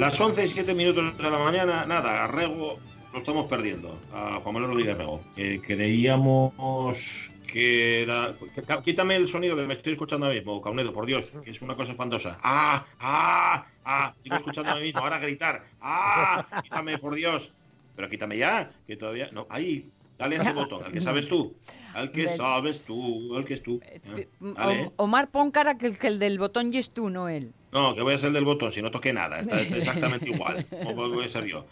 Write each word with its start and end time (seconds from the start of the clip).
Las 0.00 0.18
11 0.18 0.46
y 0.46 0.48
7 0.48 0.74
minutos 0.74 1.18
de 1.18 1.30
la 1.30 1.36
mañana, 1.36 1.84
nada, 1.84 2.26
Rego 2.26 2.78
lo 3.12 3.18
estamos 3.18 3.44
perdiendo, 3.48 4.00
a 4.14 4.40
Juan 4.42 4.54
Manuel 4.54 4.72
Rodríguez 4.72 4.96
Rego. 4.96 5.20
Que 5.36 5.60
creíamos 5.60 7.30
que 7.46 8.00
era. 8.00 8.34
Quítame 8.82 9.16
el 9.16 9.28
sonido 9.28 9.56
que 9.56 9.66
me 9.66 9.74
estoy 9.74 9.92
escuchando 9.92 10.24
ahora 10.24 10.38
mismo, 10.38 10.62
Caunedo, 10.62 10.94
por 10.94 11.04
Dios, 11.04 11.34
que 11.44 11.50
es 11.50 11.60
una 11.60 11.76
cosa 11.76 11.92
espantosa. 11.92 12.38
¡Ah! 12.42 12.86
¡Ah! 12.98 13.66
¡Ah! 13.84 14.14
Sigo 14.22 14.36
escuchando 14.36 14.70
a 14.70 14.76
mí 14.76 14.84
mismo, 14.84 15.00
ahora 15.00 15.18
gritar. 15.18 15.66
¡Ah! 15.82 16.62
Quítame, 16.62 16.96
por 16.96 17.14
Dios. 17.14 17.52
Pero 17.94 18.08
quítame 18.08 18.38
ya, 18.38 18.72
que 18.86 18.96
todavía. 18.96 19.28
No, 19.32 19.46
ahí, 19.50 19.84
Dale 20.16 20.36
a 20.36 20.38
ese 20.38 20.54
botón, 20.54 20.82
al 20.82 20.92
que 20.92 21.02
sabes 21.02 21.28
tú. 21.28 21.54
Al 21.92 22.10
que 22.10 22.26
sabes 22.30 22.84
tú, 22.84 23.36
al 23.36 23.44
que 23.44 23.52
es 23.52 23.62
tú. 23.62 23.80
Eh, 23.82 24.90
Omar, 24.96 25.30
pon 25.30 25.50
cara 25.50 25.76
que, 25.76 25.92
el 26.06 26.18
del 26.18 26.38
botón 26.38 26.72
y 26.72 26.78
es 26.78 26.90
tú, 26.90 27.10
no 27.10 27.28
él. 27.28 27.52
No, 27.72 27.94
que 27.94 28.02
voy 28.02 28.14
a 28.14 28.18
ser 28.18 28.32
del 28.32 28.44
botón, 28.44 28.72
si 28.72 28.82
no 28.82 28.90
toqué 28.90 29.12
nada. 29.12 29.40
Está 29.40 29.60
exactamente 29.60 30.30
igual. 30.30 30.66
¿Cómo 30.70 31.08
voy 31.08 31.24
a 31.24 31.28
ser 31.28 31.44
yo? 31.44 31.66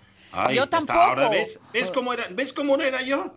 yo 0.54 0.68
tampoco. 0.68 0.98
ahora 0.98 1.28
ves, 1.28 1.60
¿ves 1.72 1.90
cómo 1.90 2.12
era, 2.12 2.28
¿ves 2.30 2.52
cómo 2.52 2.76
no 2.76 2.82
era 2.84 3.02
yo? 3.02 3.34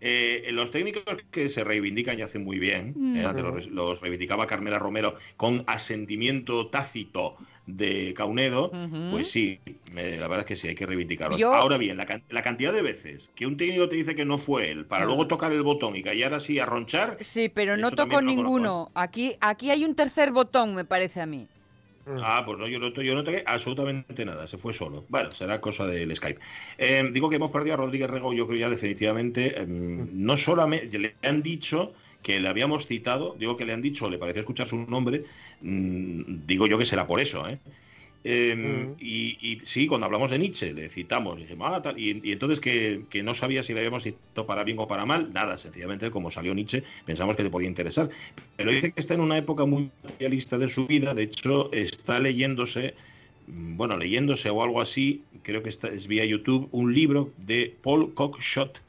Eh, 0.00 0.50
los 0.52 0.70
técnicos 0.70 1.02
que 1.32 1.48
se 1.48 1.64
reivindican 1.64 2.16
y 2.16 2.22
hacen 2.22 2.44
muy 2.44 2.60
bien, 2.60 2.94
mm. 2.94 3.16
eh, 3.16 3.42
los, 3.42 3.66
los, 3.66 4.00
reivindicaba 4.00 4.46
Carmela 4.46 4.78
Romero 4.78 5.16
con 5.36 5.64
asentimiento 5.66 6.68
tácito 6.68 7.36
de 7.68 8.14
Caunedo, 8.14 8.72
pues 9.10 9.30
sí, 9.30 9.60
la 9.94 10.26
verdad 10.26 10.40
es 10.40 10.44
que 10.46 10.56
sí, 10.56 10.68
hay 10.68 10.74
que 10.74 10.86
reivindicarlo. 10.86 11.54
Ahora 11.54 11.76
bien, 11.76 11.96
la, 11.96 12.42
cantidad 12.42 12.72
de 12.72 12.82
veces 12.82 13.30
que 13.34 13.46
un 13.46 13.56
técnico 13.56 13.88
te 13.88 13.96
dice 13.96 14.14
que 14.14 14.24
no 14.24 14.38
fue 14.38 14.70
él, 14.70 14.86
para 14.86 15.04
luego 15.04 15.26
tocar 15.26 15.52
el 15.52 15.62
botón 15.62 15.94
y 15.94 16.02
callar 16.02 16.34
así 16.34 16.58
a 16.58 16.66
ronchar. 16.66 17.18
Sí, 17.20 17.48
pero 17.48 17.76
no 17.76 17.90
tocó 17.90 18.22
ninguno. 18.22 18.90
Aquí, 18.94 19.36
aquí 19.40 19.70
hay 19.70 19.84
un 19.84 19.94
tercer 19.94 20.32
botón, 20.32 20.74
me 20.74 20.84
parece 20.84 21.20
a 21.20 21.26
mí. 21.26 21.46
Ah, 22.22 22.42
pues 22.46 22.58
no, 22.58 22.66
yo 22.66 22.78
no, 22.78 22.88
yo 22.88 23.14
no 23.14 23.22
toqué 23.22 23.42
absolutamente 23.46 24.24
nada, 24.24 24.46
se 24.46 24.56
fue 24.56 24.72
solo. 24.72 25.04
Bueno, 25.10 25.30
será 25.30 25.60
cosa 25.60 25.84
del 25.84 26.16
Skype. 26.16 26.40
Eh, 26.78 27.10
digo 27.12 27.28
que 27.28 27.36
hemos 27.36 27.50
perdido 27.50 27.74
a 27.74 27.76
Rodríguez 27.76 28.08
Rego, 28.08 28.32
yo 28.32 28.46
creo 28.46 28.60
ya 28.60 28.70
definitivamente, 28.70 29.60
em, 29.60 30.08
no 30.12 30.38
solamente 30.38 30.98
le 30.98 31.16
han 31.22 31.42
dicho 31.42 31.92
que 32.22 32.40
le 32.40 32.48
habíamos 32.48 32.86
citado, 32.86 33.36
digo 33.38 33.56
que 33.56 33.64
le 33.64 33.72
han 33.72 33.82
dicho, 33.82 34.10
le 34.10 34.18
pareció 34.18 34.40
escuchar 34.40 34.66
su 34.66 34.76
nombre, 34.76 35.24
mm, 35.60 36.46
digo 36.46 36.66
yo 36.66 36.78
que 36.78 36.84
será 36.84 37.06
por 37.06 37.20
eso, 37.20 37.48
¿eh? 37.48 37.58
Em, 38.24 38.90
mm. 38.90 38.96
y, 39.00 39.60
sí, 39.62 39.86
cuando 39.86 40.06
hablamos 40.06 40.30
de 40.30 40.38
Nietzsche, 40.38 40.74
le 40.74 40.88
citamos, 40.88 41.38
ah, 41.60 41.94
y, 41.96 42.32
entonces 42.32 42.58
que, 42.60 43.22
no 43.22 43.32
sabía 43.32 43.62
si 43.62 43.72
le 43.72 43.80
habíamos 43.80 44.02
citado 44.02 44.44
para 44.46 44.64
bien 44.64 44.78
o 44.80 44.88
para 44.88 45.06
mal, 45.06 45.32
nada, 45.32 45.56
sencillamente 45.56 46.10
como 46.10 46.30
salió 46.30 46.52
Nietzsche, 46.52 46.82
pensamos 47.04 47.36
que 47.36 47.44
te 47.44 47.50
podía 47.50 47.68
interesar. 47.68 48.10
Pero 48.56 48.72
dice 48.72 48.92
que 48.92 49.00
está 49.00 49.14
en 49.14 49.20
una 49.20 49.38
época 49.38 49.64
muy 49.66 49.90
materialista 50.02 50.58
de 50.58 50.68
su 50.68 50.86
vida, 50.86 51.14
de 51.14 51.22
hecho 51.24 51.72
está 51.72 52.18
leyéndose, 52.18 52.94
mm, 53.46 53.76
bueno, 53.76 53.96
leyéndose 53.96 54.50
o 54.50 54.64
algo 54.64 54.80
así, 54.80 55.22
creo 55.42 55.62
que 55.62 55.68
está, 55.68 55.88
es 55.88 56.08
vía 56.08 56.24
YouTube, 56.24 56.68
un 56.72 56.92
libro 56.92 57.32
de 57.38 57.74
Paul 57.82 58.12
Cockshott, 58.14 58.82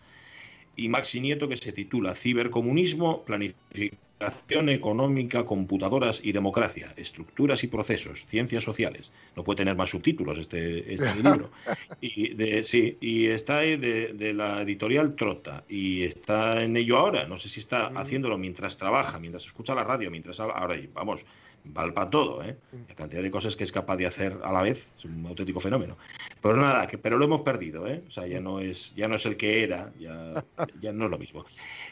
y 0.80 0.88
Maxi 0.88 1.20
Nieto 1.20 1.50
que 1.50 1.58
se 1.58 1.74
titula 1.74 2.16
Cibercomunismo, 2.16 3.24
Planificación 3.24 4.70
Económica, 4.70 5.46
Computadoras 5.46 6.22
y 6.24 6.32
Democracia, 6.32 6.94
Estructuras 6.96 7.64
y 7.64 7.68
Procesos, 7.68 8.26
Ciencias 8.26 8.64
Sociales. 8.64 9.12
No 9.36 9.44
puede 9.44 9.58
tener 9.58 9.76
más 9.76 9.90
subtítulos 9.90 10.38
este, 10.38 10.94
este 10.94 11.16
libro. 11.24 11.52
Y, 12.00 12.34
de, 12.34 12.64
sí, 12.64 12.98
y 13.02 13.28
está 13.28 13.60
de, 13.60 13.78
de, 14.14 14.34
la 14.34 14.62
editorial 14.62 15.16
Trota 15.16 15.64
y 15.68 16.04
está 16.04 16.64
en 16.64 16.78
ello 16.78 16.98
ahora. 16.98 17.28
No 17.28 17.38
sé 17.38 17.50
si 17.50 17.60
está 17.60 17.88
haciéndolo 17.88 18.38
mientras 18.38 18.78
trabaja, 18.78 19.20
mientras 19.20 19.46
escucha 19.46 19.76
la 19.76 19.84
radio, 19.84 20.10
mientras 20.10 20.40
ahora, 20.40 20.80
vamos, 20.94 21.26
vale 21.64 21.92
para 21.92 22.10
todo, 22.10 22.44
¿eh? 22.44 22.58
La 22.88 22.96
cantidad 22.96 23.22
de 23.22 23.32
cosas 23.32 23.56
que 23.56 23.64
es 23.64 23.72
capaz 23.72 23.98
de 23.98 24.08
hacer 24.08 24.38
a 24.44 24.52
la 24.52 24.62
vez 24.62 24.94
es 24.98 25.06
un 25.06 25.26
auténtico 25.26 25.60
fenómeno. 25.60 25.98
Pero 26.42 26.56
nada, 26.58 26.88
que, 26.88 26.98
pero 26.98 27.18
lo 27.18 27.26
hemos 27.26 27.42
perdido, 27.42 27.88
¿eh? 27.88 28.04
O 28.08 28.12
sea, 28.12 28.28
ya 28.28 28.40
no 28.40 28.60
es, 28.60 28.94
ya 28.96 29.08
no 29.08 29.16
es 29.16 29.26
el 29.26 29.38
que 29.38 29.64
era, 29.64 29.94
ya, 30.00 30.44
ya 30.82 30.94
no 30.94 31.06
es 31.06 31.12
lo 31.12 31.18
mismo. 31.18 31.46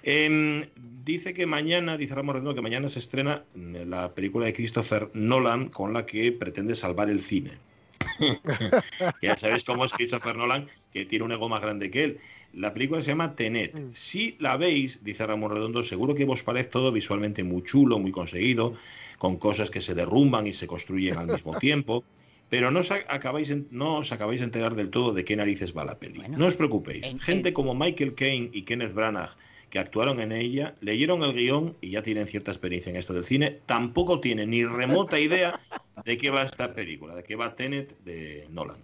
Em, 0.03 0.63
dice 1.03 1.33
que 1.33 1.45
mañana, 1.45 1.97
dice 1.97 2.15
Ramos 2.15 2.35
Redondo, 2.35 2.55
que 2.55 2.61
mañana 2.61 2.89
se 2.89 2.99
estrena 2.99 3.43
la 3.55 4.13
película 4.13 4.45
de 4.45 4.53
Christopher 4.53 5.09
Nolan 5.13 5.69
con 5.69 5.93
la 5.93 6.05
que 6.05 6.31
pretende 6.31 6.75
salvar 6.75 7.09
el 7.09 7.21
cine. 7.21 7.51
ya 9.21 9.37
sabéis 9.37 9.63
cómo 9.63 9.85
es 9.85 9.93
Christopher 9.93 10.35
Nolan, 10.35 10.67
que 10.93 11.05
tiene 11.05 11.25
un 11.25 11.31
ego 11.31 11.49
más 11.49 11.61
grande 11.61 11.91
que 11.91 12.03
él. 12.03 12.19
La 12.53 12.73
película 12.73 13.01
se 13.01 13.11
llama 13.11 13.35
Tenet. 13.35 13.77
Mm. 13.77 13.89
Si 13.93 14.35
la 14.39 14.57
veis, 14.57 15.03
dice 15.03 15.25
Ramón 15.27 15.51
Redondo, 15.51 15.83
seguro 15.83 16.15
que 16.15 16.25
os 16.25 16.43
parece 16.43 16.69
todo 16.69 16.91
visualmente 16.91 17.43
muy 17.43 17.63
chulo, 17.63 17.99
muy 17.99 18.11
conseguido 18.11 18.75
con 19.17 19.37
cosas 19.37 19.69
que 19.69 19.81
se 19.81 19.95
derrumban 19.95 20.47
y 20.47 20.53
se 20.53 20.67
construyen 20.67 21.17
al 21.17 21.27
mismo 21.27 21.57
tiempo. 21.59 22.03
Pero 22.49 22.71
no 22.71 22.79
os, 22.79 22.91
acabáis, 22.91 23.53
no 23.71 23.97
os 23.97 24.11
acabáis 24.13 24.39
de 24.39 24.45
enterar 24.45 24.75
del 24.75 24.89
todo 24.89 25.13
de 25.13 25.25
qué 25.25 25.35
narices 25.35 25.75
va 25.75 25.83
la 25.83 25.99
peli. 25.99 26.21
no 26.29 26.45
os 26.45 26.55
preocupéis. 26.55 27.15
Gente 27.19 27.51
como 27.51 27.75
Michael 27.75 28.15
Caine 28.15 28.49
y 28.53 28.61
Kenneth 28.61 28.93
Branagh, 28.93 29.35
que 29.69 29.79
actuaron 29.79 30.21
en 30.21 30.31
ella, 30.31 30.75
leyeron 30.79 31.23
el 31.23 31.33
guion 31.33 31.75
y 31.81 31.89
ya 31.89 32.01
tienen 32.01 32.25
cierta 32.25 32.51
experiencia 32.51 32.89
en 32.89 32.95
esto 32.95 33.13
del 33.13 33.25
cine, 33.25 33.59
tampoco 33.65 34.21
tienen 34.21 34.51
ni 34.51 34.63
remota 34.63 35.19
idea 35.19 35.59
de 36.05 36.17
qué 36.17 36.29
va 36.29 36.43
esta 36.43 36.73
película, 36.73 37.15
de 37.15 37.23
qué 37.23 37.35
va 37.35 37.53
Tenet 37.53 37.97
de 38.05 38.47
Nolan. 38.49 38.77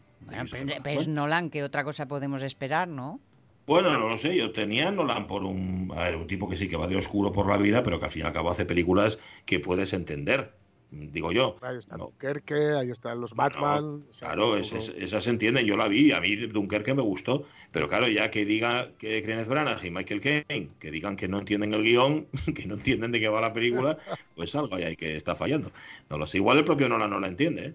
pues, 0.83 1.07
Nolan, 1.07 1.49
¿qué 1.49 1.63
otra 1.63 1.85
cosa 1.85 2.05
podemos 2.05 2.41
esperar, 2.41 2.89
no? 2.89 3.21
Bueno, 3.65 3.97
no 3.97 4.09
lo 4.09 4.17
sé, 4.17 4.35
yo 4.35 4.51
tenía 4.51 4.91
Nolan 4.91 5.25
por 5.25 5.43
un, 5.43 5.89
a 5.95 6.03
ver, 6.03 6.17
un 6.17 6.27
tipo 6.27 6.49
que 6.49 6.57
sí 6.57 6.67
que 6.67 6.75
va 6.75 6.87
de 6.87 6.97
oscuro 6.97 7.31
por 7.31 7.47
la 7.47 7.57
vida, 7.57 7.81
pero 7.81 7.97
que 7.97 8.05
al 8.05 8.11
fin 8.11 8.23
y 8.23 8.25
al 8.25 8.33
cabo 8.33 8.49
hace 8.49 8.65
películas 8.65 9.19
que 9.45 9.61
puedes 9.61 9.93
entender, 9.93 10.53
digo 10.91 11.31
yo. 11.31 11.55
Ahí 11.61 11.77
está 11.77 11.95
Dunkerque, 11.95 12.73
ahí 12.73 12.91
están 12.91 13.21
los 13.21 13.33
Batman. 13.33 14.03
claro, 14.19 14.57
esas 14.57 15.23
se 15.23 15.29
entienden, 15.29 15.65
yo 15.65 15.77
la 15.77 15.87
vi, 15.87 16.11
a 16.11 16.19
mí 16.19 16.35
Dunkerque 16.35 16.93
me 16.93 17.01
gustó, 17.01 17.45
pero 17.71 17.87
claro, 17.87 18.09
ya 18.09 18.29
que 18.29 18.43
diga 18.43 18.91
que 18.97 19.23
Kenneth 19.23 19.47
Branagh 19.47 19.85
y 19.85 19.91
Michael 19.91 20.19
Caine, 20.19 20.69
que 20.77 20.91
digan 20.91 21.15
que 21.15 21.29
no 21.29 21.39
entienden 21.39 21.73
el 21.73 21.83
guion, 21.83 22.27
que 22.53 22.65
no 22.65 22.75
entienden 22.75 23.13
de 23.13 23.21
qué 23.21 23.29
va 23.29 23.39
la 23.39 23.53
película, 23.53 23.97
pues 24.35 24.53
algo 24.55 24.75
ahí 24.75 24.83
hay 24.83 24.95
que 24.97 25.15
está 25.15 25.35
fallando. 25.35 25.71
No 26.09 26.17
lo 26.17 26.27
sé, 26.27 26.37
igual 26.37 26.57
el 26.57 26.65
propio 26.65 26.89
Nolan 26.89 27.11
no 27.11 27.19
la 27.21 27.27
entiende, 27.27 27.65
¿eh? 27.65 27.73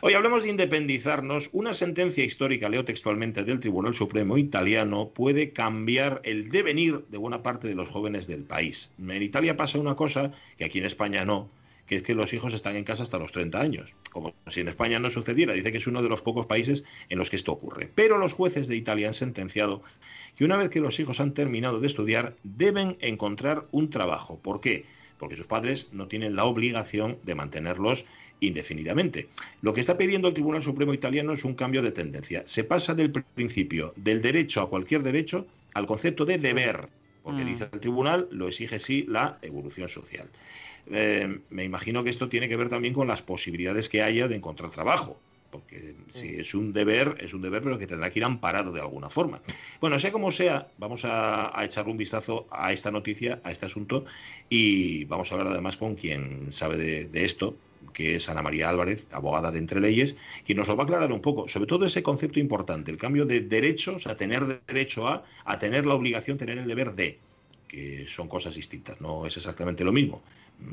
Hoy 0.00 0.14
hablamos 0.14 0.42
de 0.44 0.50
independizarnos. 0.50 1.50
Una 1.52 1.74
sentencia 1.74 2.24
histórica, 2.24 2.68
leo 2.68 2.84
textualmente, 2.84 3.44
del 3.44 3.60
Tribunal 3.60 3.94
Supremo 3.94 4.38
italiano 4.38 5.10
puede 5.10 5.52
cambiar 5.52 6.20
el 6.24 6.50
devenir 6.50 7.04
de 7.08 7.18
buena 7.18 7.42
parte 7.42 7.68
de 7.68 7.74
los 7.74 7.88
jóvenes 7.88 8.26
del 8.26 8.44
país. 8.44 8.92
En 8.98 9.22
Italia 9.22 9.56
pasa 9.56 9.78
una 9.78 9.96
cosa 9.96 10.32
que 10.56 10.64
aquí 10.64 10.78
en 10.78 10.86
España 10.86 11.24
no, 11.24 11.50
que 11.86 11.96
es 11.96 12.02
que 12.02 12.14
los 12.14 12.32
hijos 12.32 12.54
están 12.54 12.76
en 12.76 12.84
casa 12.84 13.02
hasta 13.02 13.18
los 13.18 13.32
30 13.32 13.60
años. 13.60 13.94
Como 14.10 14.34
si 14.46 14.60
en 14.60 14.68
España 14.68 14.98
no 14.98 15.10
sucediera. 15.10 15.54
Dice 15.54 15.72
que 15.72 15.78
es 15.78 15.86
uno 15.86 16.02
de 16.02 16.08
los 16.08 16.22
pocos 16.22 16.46
países 16.46 16.84
en 17.08 17.18
los 17.18 17.28
que 17.28 17.36
esto 17.36 17.52
ocurre. 17.52 17.90
Pero 17.94 18.18
los 18.18 18.32
jueces 18.34 18.68
de 18.68 18.76
Italia 18.76 19.08
han 19.08 19.14
sentenciado 19.14 19.82
que 20.36 20.44
una 20.44 20.56
vez 20.56 20.68
que 20.70 20.80
los 20.80 20.98
hijos 21.00 21.20
han 21.20 21.34
terminado 21.34 21.80
de 21.80 21.86
estudiar, 21.88 22.36
deben 22.44 22.96
encontrar 23.00 23.66
un 23.72 23.90
trabajo. 23.90 24.38
¿Por 24.38 24.60
qué? 24.60 24.86
Porque 25.22 25.36
sus 25.36 25.46
padres 25.46 25.86
no 25.92 26.08
tienen 26.08 26.34
la 26.34 26.46
obligación 26.46 27.16
de 27.22 27.36
mantenerlos 27.36 28.06
indefinidamente. 28.40 29.28
Lo 29.60 29.72
que 29.72 29.80
está 29.80 29.96
pidiendo 29.96 30.26
el 30.26 30.34
Tribunal 30.34 30.64
Supremo 30.64 30.92
italiano 30.92 31.32
es 31.32 31.44
un 31.44 31.54
cambio 31.54 31.80
de 31.80 31.92
tendencia. 31.92 32.42
Se 32.44 32.64
pasa 32.64 32.92
del 32.92 33.12
principio 33.12 33.92
del 33.94 34.20
derecho 34.20 34.62
a 34.62 34.68
cualquier 34.68 35.04
derecho 35.04 35.46
al 35.74 35.86
concepto 35.86 36.24
de 36.24 36.38
deber, 36.38 36.88
porque 37.22 37.44
mm. 37.44 37.46
dice 37.46 37.68
el 37.72 37.78
tribunal, 37.78 38.26
lo 38.32 38.48
exige 38.48 38.80
sí 38.80 39.04
la 39.06 39.38
evolución 39.42 39.88
social. 39.88 40.28
Eh, 40.90 41.38
me 41.50 41.62
imagino 41.62 42.02
que 42.02 42.10
esto 42.10 42.28
tiene 42.28 42.48
que 42.48 42.56
ver 42.56 42.68
también 42.68 42.92
con 42.92 43.06
las 43.06 43.22
posibilidades 43.22 43.88
que 43.88 44.02
haya 44.02 44.26
de 44.26 44.34
encontrar 44.34 44.72
trabajo 44.72 45.20
porque 45.52 45.94
si 46.10 46.40
es 46.40 46.54
un 46.54 46.72
deber, 46.72 47.18
es 47.20 47.34
un 47.34 47.42
deber, 47.42 47.62
pero 47.62 47.78
que 47.78 47.86
tendrá 47.86 48.10
que 48.10 48.18
ir 48.18 48.24
amparado 48.24 48.72
de 48.72 48.80
alguna 48.80 49.10
forma. 49.10 49.40
Bueno, 49.80 49.98
sea 49.98 50.10
como 50.10 50.32
sea, 50.32 50.68
vamos 50.78 51.04
a, 51.04 51.52
echar 51.62 51.86
un 51.86 51.98
vistazo 51.98 52.46
a 52.50 52.72
esta 52.72 52.90
noticia, 52.90 53.40
a 53.44 53.52
este 53.52 53.66
asunto, 53.66 54.06
y 54.48 55.04
vamos 55.04 55.30
a 55.30 55.34
hablar 55.34 55.52
además 55.52 55.76
con 55.76 55.94
quien 55.94 56.52
sabe 56.52 56.78
de, 56.78 57.24
esto, 57.24 57.54
que 57.92 58.16
es 58.16 58.28
Ana 58.30 58.42
María 58.42 58.70
Álvarez, 58.70 59.06
abogada 59.12 59.52
de 59.52 59.58
Entre 59.58 59.78
Leyes, 59.78 60.16
y 60.46 60.54
nos 60.54 60.68
lo 60.68 60.76
va 60.76 60.84
a 60.84 60.86
aclarar 60.86 61.12
un 61.12 61.20
poco, 61.20 61.46
sobre 61.48 61.66
todo 61.66 61.84
ese 61.84 62.02
concepto 62.02 62.40
importante, 62.40 62.90
el 62.90 62.96
cambio 62.96 63.26
de 63.26 63.42
derechos 63.42 64.06
a 64.06 64.16
tener 64.16 64.62
derecho 64.66 65.06
a, 65.06 65.24
a 65.44 65.58
tener 65.58 65.84
la 65.84 65.94
obligación, 65.94 66.38
tener 66.38 66.56
el 66.56 66.66
deber 66.66 66.94
de, 66.94 67.18
que 67.68 68.06
son 68.08 68.26
cosas 68.26 68.54
distintas, 68.54 69.02
no 69.02 69.26
es 69.26 69.36
exactamente 69.36 69.84
lo 69.84 69.92
mismo. 69.92 70.22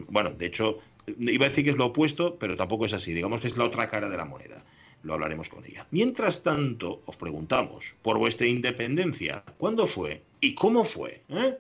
Bueno, 0.10 0.32
de 0.32 0.46
hecho, 0.46 0.80
iba 1.18 1.46
a 1.46 1.50
decir 1.50 1.64
que 1.64 1.72
es 1.72 1.78
lo 1.78 1.88
opuesto, 1.88 2.38
pero 2.38 2.56
tampoco 2.56 2.86
es 2.86 2.94
así. 2.94 3.14
Digamos 3.14 3.42
que 3.42 3.48
es 3.48 3.58
la 3.58 3.66
otra 3.66 3.88
cara 3.88 4.10
de 4.10 4.18
la 4.18 4.26
moneda. 4.26 4.64
Lo 5.04 5.14
hablaremos 5.14 5.50
con 5.50 5.64
ella. 5.66 5.88
Mientras 5.92 6.44
tanto, 6.44 7.02
os 7.06 7.16
preguntamos 7.16 7.96
por 8.02 8.18
vuestra 8.18 8.48
independencia. 8.48 9.44
¿Cuándo 9.58 9.88
fue? 9.88 10.24
¿Y 10.42 10.56
cómo 10.56 10.84
fue? 10.84 11.24
¿Eh? 11.30 11.58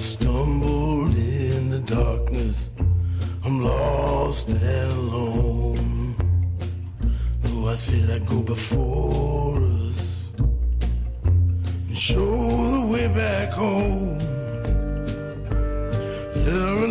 stumbled 0.00 1.14
in 1.14 1.68
the 1.68 1.80
darkness. 1.80 2.70
I'm 3.44 3.62
lost 3.62 4.48
and 4.48 4.92
alone. 4.92 5.39
I 7.70 7.74
said 7.74 8.10
I'd 8.10 8.26
go 8.26 8.42
before 8.42 9.62
us 9.62 10.28
and 10.40 11.96
show 11.96 12.72
the 12.72 12.84
way 12.84 13.06
back 13.06 13.50
home. 13.50 14.18
There 16.34 16.84
a 16.84 16.88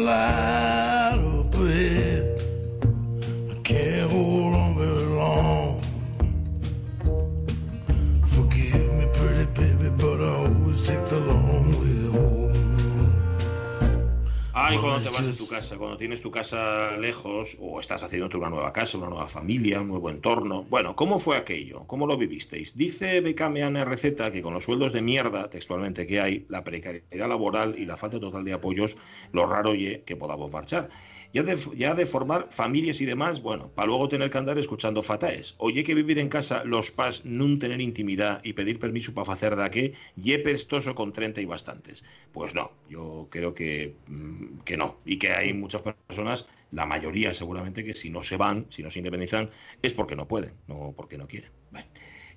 Ay, 14.69 14.77
cuando 14.77 14.99
te 14.99 15.09
vas 15.09 15.25
de 15.25 15.33
tu 15.33 15.47
casa, 15.47 15.77
cuando 15.79 15.97
tienes 15.97 16.21
tu 16.21 16.29
casa 16.29 16.95
lejos 16.97 17.57
o 17.59 17.79
estás 17.79 18.03
haciéndote 18.03 18.37
una 18.37 18.51
nueva 18.51 18.71
casa, 18.71 18.99
una 18.99 19.09
nueva 19.09 19.27
familia, 19.27 19.81
un 19.81 19.87
nuevo 19.87 20.11
entorno. 20.11 20.61
Bueno, 20.69 20.95
¿cómo 20.95 21.17
fue 21.17 21.37
aquello? 21.37 21.87
¿Cómo 21.87 22.05
lo 22.05 22.17
vivisteis? 22.17 22.77
Dice 22.77 23.19
Becameana 23.21 23.83
Receta 23.83 24.31
que 24.31 24.43
con 24.43 24.53
los 24.53 24.65
sueldos 24.65 24.93
de 24.93 25.01
mierda, 25.01 25.49
textualmente, 25.49 26.05
que 26.05 26.21
hay, 26.21 26.45
la 26.49 26.63
precariedad 26.63 27.27
laboral 27.27 27.79
y 27.79 27.87
la 27.87 27.97
falta 27.97 28.19
total 28.19 28.45
de 28.45 28.53
apoyos, 28.53 28.95
lo 29.31 29.47
raro 29.47 29.73
ye 29.73 30.03
que 30.03 30.15
podamos 30.15 30.51
marchar. 30.51 30.91
Ya 31.31 31.43
de, 31.43 31.55
ya 31.75 31.93
de 31.93 32.05
formar 32.07 32.47
familias 32.49 33.01
y 33.01 33.05
demás, 33.05 33.41
bueno, 33.41 33.69
para 33.75 33.87
luego 33.87 34.09
tener 34.09 34.31
que 34.31 34.37
andar 34.39 34.57
escuchando 34.57 35.03
fataes. 35.03 35.53
Oye 35.59 35.83
que 35.83 35.93
vivir 35.93 36.17
en 36.17 36.27
casa 36.27 36.63
los 36.63 36.89
pas 36.89 37.23
nun 37.23 37.59
tener 37.59 37.81
intimidad 37.81 38.41
y 38.43 38.53
pedir 38.53 38.79
permiso 38.79 39.13
para 39.13 39.33
hacer 39.33 39.55
da 39.55 39.69
que, 39.69 39.93
ye 40.15 40.39
prestoso 40.39 40.95
con 40.95 41.13
30 41.13 41.41
y 41.41 41.45
bastantes. 41.45 42.03
Pues 42.31 42.55
no, 42.55 42.71
yo 42.89 43.27
creo 43.29 43.53
que, 43.53 43.93
mm, 44.07 44.65
que 44.65 44.75
no. 44.75 44.97
Y 45.05 45.17
que 45.17 45.29
hay 45.33 45.53
muchas 45.53 45.83
personas, 45.83 46.47
la 46.71 46.85
mayoría 46.85 47.33
seguramente, 47.33 47.83
que 47.83 47.93
si 47.93 48.09
no 48.09 48.23
se 48.23 48.37
van, 48.37 48.65
si 48.69 48.81
no 48.81 48.89
se 48.89 48.97
independizan, 48.97 49.51
es 49.83 49.93
porque 49.93 50.15
no 50.15 50.27
pueden, 50.27 50.53
no 50.67 50.93
porque 50.97 51.17
no 51.17 51.27
quieren. 51.27 51.51
Vale. 51.71 51.85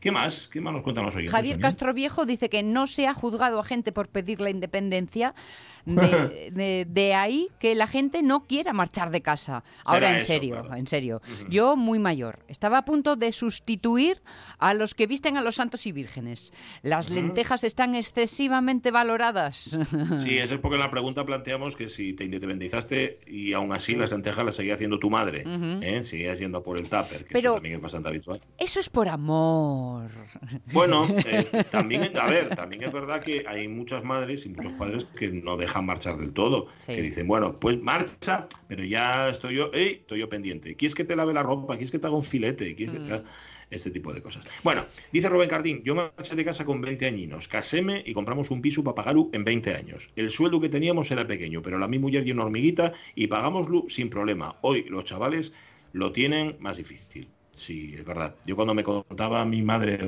¿Qué 0.02 0.10
más? 0.10 0.48
¿Qué 0.48 0.60
más 0.60 0.72
nos 0.72 0.82
cuentan 0.82 1.04
los 1.04 1.14
oyentes? 1.14 1.32
Javier 1.32 1.60
Castroviejo 1.60 2.26
dice 2.26 2.50
que 2.50 2.64
no 2.64 2.88
se 2.88 3.06
ha 3.06 3.14
juzgado 3.14 3.60
a 3.60 3.62
gente 3.62 3.92
por 3.92 4.08
pedir 4.08 4.40
la 4.40 4.50
independencia. 4.50 5.32
De, 5.84 6.50
de, 6.52 6.86
de 6.88 7.14
ahí 7.14 7.48
que 7.58 7.74
la 7.74 7.86
gente 7.86 8.22
no 8.22 8.46
quiera 8.46 8.72
marchar 8.72 9.10
de 9.10 9.20
casa. 9.20 9.64
Ahora, 9.84 10.10
en 10.10 10.16
eso, 10.16 10.26
serio, 10.28 10.60
claro. 10.62 10.74
en 10.76 10.86
serio. 10.86 11.20
Yo, 11.48 11.76
muy 11.76 11.98
mayor, 11.98 12.44
estaba 12.48 12.78
a 12.78 12.84
punto 12.84 13.16
de 13.16 13.32
sustituir 13.32 14.22
a 14.58 14.74
los 14.74 14.94
que 14.94 15.06
visten 15.06 15.36
a 15.36 15.40
los 15.42 15.56
santos 15.56 15.86
y 15.86 15.92
vírgenes. 15.92 16.52
Las 16.82 17.10
lentejas 17.10 17.64
están 17.64 17.94
excesivamente 17.94 18.90
valoradas. 18.90 19.78
Sí, 20.18 20.38
eso 20.38 20.54
es 20.54 20.60
porque 20.60 20.76
en 20.76 20.80
la 20.82 20.90
pregunta 20.90 21.24
planteamos 21.24 21.76
que 21.76 21.88
si 21.88 22.12
te 22.12 22.24
independizaste 22.24 23.20
y 23.26 23.52
aún 23.52 23.72
así 23.72 23.94
las 23.94 24.10
lentejas 24.12 24.44
las 24.44 24.56
seguía 24.56 24.74
haciendo 24.74 24.98
tu 24.98 25.10
madre. 25.10 25.44
¿eh? 25.46 26.04
seguías 26.04 26.38
yendo 26.38 26.62
por 26.62 26.78
el 26.80 26.88
tupper, 26.88 27.24
que 27.24 27.32
Pero- 27.32 27.50
eso 27.50 27.54
también 27.54 27.74
es 27.76 27.80
bastante 27.80 28.08
habitual. 28.08 28.40
Eso 28.58 28.80
es 28.80 28.88
por 28.90 29.08
amor. 29.08 30.10
Bueno, 30.72 31.08
eh, 31.26 31.64
también, 31.70 32.12
a 32.18 32.26
ver, 32.26 32.54
también 32.54 32.82
es 32.84 32.92
verdad 32.92 33.20
que 33.22 33.44
hay 33.46 33.68
muchas 33.68 34.04
madres 34.04 34.46
y 34.46 34.50
muchos 34.50 34.74
padres 34.74 35.06
que 35.16 35.28
no 35.28 35.56
dejan 35.56 35.71
marchar 35.80 36.18
del 36.18 36.32
todo, 36.34 36.66
Sí. 36.78 36.92
que 36.92 37.02
dicen, 37.02 37.26
bueno, 37.26 37.58
pues 37.58 37.80
marcha, 37.80 38.46
pero 38.68 38.84
ya 38.84 39.28
estoy 39.30 39.54
yo, 39.54 39.70
estoy 39.72 40.20
yo 40.20 40.28
pendiente. 40.28 40.76
¿Quieres 40.76 40.94
que 40.94 41.04
te 41.04 41.16
lave 41.16 41.32
la 41.32 41.42
ropa? 41.42 41.74
¿Quieres 41.74 41.90
que 41.90 41.98
te 41.98 42.06
haga 42.06 42.16
un 42.16 42.22
filete? 42.22 42.74
¿Quieres 42.74 42.94
que 42.94 43.00
te 43.00 43.10
Mm. 43.10 43.14
haga-?" 43.14 43.24
Este 43.70 43.90
tipo 43.90 44.12
de 44.12 44.20
cosas. 44.20 44.44
Bueno, 44.62 44.84
dice 45.12 45.30
Rubén 45.30 45.48
Cardín, 45.48 45.82
yo 45.82 45.94
marché 45.94 46.36
de 46.36 46.44
casa 46.44 46.66
con 46.66 46.82
20 46.82 47.06
añinos, 47.06 47.48
caséme 47.48 48.02
y 48.04 48.12
compramos 48.12 48.50
un 48.50 48.60
piso 48.60 48.84
para 48.84 48.96
pagarlo 48.96 49.30
en 49.32 49.44
20 49.44 49.74
años. 49.74 50.10
El 50.14 50.28
sueldo 50.30 50.60
que 50.60 50.68
teníamos 50.68 51.10
era 51.10 51.26
pequeño, 51.26 51.62
pero 51.62 51.78
la 51.78 51.88
mi 51.88 51.98
mujer 51.98 52.28
y 52.28 52.32
una 52.32 52.44
hormiguita 52.44 52.92
y 53.14 53.28
pagámoslo 53.28 53.84
sin 53.88 54.10
problema. 54.10 54.56
Hoy 54.60 54.84
los 54.90 55.04
chavales 55.04 55.54
lo 55.94 56.12
tienen 56.12 56.56
más 56.60 56.76
difícil. 56.76 57.30
Sí, 57.54 57.94
es 57.94 58.04
verdad. 58.04 58.36
Yo 58.44 58.56
cuando 58.56 58.74
me 58.74 58.84
contaba 58.84 59.42
mi 59.46 59.62
madre 59.62 59.98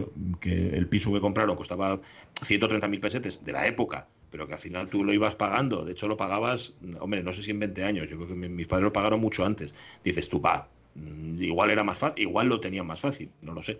que 0.42 0.68
el 0.68 0.86
piso 0.86 1.10
que 1.14 1.20
compraron 1.20 1.56
costaba 1.56 1.98
130.000 2.42 3.00
pesetes 3.00 3.42
de 3.44 3.52
la 3.52 3.66
época, 3.66 4.08
pero 4.34 4.48
que 4.48 4.54
al 4.54 4.58
final 4.58 4.88
tú 4.88 5.04
lo 5.04 5.12
ibas 5.12 5.36
pagando, 5.36 5.84
de 5.84 5.92
hecho 5.92 6.08
lo 6.08 6.16
pagabas, 6.16 6.74
hombre, 6.98 7.22
no 7.22 7.32
sé 7.32 7.44
si 7.44 7.52
en 7.52 7.60
20 7.60 7.84
años, 7.84 8.10
yo 8.10 8.16
creo 8.16 8.26
que 8.26 8.34
mi- 8.34 8.48
mis 8.48 8.66
padres 8.66 8.82
lo 8.82 8.92
pagaron 8.92 9.20
mucho 9.20 9.44
antes. 9.44 9.72
Dices 10.02 10.28
tú, 10.28 10.40
va, 10.40 10.68
mm, 10.96 11.40
igual 11.40 11.70
era 11.70 11.84
más 11.84 11.98
fácil, 11.98 12.22
igual 12.22 12.48
lo 12.48 12.58
tenían 12.58 12.84
más 12.84 12.98
fácil, 13.00 13.30
no 13.42 13.52
lo 13.52 13.62
sé. 13.62 13.78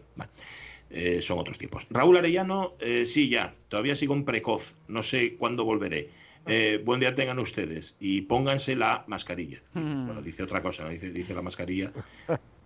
Eh, 0.91 1.21
son 1.23 1.41
otros 1.41 1.59
tiempos. 1.59 1.89
Raúl 1.91 2.19
Arellano, 2.19 2.75
eh, 2.79 3.05
sí, 3.05 3.29
ya, 3.29 3.53
todavía 3.67 3.97
sigo 3.97 4.15
en 4.15 4.25
precoz, 4.25 4.77
no 4.87 5.03
sé 5.03 5.35
cuándo 5.35 5.65
volveré. 5.65 6.11
Eh, 6.47 6.81
buen 6.85 7.01
día 7.01 7.17
tengan 7.17 7.41
ustedes 7.41 7.97
y 7.99 8.21
pónganse 8.21 8.77
la 8.77 9.03
mascarilla. 9.09 9.59
Dice- 9.75 9.81
Mm. 9.97 10.07
Bueno, 10.07 10.23
dice 10.23 10.45
otra 10.45 10.63
cosa, 10.63 10.89
dice 10.89 11.35
la 11.35 11.43
mascarilla, 11.43 11.91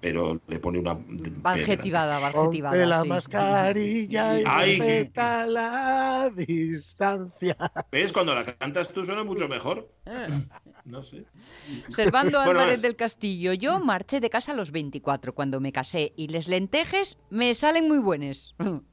pero 0.00 0.40
le 0.46 0.58
pone 0.58 0.78
una... 0.78 0.94
Va 0.94 1.52
adjetivada, 1.52 2.18
va 2.18 2.28
adjetivada. 2.28 2.74
Ponte 2.74 2.86
la 2.86 3.02
sí. 3.02 3.08
mascarilla 3.08 4.40
y 4.40 4.44
Ay, 4.46 4.78
que- 4.78 4.84
respeta 4.84 5.46
la 5.46 6.30
distancia. 6.34 7.56
¿Ves? 7.90 8.12
Cuando 8.12 8.34
la 8.34 8.44
cantas 8.44 8.88
tú 8.90 9.04
suena 9.04 9.24
mucho 9.24 9.48
mejor. 9.48 9.90
No 10.84 11.02
sé. 11.02 11.26
Servando 11.88 12.38
Bueno, 12.42 12.60
Álvarez 12.60 12.80
del 12.80 12.96
Castillo, 12.96 13.52
yo 13.52 13.78
marché 13.78 14.20
de 14.20 14.30
casa 14.30 14.52
a 14.52 14.54
los 14.54 14.72
24 14.72 15.34
cuando 15.34 15.60
me 15.60 15.70
casé 15.70 16.14
y 16.16 16.28
les 16.28 16.48
lentejes 16.48 17.18
me 17.28 17.52
salen 17.52 17.88
muy 17.88 17.98
buenas. 17.98 18.54
Enhorabuena. 18.58 18.88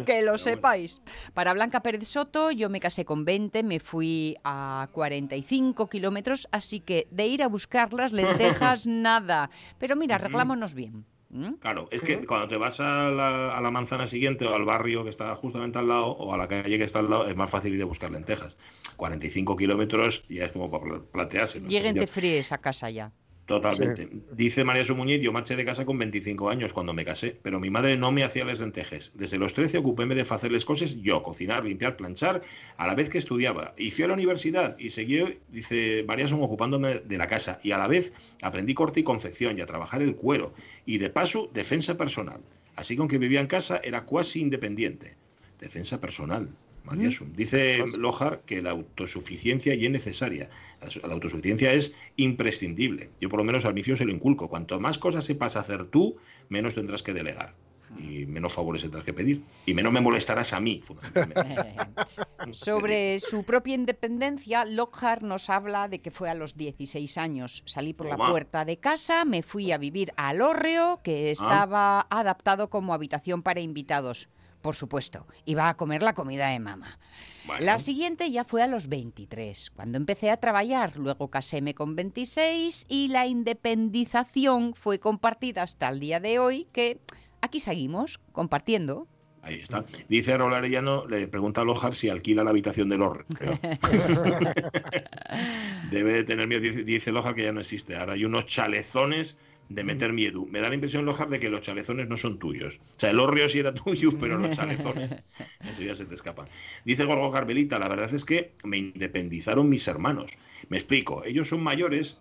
Que 0.04 0.12
lo 0.20 0.32
Enhorabuena. 0.34 0.36
sepáis. 0.38 1.00
Para 1.32 1.54
Blanca 1.54 1.80
Pérez 1.82 2.06
Soto, 2.08 2.50
yo 2.50 2.68
me 2.68 2.78
casé 2.78 3.06
con 3.06 3.24
20, 3.24 3.62
me 3.62 3.80
fui 3.80 4.36
a 4.44 4.90
45 4.92 5.88
kilómetros, 5.88 6.46
así 6.52 6.80
que 6.80 7.08
de 7.10 7.26
ir 7.26 7.42
a 7.42 7.48
buscar 7.48 7.94
las 7.94 8.12
lentejas, 8.12 8.86
nada. 8.86 9.48
Pero 9.78 9.96
mira, 9.96 10.18
arreglámonos 10.28 10.74
bien. 10.74 11.04
¿Mm? 11.30 11.54
Claro, 11.54 11.88
es 11.90 12.00
que 12.02 12.24
cuando 12.26 12.46
te 12.48 12.56
vas 12.56 12.78
a 12.80 13.10
la, 13.10 13.56
a 13.56 13.60
la 13.60 13.70
manzana 13.70 14.06
siguiente 14.06 14.46
o 14.46 14.54
al 14.54 14.64
barrio 14.64 15.02
que 15.02 15.10
está 15.10 15.34
justamente 15.34 15.78
al 15.78 15.88
lado 15.88 16.06
o 16.12 16.32
a 16.32 16.36
la 16.36 16.46
calle 16.46 16.78
que 16.78 16.84
está 16.84 17.00
al 17.00 17.10
lado, 17.10 17.28
es 17.28 17.34
más 17.34 17.50
fácil 17.50 17.74
ir 17.74 17.82
a 17.82 17.86
buscar 17.86 18.10
lentejas. 18.10 18.56
45 18.96 19.56
kilómetros 19.56 20.22
ya 20.28 20.44
es 20.44 20.52
como 20.52 20.70
para 20.70 20.84
pla- 20.84 21.02
plantearse. 21.12 21.60
Lleguen 21.60 21.94
de 21.94 22.06
frío 22.06 22.36
esa 22.38 22.58
casa 22.58 22.88
ya. 22.90 23.10
Totalmente. 23.46 24.08
Dice 24.32 24.64
María 24.64 24.84
Sumuñiz, 24.86 25.20
yo 25.20 25.30
marché 25.30 25.54
de 25.54 25.66
casa 25.66 25.84
con 25.84 25.98
25 25.98 26.48
años 26.48 26.72
cuando 26.72 26.94
me 26.94 27.04
casé, 27.04 27.38
pero 27.42 27.60
mi 27.60 27.68
madre 27.68 27.98
no 27.98 28.10
me 28.10 28.24
hacía 28.24 28.44
las 28.44 28.58
lentejes. 28.58 29.12
Desde 29.14 29.36
los 29.36 29.52
13 29.52 29.78
ocupéme 29.78 30.14
de 30.14 30.22
hacerles 30.22 30.64
cosas 30.64 30.96
yo, 31.02 31.22
cocinar, 31.22 31.64
limpiar, 31.64 31.96
planchar, 31.96 32.42
a 32.78 32.86
la 32.86 32.94
vez 32.94 33.10
que 33.10 33.18
estudiaba. 33.18 33.74
Y 33.76 33.90
fui 33.90 34.04
a 34.04 34.08
la 34.08 34.14
universidad 34.14 34.78
y 34.78 34.90
seguí, 34.90 35.38
dice 35.48 36.04
María 36.08 36.26
Son, 36.26 36.42
ocupándome 36.42 37.00
de 37.00 37.18
la 37.18 37.26
casa. 37.26 37.58
Y 37.62 37.72
a 37.72 37.78
la 37.78 37.86
vez 37.86 38.14
aprendí 38.40 38.72
corte 38.72 39.00
y 39.00 39.02
confección 39.02 39.58
y 39.58 39.60
a 39.60 39.66
trabajar 39.66 40.00
el 40.00 40.16
cuero. 40.16 40.54
Y 40.86 40.96
de 40.96 41.10
paso, 41.10 41.50
defensa 41.52 41.98
personal. 41.98 42.40
Así 42.76 42.94
que 42.96 43.00
aunque 43.00 43.18
vivía 43.18 43.40
en 43.40 43.46
casa, 43.46 43.78
era 43.84 44.06
cuasi 44.06 44.40
independiente. 44.40 45.16
Defensa 45.60 46.00
personal. 46.00 46.48
María 46.84 47.10
Sum. 47.10 47.32
Dice 47.34 47.82
Lojar 47.98 48.42
que 48.46 48.60
la 48.62 48.70
autosuficiencia 48.70 49.74
ya 49.74 49.86
es 49.86 49.90
necesaria. 49.90 50.50
La 50.80 50.86
su- 50.88 51.00
la 51.00 51.14
autosuficiencia 51.14 51.72
es 51.72 51.94
imprescindible. 52.16 53.10
Yo 53.20 53.28
por 53.28 53.38
lo 53.38 53.44
menos 53.44 53.64
al 53.64 53.72
inicio 53.72 53.96
se 53.96 54.04
lo 54.04 54.12
inculco. 54.12 54.48
Cuanto 54.48 54.78
más 54.78 54.98
cosas 54.98 55.24
sepas 55.24 55.56
hacer 55.56 55.86
tú, 55.86 56.16
menos 56.48 56.74
tendrás 56.74 57.02
que 57.02 57.12
delegar. 57.12 57.54
Y 57.96 58.26
menos 58.26 58.52
favores 58.54 58.82
tendrás 58.82 59.04
que 59.04 59.12
pedir. 59.12 59.42
Y 59.66 59.74
menos 59.74 59.92
me 59.92 60.00
molestarás 60.00 60.52
a 60.52 60.58
mí, 60.60 60.82
fundamentalmente. 60.84 61.76
Sobre 62.52 63.18
su 63.20 63.44
propia 63.44 63.74
independencia, 63.74 64.64
Lockhart 64.64 65.22
nos 65.22 65.48
habla 65.48 65.88
de 65.88 66.00
que 66.00 66.10
fue 66.10 66.28
a 66.28 66.34
los 66.34 66.56
16 66.56 67.16
años. 67.18 67.62
Salí 67.66 67.92
por 67.94 68.08
la 68.08 68.16
puerta 68.16 68.64
de 68.64 68.78
casa, 68.78 69.24
me 69.24 69.42
fui 69.42 69.70
a 69.72 69.78
vivir 69.78 70.12
al 70.16 70.42
hórreo, 70.42 71.00
que 71.04 71.30
estaba 71.30 72.06
adaptado 72.10 72.68
como 72.68 72.94
habitación 72.94 73.42
para 73.42 73.60
invitados. 73.60 74.28
Por 74.64 74.74
supuesto, 74.74 75.26
iba 75.44 75.68
a 75.68 75.76
comer 75.76 76.02
la 76.02 76.14
comida 76.14 76.48
de 76.48 76.58
mamá. 76.58 76.98
Bueno. 77.46 77.66
La 77.66 77.78
siguiente 77.78 78.30
ya 78.30 78.44
fue 78.44 78.62
a 78.62 78.66
los 78.66 78.88
23, 78.88 79.72
cuando 79.76 79.98
empecé 79.98 80.30
a 80.30 80.38
trabajar. 80.38 80.96
Luego 80.96 81.28
caséme 81.28 81.74
con 81.74 81.94
26 81.94 82.86
y 82.88 83.08
la 83.08 83.26
independización 83.26 84.72
fue 84.72 84.98
compartida 84.98 85.60
hasta 85.60 85.90
el 85.90 86.00
día 86.00 86.18
de 86.18 86.38
hoy, 86.38 86.66
que 86.72 86.98
aquí 87.42 87.60
seguimos 87.60 88.20
compartiendo. 88.32 89.06
Ahí 89.42 89.56
está. 89.56 89.84
Dice 90.08 90.34
Raúl 90.34 90.54
Arellano, 90.54 91.06
le 91.06 91.28
pregunta 91.28 91.60
a 91.60 91.64
Lojar 91.64 91.94
si 91.94 92.08
alquila 92.08 92.42
la 92.42 92.48
habitación 92.48 92.88
del 92.88 93.02
horror. 93.02 93.26
Debe 95.90 96.12
de 96.14 96.24
tener 96.24 96.48
miedo, 96.48 96.62
dice 96.62 97.12
Lojar 97.12 97.34
que 97.34 97.42
ya 97.42 97.52
no 97.52 97.60
existe. 97.60 97.96
Ahora 97.96 98.14
hay 98.14 98.24
unos 98.24 98.46
chalezones 98.46 99.36
de 99.68 99.84
meter 99.84 100.12
miedo. 100.12 100.46
Me 100.46 100.60
da 100.60 100.68
la 100.68 100.74
impresión, 100.74 101.04
Lojar, 101.04 101.28
de 101.28 101.40
que 101.40 101.48
los 101.48 101.62
chalezones 101.62 102.08
no 102.08 102.16
son 102.16 102.38
tuyos. 102.38 102.80
O 102.96 103.00
sea, 103.00 103.10
el 103.10 103.20
horrio 103.20 103.48
sí 103.48 103.58
era 103.58 103.74
tuyo, 103.74 104.10
pero 104.20 104.38
los 104.38 104.56
chalezones, 104.56 105.12
eso 105.60 105.82
ya 105.82 105.94
se 105.94 106.06
te 106.06 106.14
escapan. 106.14 106.46
Dice 106.84 107.04
Gorgo 107.04 107.32
Carmelita, 107.32 107.78
la 107.78 107.88
verdad 107.88 108.12
es 108.12 108.24
que 108.24 108.52
me 108.64 108.78
independizaron 108.78 109.68
mis 109.68 109.86
hermanos. 109.88 110.32
Me 110.68 110.76
explico, 110.76 111.24
ellos 111.24 111.48
son 111.48 111.62
mayores 111.62 112.20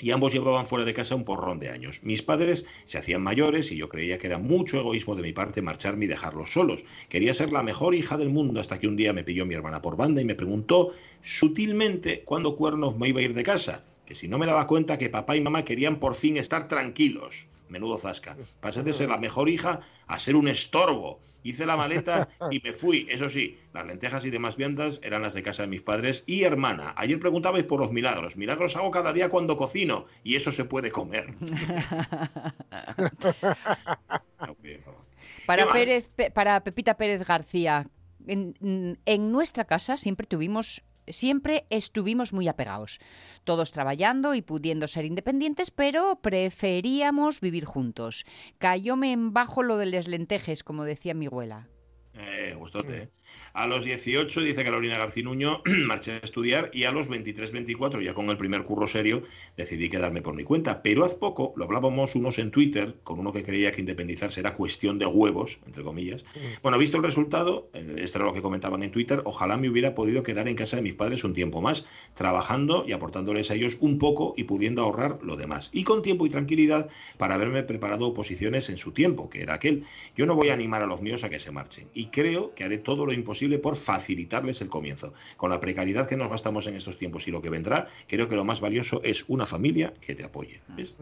y 0.00 0.12
ambos 0.12 0.32
llevaban 0.32 0.66
fuera 0.66 0.84
de 0.84 0.94
casa 0.94 1.14
un 1.14 1.24
porrón 1.24 1.60
de 1.60 1.68
años. 1.68 2.00
Mis 2.02 2.22
padres 2.22 2.64
se 2.86 2.98
hacían 2.98 3.22
mayores 3.22 3.70
y 3.70 3.76
yo 3.76 3.88
creía 3.88 4.18
que 4.18 4.28
era 4.28 4.38
mucho 4.38 4.78
egoísmo 4.78 5.14
de 5.14 5.22
mi 5.22 5.32
parte 5.32 5.60
marcharme 5.60 6.06
y 6.06 6.08
dejarlos 6.08 6.52
solos. 6.52 6.84
Quería 7.08 7.34
ser 7.34 7.52
la 7.52 7.62
mejor 7.62 7.94
hija 7.94 8.16
del 8.16 8.30
mundo 8.30 8.60
hasta 8.60 8.78
que 8.78 8.88
un 8.88 8.96
día 8.96 9.12
me 9.12 9.24
pilló 9.24 9.44
mi 9.44 9.54
hermana 9.54 9.82
por 9.82 9.96
banda 9.96 10.20
y 10.22 10.24
me 10.24 10.34
preguntó 10.34 10.92
sutilmente 11.20 12.22
cuándo 12.24 12.56
cuernos 12.56 12.96
me 12.96 13.08
iba 13.08 13.20
a 13.20 13.24
ir 13.24 13.34
de 13.34 13.42
casa 13.42 13.84
que 14.10 14.16
si 14.16 14.26
no 14.26 14.38
me 14.38 14.46
daba 14.46 14.66
cuenta 14.66 14.98
que 14.98 15.08
papá 15.08 15.36
y 15.36 15.40
mamá 15.40 15.64
querían 15.64 16.00
por 16.00 16.16
fin 16.16 16.36
estar 16.36 16.66
tranquilos. 16.66 17.46
Menudo 17.68 17.96
zasca. 17.96 18.36
Pasé 18.60 18.82
de 18.82 18.92
ser 18.92 19.08
la 19.08 19.18
mejor 19.18 19.48
hija 19.48 19.82
a 20.08 20.18
ser 20.18 20.34
un 20.34 20.48
estorbo. 20.48 21.20
Hice 21.44 21.64
la 21.64 21.76
maleta 21.76 22.28
y 22.50 22.58
me 22.58 22.72
fui. 22.72 23.06
Eso 23.08 23.28
sí, 23.28 23.60
las 23.72 23.86
lentejas 23.86 24.24
y 24.24 24.30
demás 24.30 24.56
viandas 24.56 24.98
eran 25.04 25.22
las 25.22 25.34
de 25.34 25.44
casa 25.44 25.62
de 25.62 25.68
mis 25.68 25.82
padres 25.82 26.24
y 26.26 26.42
hermana. 26.42 26.92
Ayer 26.96 27.20
preguntabais 27.20 27.62
por 27.62 27.78
los 27.78 27.92
milagros. 27.92 28.36
Milagros 28.36 28.74
hago 28.74 28.90
cada 28.90 29.12
día 29.12 29.28
cuando 29.28 29.56
cocino 29.56 30.06
y 30.24 30.34
eso 30.34 30.50
se 30.50 30.64
puede 30.64 30.90
comer. 30.90 31.32
Para? 35.46 35.72
Pérez, 35.72 36.10
para 36.34 36.64
Pepita 36.64 36.96
Pérez 36.96 37.24
García, 37.24 37.86
en, 38.26 38.98
en 39.06 39.30
nuestra 39.30 39.66
casa 39.66 39.96
siempre 39.96 40.26
tuvimos 40.26 40.82
siempre 41.12 41.66
estuvimos 41.70 42.32
muy 42.32 42.48
apegados, 42.48 42.98
todos 43.44 43.72
trabajando 43.72 44.34
y 44.34 44.42
pudiendo 44.42 44.88
ser 44.88 45.04
independientes, 45.04 45.70
pero 45.70 46.20
preferíamos 46.22 47.40
vivir 47.40 47.64
juntos. 47.64 48.24
Cayóme 48.58 49.12
en 49.12 49.32
bajo 49.32 49.62
lo 49.62 49.76
de 49.76 49.86
les 49.86 50.08
lentejes, 50.08 50.62
como 50.62 50.84
decía 50.84 51.14
mi 51.14 51.26
abuela. 51.26 51.68
Eh, 52.14 52.54
gustote, 52.56 53.02
¿eh? 53.02 53.10
A 53.52 53.66
los 53.66 53.84
18, 53.84 54.42
dice 54.42 54.62
Carolina 54.62 54.96
Garcinuño, 54.96 55.62
marché 55.86 56.12
a 56.12 56.16
estudiar 56.18 56.70
y 56.72 56.84
a 56.84 56.92
los 56.92 57.08
23, 57.08 57.50
24, 57.50 58.00
ya 58.00 58.14
con 58.14 58.30
el 58.30 58.36
primer 58.36 58.64
curro 58.64 58.86
serio, 58.86 59.24
decidí 59.56 59.88
quedarme 59.88 60.22
por 60.22 60.34
mi 60.34 60.44
cuenta. 60.44 60.82
Pero 60.82 61.04
hace 61.04 61.16
poco 61.16 61.52
lo 61.56 61.64
hablábamos 61.64 62.14
unos 62.14 62.38
en 62.38 62.50
Twitter, 62.50 62.96
con 63.02 63.18
uno 63.18 63.32
que 63.32 63.42
creía 63.42 63.72
que 63.72 63.80
independizarse 63.80 64.40
era 64.40 64.54
cuestión 64.54 64.98
de 64.98 65.06
huevos, 65.06 65.60
entre 65.66 65.82
comillas. 65.82 66.24
Bueno, 66.62 66.78
visto 66.78 66.96
el 66.96 67.02
resultado, 67.02 67.68
eh, 67.74 67.96
esto 67.98 68.18
era 68.18 68.26
lo 68.26 68.34
que 68.34 68.42
comentaban 68.42 68.82
en 68.82 68.92
Twitter, 68.92 69.22
ojalá 69.24 69.56
me 69.56 69.68
hubiera 69.68 69.94
podido 69.94 70.22
quedar 70.22 70.48
en 70.48 70.56
casa 70.56 70.76
de 70.76 70.82
mis 70.82 70.94
padres 70.94 71.24
un 71.24 71.34
tiempo 71.34 71.60
más, 71.60 71.86
trabajando 72.14 72.84
y 72.86 72.92
aportándoles 72.92 73.50
a 73.50 73.54
ellos 73.54 73.78
un 73.80 73.98
poco 73.98 74.34
y 74.36 74.44
pudiendo 74.44 74.82
ahorrar 74.82 75.18
lo 75.22 75.36
demás. 75.36 75.70
Y 75.72 75.84
con 75.84 76.02
tiempo 76.02 76.24
y 76.26 76.30
tranquilidad 76.30 76.88
para 77.18 77.34
haberme 77.34 77.62
preparado 77.64 78.06
oposiciones 78.06 78.70
en 78.70 78.76
su 78.76 78.92
tiempo, 78.92 79.28
que 79.28 79.42
era 79.42 79.54
aquel. 79.54 79.84
Yo 80.16 80.26
no 80.26 80.34
voy 80.34 80.50
a 80.50 80.54
animar 80.54 80.82
a 80.82 80.86
los 80.86 81.02
míos 81.02 81.24
a 81.24 81.30
que 81.30 81.40
se 81.40 81.50
marchen 81.50 81.88
y 81.94 82.06
creo 82.06 82.54
que 82.54 82.64
haré 82.64 82.78
todo 82.78 83.06
lo 83.06 83.12
imposible 83.20 83.58
por 83.58 83.76
facilitarles 83.76 84.60
el 84.60 84.68
comienzo. 84.68 85.14
Con 85.36 85.50
la 85.50 85.60
precariedad 85.60 86.08
que 86.08 86.16
nos 86.16 86.30
gastamos 86.30 86.66
en 86.66 86.74
estos 86.74 86.98
tiempos 86.98 87.28
y 87.28 87.30
lo 87.30 87.40
que 87.40 87.50
vendrá, 87.50 87.88
creo 88.08 88.28
que 88.28 88.36
lo 88.36 88.44
más 88.44 88.60
valioso 88.60 89.00
es 89.04 89.24
una 89.28 89.46
familia 89.46 89.94
que 90.00 90.14
te 90.14 90.24
apoye. 90.24 90.60
¿Ves? 90.76 90.94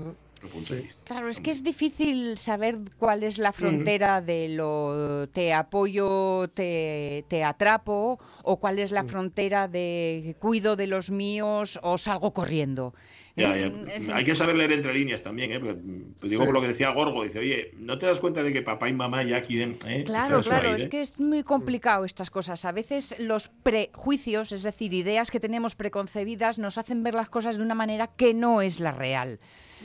Claro, 1.04 1.28
es 1.28 1.40
que 1.40 1.50
es 1.50 1.64
difícil 1.64 2.38
saber 2.38 2.78
cuál 2.98 3.24
es 3.24 3.38
la 3.38 3.52
frontera 3.52 4.20
de 4.20 4.48
lo 4.48 5.28
te 5.32 5.52
apoyo, 5.52 6.48
te, 6.54 7.24
te 7.28 7.42
atrapo, 7.42 8.20
o 8.44 8.56
cuál 8.58 8.78
es 8.78 8.92
la 8.92 9.04
frontera 9.04 9.66
de 9.68 10.36
cuido 10.38 10.76
de 10.76 10.86
los 10.86 11.10
míos 11.10 11.80
o 11.82 11.98
salgo 11.98 12.32
corriendo. 12.32 12.94
Ya, 13.38 13.56
ya. 13.56 13.66
Eh, 13.66 14.08
Hay 14.12 14.24
que 14.24 14.34
saber 14.34 14.56
leer 14.56 14.72
entre 14.72 14.92
líneas 14.94 15.22
también, 15.22 15.52
¿eh? 15.52 15.60
Porque, 15.60 15.74
pues 15.74 16.30
digo 16.30 16.42
Sí. 16.42 16.46
por 16.46 16.52
lo 16.54 16.60
que 16.60 16.68
decía 16.68 16.90
Gorgo, 16.90 17.22
dice, 17.22 17.38
oye, 17.38 17.70
¿no 17.78 17.98
te 17.98 18.06
das 18.06 18.20
cuenta 18.20 18.42
de 18.42 18.52
que 18.52 18.62
papá 18.62 18.88
y 18.88 18.92
mamá 18.94 19.22
ya 19.22 19.40
quieren... 19.42 19.78
eh, 19.86 20.04
Claro, 20.04 20.40
claro, 20.40 20.70
aire? 20.70 20.82
es 20.84 20.90
que 20.90 21.00
es 21.00 21.20
muy 21.20 21.42
complicado 21.42 22.04
estas 22.04 22.30
cosas. 22.30 22.64
A 22.64 22.72
veces 22.72 23.14
los 23.18 23.48
prejuicios, 23.48 24.52
es 24.52 24.62
decir, 24.62 24.92
ideas 24.94 25.30
que 25.30 25.40
tenemos 25.40 25.74
preconcebidas, 25.76 26.58
nos 26.58 26.78
hacen 26.78 27.02
ver 27.02 27.14
las 27.14 27.28
cosas 27.28 27.56
de 27.56 27.62
una 27.62 27.74
manera 27.74 28.06
que 28.08 28.34
no 28.34 28.60
es 28.62 28.80
la 28.80 28.92
real. 28.92 29.38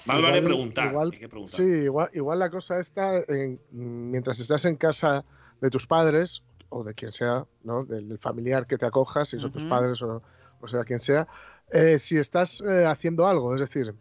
Más 0.05 0.21
vale 0.21 0.41
preguntar, 0.41 0.89
igual- 0.89 1.09
hay 1.13 1.19
que 1.19 1.29
preguntar. 1.29 1.55
Sí, 1.57 1.63
igual, 1.63 2.09
igual 2.13 2.39
la 2.39 2.49
cosa 2.49 2.79
está 2.79 3.19
en, 3.27 3.59
mientras 3.71 4.39
estás 4.39 4.65
en 4.65 4.75
casa 4.75 5.23
de 5.61 5.69
tus 5.69 5.85
padres 5.87 6.43
o 6.69 6.83
de 6.83 6.93
quien 6.95 7.11
sea, 7.11 7.45
¿no? 7.63 7.85
Del, 7.85 8.17
familiar 8.19 8.65
que 8.65 8.77
te 8.77 8.85
acojas, 8.85 9.29
si 9.29 9.39
son 9.39 9.51
tus 9.51 9.63
Ujú. 9.63 9.69
padres 9.69 10.01
o, 10.01 10.21
o 10.59 10.67
sea 10.67 10.83
quien 10.83 10.99
sea, 10.99 11.27
eh, 11.73 11.99
si 11.99 12.17
estás 12.17 12.61
eh, 12.61 12.85
haciendo 12.85 13.27
algo, 13.27 13.53
es 13.55 13.61
decir, 13.61 13.93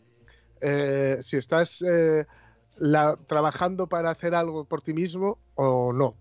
eh, 0.60 1.18
si 1.20 1.36
estás 1.36 1.82
eh, 1.82 2.26
la- 2.76 3.16
trabajando 3.26 3.86
para 3.88 4.10
hacer 4.10 4.34
algo 4.34 4.64
por 4.64 4.82
ti 4.82 4.92
mismo 4.92 5.38
o 5.54 5.92
no. 5.92 6.14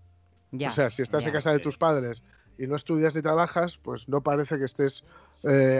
Ya, 0.50 0.68
o 0.68 0.70
sea, 0.72 0.90
si 0.90 1.02
estás 1.02 1.24
ya. 1.24 1.30
en 1.30 1.34
casa 1.34 1.52
de 1.52 1.60
tus 1.60 1.78
padres 1.78 2.22
y 2.58 2.66
no 2.66 2.76
estudias 2.76 3.14
ni 3.14 3.22
trabajas, 3.22 3.78
pues 3.78 4.08
no 4.08 4.20
parece 4.22 4.58
que 4.58 4.64
estés 4.64 5.04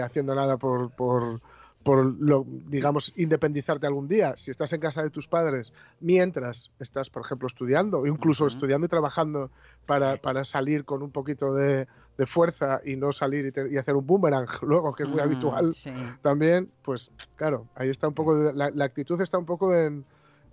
haciendo 0.03 0.33
nada 0.33 0.57
por, 0.57 0.89
por, 0.91 1.39
por 1.83 2.05
lo, 2.05 2.45
digamos, 2.47 3.13
independizarte 3.15 3.85
algún 3.85 4.07
día. 4.07 4.35
Si 4.37 4.51
estás 4.51 4.73
en 4.73 4.79
casa 4.81 5.03
de 5.03 5.09
tus 5.09 5.27
padres 5.27 5.73
mientras 5.99 6.71
estás, 6.79 7.09
por 7.09 7.23
ejemplo, 7.23 7.47
estudiando, 7.47 8.07
incluso 8.07 8.47
estudiando 8.47 8.85
y 8.85 8.89
trabajando 8.89 9.51
para, 9.85 10.17
para 10.17 10.43
salir 10.43 10.85
con 10.85 11.03
un 11.03 11.11
poquito 11.11 11.53
de, 11.53 11.87
de 12.17 12.25
fuerza 12.27 12.79
y 12.85 12.95
no 12.95 13.11
salir 13.11 13.45
y, 13.45 13.51
te- 13.51 13.69
y 13.69 13.77
hacer 13.77 13.95
un 13.95 14.05
boomerang 14.05 14.47
luego, 14.61 14.93
que 14.93 15.03
es 15.03 15.09
muy 15.09 15.19
Mm, 15.19 15.23
habitual 15.25 15.73
sí. 15.73 15.91
también, 16.21 16.71
pues 16.83 17.11
claro, 17.35 17.67
ahí 17.75 17.89
está 17.89 18.07
un 18.07 18.13
poco, 18.13 18.35
de- 18.35 18.53
la, 18.53 18.69
la 18.69 18.85
actitud 18.85 19.19
está 19.21 19.37
un 19.37 19.45
poco 19.45 19.73
en 19.75 20.05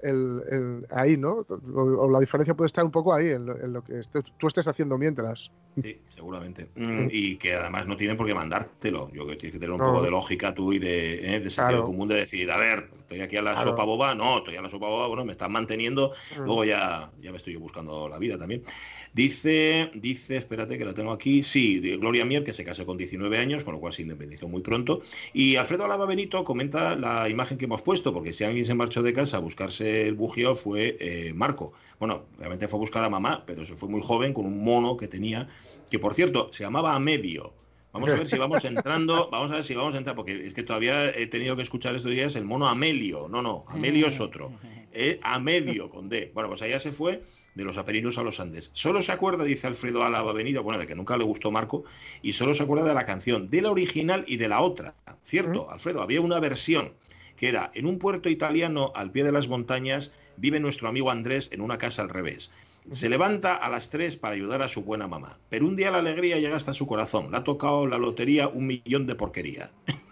el, 0.03 0.43
el- 0.51 0.87
ahí, 0.91 1.17
¿no? 1.17 1.47
O, 1.49 1.81
o 1.81 2.11
la 2.11 2.21
diferencia 2.21 2.55
puede 2.55 2.67
estar 2.67 2.85
un 2.85 2.91
poco 2.91 3.13
ahí, 3.15 3.29
en 3.31 3.47
lo, 3.47 3.61
en 3.61 3.73
lo 3.73 3.83
que 3.85 4.01
tú 4.39 4.47
estés 4.47 4.67
haciendo 4.69 4.97
mientras. 4.99 5.51
Sí, 5.81 5.99
seguramente. 6.15 6.67
Mm, 6.75 7.09
y 7.11 7.37
que 7.37 7.55
además 7.55 7.87
no 7.87 7.97
tienen 7.97 8.17
por 8.17 8.27
qué 8.27 8.35
mandártelo. 8.35 9.09
Yo 9.13 9.25
creo 9.25 9.27
que 9.29 9.37
tienes 9.37 9.53
que 9.55 9.61
tener 9.61 9.73
un 9.73 9.79
No. 9.79 9.87
poco 9.93 10.03
de 10.03 10.11
lógica 10.11 10.53
tú 10.55 10.73
y 10.73 10.79
de, 10.79 11.37
eh, 11.37 11.41
de 11.41 11.51
sentido 11.51 11.69
Claro. 11.69 11.85
común 11.85 12.09
de 12.09 12.17
decir, 12.17 12.51
a 12.51 12.57
ver, 12.57 12.91
estoy 12.99 13.21
aquí 13.21 13.37
a 13.37 13.43
la 13.43 13.53
Claro. 13.55 13.71
sopa 13.71 13.85
boba, 13.85 14.15
no, 14.15 14.39
estoy 14.39 14.57
a 14.57 14.63
la 14.63 14.69
sopa 14.69 14.89
boba, 14.89 15.07
bueno, 15.07 15.25
me 15.25 15.33
están 15.33 15.53
manteniendo, 15.53 16.13
Mm. 16.37 16.43
luego 16.45 16.65
ya, 16.65 17.11
ya 17.21 17.31
me 17.31 17.37
estoy 17.37 17.55
buscando 17.57 18.09
la 18.09 18.19
vida 18.19 18.37
también. 18.39 18.63
Dice, 19.13 19.91
dice, 19.95 20.37
espérate 20.37 20.79
que 20.79 20.85
lo 20.85 20.95
tengo 20.95 21.11
aquí, 21.11 21.43
sí, 21.43 21.81
de 21.81 21.97
Gloria 21.97 22.25
Mier, 22.25 22.45
que 22.45 22.53
se 22.53 22.65
casó 22.65 22.87
con 22.87 22.97
19 22.97 23.39
años, 23.39 23.65
con 23.65 23.75
lo 23.75 23.81
cual 23.81 23.93
se 23.93 24.03
independizó 24.03 24.47
muy 24.47 24.63
pronto. 24.63 25.01
Y 25.33 25.57
Alfredo 25.57 25.85
Alaba 25.85 26.07
Benito 26.07 26.45
comenta 26.45 26.95
la 26.95 27.29
imagen 27.29 27.59
que 27.59 27.65
hemos 27.65 27.83
puesto, 27.83 28.13
porque 28.15 28.33
si 28.33 28.45
alguien 28.45 28.65
se 28.65 28.75
marchó 28.75 29.03
de 29.03 29.13
casa 29.13 29.39
a 29.39 29.41
buscarse 29.41 29.90
el 30.07 30.15
bugio 30.15 30.55
fue 30.55 30.97
eh, 31.01 31.33
Marco. 31.35 31.73
Bueno, 31.99 32.25
realmente 32.39 32.69
fue 32.69 32.79
a 32.79 32.81
buscar 32.81 33.05
a 33.05 33.11
mamá, 33.11 33.45
pero 33.47 33.65
se 33.65 33.77
fue 33.77 33.89
muy 33.89 34.03
joven 34.03 34.33
con 34.33 34.47
un 34.47 34.65
mono 34.65 34.97
que 34.97 35.09
tenía, 35.09 35.49
que 35.91 35.99
por 35.99 36.15
cierto, 36.15 36.51
se 36.53 36.65
llamaba 36.65 36.95
Amedio. 36.95 37.53
Vamos 37.93 38.11
a 38.11 38.15
ver 38.15 38.27
si 38.27 38.39
vamos 38.39 38.65
entrando, 38.65 39.29
vamos 39.33 39.51
a 39.51 39.55
ver 39.55 39.65
si 39.65 39.75
vamos 39.75 39.95
a 39.95 39.99
entrar, 39.99 40.17
porque 40.17 40.47
es 40.47 40.55
que 40.55 40.63
todavía 40.63 41.09
he 41.11 41.27
tenido 41.27 41.57
que 41.57 41.63
escuchar 41.63 41.95
estos 41.95 42.13
días 42.13 42.37
el 42.37 42.45
mono 42.45 42.69
Amelio. 42.69 43.29
No, 43.29 43.43
no, 43.43 43.65
Amelio 43.69 44.07
es 44.07 44.21
otro. 44.21 44.53
Eh, 44.93 45.21
Amedio 45.23 45.89
con 45.89 46.09
D. 46.09 46.33
Bueno, 46.35 46.49
pues 46.49 46.63
allá 46.63 46.81
se 46.81 46.91
fue 46.91 47.23
de 47.55 47.65
los 47.65 47.79
Apeninos 47.79 48.19
a 48.19 48.23
los 48.23 48.41
Andes. 48.41 48.71
Solo 48.73 49.03
se 49.03 49.13
acuerda, 49.13 49.45
dice 49.45 49.69
Alfredo 49.69 50.03
Álava 50.03 50.33
Benito, 50.33 50.65
bueno, 50.65 50.81
de 50.81 50.87
que 50.87 50.97
nunca 50.97 51.17
le 51.17 51.23
gustó 51.23 51.53
Marco, 51.53 51.85
y 52.23 52.33
solo 52.33 52.55
se 52.55 52.65
acuerda 52.65 52.87
de 52.87 52.95
la 52.95 53.05
canción, 53.05 53.51
de 53.51 53.63
la 53.63 53.71
original 53.71 54.25
y 54.27 54.37
de 54.37 54.49
la 54.49 54.61
otra. 54.61 54.95
Cierto, 55.23 55.71
Alfredo, 55.71 56.03
había 56.03 56.21
una 56.21 56.41
versión 56.41 56.93
que 57.41 57.49
era 57.49 57.71
en 57.75 57.87
un 57.87 57.99
puerto 57.99 58.29
italiano 58.29 58.93
al 58.95 59.11
pie 59.11 59.25
de 59.25 59.33
las 59.33 59.49
montañas 59.49 60.13
vive 60.37 60.61
nuestro 60.61 60.89
amigo 60.89 61.11
Andrés 61.11 61.49
en 61.53 61.63
una 61.63 61.79
casa 61.79 62.03
al 62.03 62.11
revés. 62.11 62.51
Se 62.91 63.09
levanta 63.09 63.55
a 63.55 63.71
las 63.71 63.89
3 63.89 64.17
para 64.17 64.35
ayudar 64.35 64.61
a 64.61 64.69
su 64.69 64.83
buena 64.83 65.09
mamá, 65.09 65.39
pero 65.49 65.67
un 65.67 65.75
día 65.75 65.91
la 65.91 65.99
alegría 65.99 66.39
llega 66.39 66.59
hasta 66.59 66.75
su 66.75 66.87
corazón. 66.87 67.31
Le 67.31 67.39
ha 67.39 67.45
tocado 67.45 67.87
la 67.87 67.97
lotería 67.97 68.47
un 68.49 68.67
millón 68.67 69.07
de 69.07 69.15
porquería. 69.15 69.71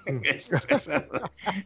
Es 0.25 0.51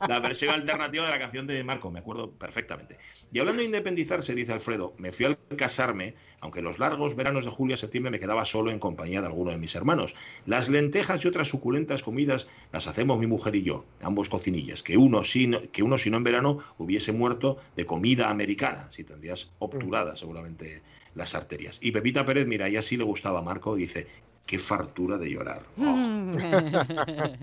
la 0.09 0.21
versión 0.21 0.55
alternativa 0.55 1.05
de 1.05 1.11
la 1.11 1.19
canción 1.19 1.47
de 1.47 1.63
Marco, 1.65 1.91
me 1.91 2.01
acuerdo 2.01 2.31
perfectamente. 2.33 2.99
Y 3.33 3.39
hablando 3.39 3.61
de 3.61 3.67
independizarse, 3.67 4.35
dice 4.35 4.53
Alfredo, 4.53 4.95
me 4.99 5.13
fui 5.13 5.27
al 5.27 5.39
casarme, 5.57 6.15
aunque 6.41 6.63
los 6.63 6.79
largos 6.79 7.15
veranos 7.15 7.45
de 7.45 7.51
julio 7.51 7.75
a 7.75 7.79
septiembre 7.79 8.11
me 8.11 8.21
quedaba 8.21 8.45
solo 8.45 8.71
en 8.71 8.79
compañía 8.79 9.21
de 9.21 9.29
alguno 9.29 9.53
de 9.53 9.59
mis 9.59 9.75
hermanos. 9.75 10.15
Las 10.47 10.69
lentejas 10.69 11.25
y 11.25 11.29
otras 11.29 11.49
suculentas 11.49 12.03
comidas 12.03 12.49
las 12.73 12.87
hacemos 12.87 13.19
mi 13.19 13.27
mujer 13.27 13.55
y 13.57 13.63
yo, 13.63 13.85
ambos 14.01 14.29
cocinillas, 14.29 14.83
que 14.83 14.97
uno, 14.97 15.25
si 15.25 15.47
no, 15.47 15.61
que 15.71 15.83
uno 15.83 15.99
si 15.99 16.11
no 16.11 16.17
en 16.17 16.25
verano 16.25 16.59
hubiese 16.79 17.13
muerto 17.13 17.59
de 17.77 17.87
comida 17.87 18.31
americana, 18.31 18.91
si 18.91 19.05
tendrías 19.05 19.51
obturadas 19.59 20.19
seguramente 20.19 20.83
las 21.15 21.35
arterias. 21.35 21.79
Y 21.81 21.93
Pepita 21.93 22.25
Pérez, 22.25 22.47
mira, 22.47 22.69
y 22.69 22.77
así 22.77 22.97
le 22.97 23.05
gustaba 23.05 23.41
a 23.41 23.43
Marco, 23.43 23.75
dice, 23.77 24.07
qué 24.47 24.59
fartura 24.59 25.19
de 25.19 25.31
llorar. 25.31 25.63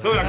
Oh. 0.00 0.02
Sube 0.02 0.14
la. 0.14 0.22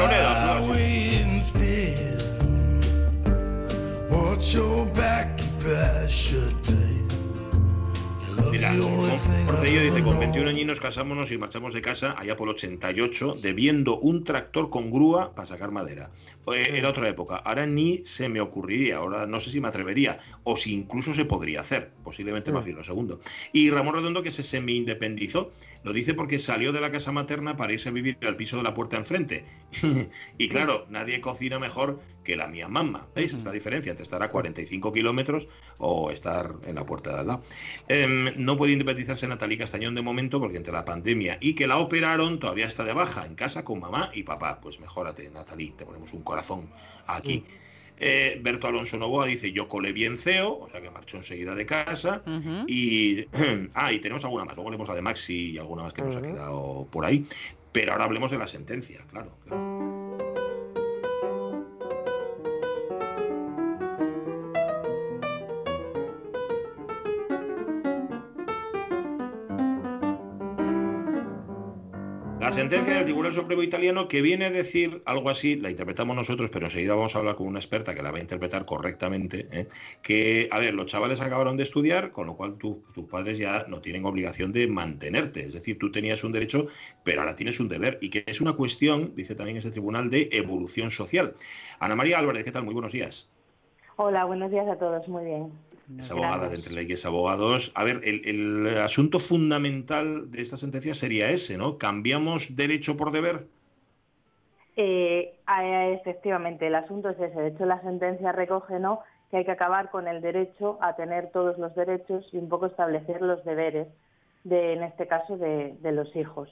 Watch 4.09 4.53
your 4.55 4.85
back, 4.93 5.39
you 5.41 5.63
better 5.63 6.07
should 6.07 6.63
take. 6.63 7.08
Mira, 8.51 8.73
Porcello 9.45 9.81
dice, 9.83 10.03
con 10.03 10.17
21 10.17 10.49
años 10.49 10.79
casámonos 10.79 11.31
y 11.31 11.37
marchamos 11.37 11.73
de 11.73 11.81
casa 11.81 12.15
allá 12.17 12.35
por 12.35 12.47
el 12.47 12.55
88, 12.55 13.35
debiendo 13.41 13.99
un 13.99 14.23
tractor 14.23 14.69
con 14.69 14.89
grúa 14.91 15.35
para 15.35 15.47
sacar 15.47 15.71
madera. 15.71 16.09
Era 16.47 16.89
otra 16.89 17.07
época, 17.07 17.35
ahora 17.37 17.67
ni 17.67 18.01
se 18.05 18.27
me 18.27 18.41
ocurriría, 18.41 18.97
ahora 18.97 19.27
no 19.27 19.39
sé 19.39 19.51
si 19.51 19.61
me 19.61 19.67
atrevería, 19.67 20.19
o 20.43 20.55
si 20.55 20.73
incluso 20.73 21.13
se 21.13 21.25
podría 21.25 21.61
hacer, 21.61 21.91
posiblemente 22.03 22.51
más 22.51 22.65
bien 22.65 22.77
lo 22.77 22.83
segundo. 22.83 23.19
Y 23.53 23.69
Ramón 23.69 23.95
Redondo 23.95 24.23
que 24.23 24.31
se 24.31 24.41
semi-independizó, 24.41 25.51
lo 25.83 25.93
dice 25.93 26.15
porque 26.15 26.39
salió 26.39 26.71
de 26.71 26.81
la 26.81 26.91
casa 26.91 27.11
materna 27.11 27.55
para 27.55 27.73
irse 27.73 27.89
a 27.89 27.91
vivir 27.91 28.17
al 28.23 28.35
piso 28.35 28.57
de 28.57 28.63
la 28.63 28.73
puerta 28.73 28.97
enfrente. 28.97 29.45
y 30.39 30.49
claro, 30.49 30.87
nadie 30.89 31.21
cocina 31.21 31.59
mejor 31.59 31.99
que 32.29 32.37
la 32.37 32.47
mía 32.47 32.67
mamá. 32.67 33.07
¿Veis 33.15 33.33
esta 33.33 33.51
diferencia 33.51 33.89
entre 33.89 34.03
estar 34.03 34.21
a 34.21 34.29
45 34.29 34.93
kilómetros 34.93 35.47
o 35.79 36.11
estar 36.11 36.53
en 36.63 36.75
la 36.75 36.85
puerta 36.85 37.11
de 37.11 37.19
al 37.21 37.27
lado? 37.27 37.43
Em, 37.87 38.31
no 38.37 38.55
puede 38.55 38.73
independizarse 38.73 39.27
Natalie 39.27 39.57
Castañón 39.57 39.95
de 39.95 40.03
momento 40.03 40.39
porque 40.39 40.57
entre 40.57 40.71
la 40.71 40.85
pandemia 40.85 41.39
y 41.41 41.55
que 41.55 41.65
la 41.65 41.77
operaron 41.77 42.39
todavía 42.39 42.67
está 42.67 42.83
de 42.83 42.93
baja 42.93 43.25
en 43.25 43.33
casa 43.33 43.63
con 43.63 43.79
mamá 43.79 44.11
y 44.13 44.21
papá. 44.21 44.61
Pues 44.61 44.79
mejórate, 44.79 45.27
Natalie, 45.31 45.73
te 45.75 45.85
ponemos 45.85 46.13
un 46.13 46.21
corazón 46.21 46.69
aquí. 47.07 47.43
Eh, 47.97 48.39
Berto 48.43 48.67
Alonso 48.67 48.97
Novoa 48.97 49.25
dice 49.25 49.51
yo 49.51 49.67
colé 49.67 49.91
bien 49.91 50.17
CEO, 50.17 50.59
o 50.59 50.69
sea 50.69 50.81
que 50.81 50.91
marchó 50.91 51.17
enseguida 51.17 51.55
de 51.55 51.65
casa. 51.65 52.21
Y, 52.67 53.25
ah, 53.73 53.91
y 53.91 53.99
tenemos 53.99 54.23
alguna 54.23 54.45
más. 54.45 54.55
Luego 54.55 54.69
leemos 54.69 54.87
la 54.87 54.93
de 54.93 55.01
Maxi 55.01 55.53
y 55.53 55.57
alguna 55.57 55.81
más 55.81 55.93
que 55.93 56.03
nos 56.03 56.15
ha 56.15 56.21
quedado 56.21 56.87
por 56.91 57.05
ahí. 57.05 57.25
Pero 57.71 57.93
ahora 57.93 58.05
hablemos 58.05 58.29
de 58.29 58.37
la 58.37 58.45
sentencia, 58.45 58.99
claro. 59.11 59.31
claro. 59.47 59.98
Sentencia 72.59 72.95
del 72.95 73.05
Tribunal 73.05 73.33
Supremo 73.33 73.63
Italiano 73.63 74.07
que 74.07 74.21
viene 74.21 74.45
a 74.45 74.49
decir 74.51 75.01
algo 75.05 75.29
así, 75.29 75.55
la 75.55 75.69
interpretamos 75.69 76.15
nosotros, 76.15 76.49
pero 76.51 76.65
enseguida 76.65 76.95
vamos 76.95 77.15
a 77.15 77.19
hablar 77.19 77.35
con 77.35 77.47
una 77.47 77.59
experta 77.59 77.95
que 77.95 78.03
la 78.03 78.11
va 78.11 78.17
a 78.17 78.21
interpretar 78.21 78.65
correctamente, 78.65 79.47
¿eh? 79.51 79.67
que, 80.01 80.47
a 80.51 80.59
ver, 80.59 80.73
los 80.73 80.87
chavales 80.87 81.21
acabaron 81.21 81.57
de 81.57 81.63
estudiar, 81.63 82.11
con 82.11 82.27
lo 82.27 82.35
cual 82.35 82.57
tu- 82.57 82.83
tus 82.93 83.05
padres 83.05 83.37
ya 83.37 83.65
no 83.67 83.81
tienen 83.81 84.05
obligación 84.05 84.51
de 84.51 84.67
mantenerte, 84.67 85.41
es 85.41 85.53
decir, 85.53 85.77
tú 85.79 85.91
tenías 85.91 86.23
un 86.23 86.31
derecho, 86.31 86.67
pero 87.03 87.21
ahora 87.21 87.35
tienes 87.35 87.59
un 87.59 87.69
deber, 87.69 87.97
y 88.01 88.09
que 88.09 88.23
es 88.27 88.41
una 88.41 88.53
cuestión, 88.53 89.13
dice 89.15 89.35
también 89.35 89.57
este 89.57 89.71
tribunal, 89.71 90.09
de 90.09 90.29
evolución 90.31 90.91
social. 90.91 91.35
Ana 91.79 91.95
María 91.95 92.19
Álvarez, 92.19 92.43
¿qué 92.43 92.51
tal? 92.51 92.63
Muy 92.63 92.73
buenos 92.73 92.91
días. 92.91 93.29
Hola, 93.95 94.25
buenos 94.25 94.49
días 94.51 94.67
a 94.67 94.77
todos, 94.77 95.07
muy 95.07 95.25
bien. 95.25 95.51
Es 95.97 96.11
abogada 96.11 96.49
de 96.49 96.55
Entre 96.55 96.73
Leyes 96.73 97.05
Abogados. 97.05 97.71
A 97.73 97.83
ver, 97.83 98.01
el, 98.03 98.21
el 98.25 98.77
asunto 98.77 99.17
fundamental 99.17 100.29
de 100.29 100.41
esta 100.41 100.57
sentencia 100.57 100.93
sería 100.93 101.29
ese, 101.29 101.57
¿no? 101.57 101.77
¿Cambiamos 101.77 102.55
derecho 102.55 102.95
por 102.95 103.11
deber? 103.11 103.47
Eh, 104.81 105.33
eh, 105.61 105.99
efectivamente, 105.99 106.67
el 106.67 106.75
asunto 106.75 107.09
es 107.09 107.19
ese. 107.19 107.39
De 107.39 107.47
hecho, 107.49 107.65
la 107.65 107.81
sentencia 107.81 108.31
recoge 108.31 108.79
¿no? 108.79 109.01
que 109.29 109.37
hay 109.37 109.45
que 109.45 109.51
acabar 109.51 109.89
con 109.89 110.07
el 110.07 110.21
derecho 110.21 110.77
a 110.81 110.95
tener 110.95 111.31
todos 111.31 111.57
los 111.57 111.75
derechos 111.75 112.25
y 112.31 112.37
un 112.37 112.49
poco 112.49 112.67
establecer 112.67 113.21
los 113.21 113.43
deberes, 113.43 113.87
de, 114.43 114.73
en 114.73 114.83
este 114.83 115.07
caso, 115.07 115.37
de, 115.37 115.75
de 115.81 115.91
los 115.91 116.15
hijos. 116.15 116.49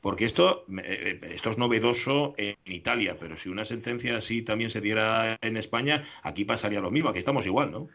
Porque 0.00 0.24
esto, 0.24 0.64
eh, 0.84 1.20
esto 1.22 1.50
es 1.50 1.58
novedoso 1.58 2.34
en 2.36 2.54
Italia, 2.64 3.16
pero 3.18 3.34
si 3.34 3.48
una 3.48 3.64
sentencia 3.64 4.16
así 4.16 4.44
también 4.44 4.70
se 4.70 4.80
diera 4.80 5.36
en 5.42 5.56
España, 5.56 6.04
aquí 6.22 6.44
pasaría 6.44 6.80
lo 6.80 6.90
mismo, 6.90 7.10
aquí 7.10 7.18
estamos 7.18 7.46
igual, 7.46 7.72
¿no? 7.72 7.88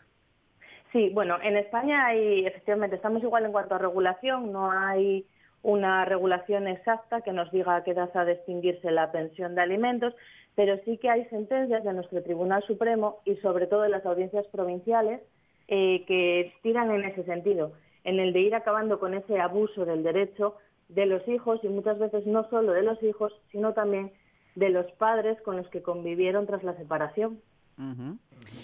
Sí, 0.91 1.09
bueno, 1.13 1.37
en 1.41 1.57
España 1.57 2.05
hay, 2.05 2.45
efectivamente, 2.45 2.97
estamos 2.97 3.23
igual 3.23 3.45
en 3.45 3.51
cuanto 3.51 3.75
a 3.75 3.79
regulación, 3.79 4.51
no 4.51 4.71
hay 4.71 5.25
una 5.63 6.05
regulación 6.05 6.67
exacta 6.67 7.21
que 7.21 7.31
nos 7.31 7.51
diga 7.51 7.77
a 7.77 7.83
qué 7.83 7.91
edad 7.91 8.11
ha 8.15 8.25
de 8.25 8.33
extinguirse 8.33 8.91
la 8.91 9.11
pensión 9.11 9.55
de 9.55 9.61
alimentos, 9.61 10.13
pero 10.55 10.77
sí 10.85 10.97
que 10.97 11.09
hay 11.09 11.25
sentencias 11.25 11.83
de 11.83 11.93
nuestro 11.93 12.21
Tribunal 12.21 12.63
Supremo 12.67 13.19
y 13.25 13.35
sobre 13.37 13.65
todo 13.65 13.81
de 13.81 13.89
las 13.89 14.05
audiencias 14.05 14.45
provinciales 14.47 15.21
eh, 15.67 16.03
que 16.05 16.53
tiran 16.61 16.91
en 16.91 17.05
ese 17.05 17.24
sentido, 17.24 17.72
en 18.03 18.19
el 18.19 18.33
de 18.33 18.41
ir 18.41 18.53
acabando 18.53 19.00
con 19.00 19.13
ese 19.13 19.39
abuso 19.39 19.85
del 19.85 20.03
derecho 20.03 20.57
de 20.89 21.05
los 21.05 21.27
hijos 21.27 21.59
y 21.63 21.69
muchas 21.69 22.00
veces 22.00 22.25
no 22.25 22.50
solo 22.50 22.74
de 22.74 22.83
los 22.83 23.01
hijos, 23.03 23.33
sino 23.51 23.74
también 23.74 24.11
de 24.55 24.69
los 24.69 24.91
padres 24.93 25.41
con 25.41 25.57
los 25.57 25.67
que 25.69 25.81
convivieron 25.81 26.46
tras 26.46 26.63
la 26.63 26.75
separación. 26.77 27.41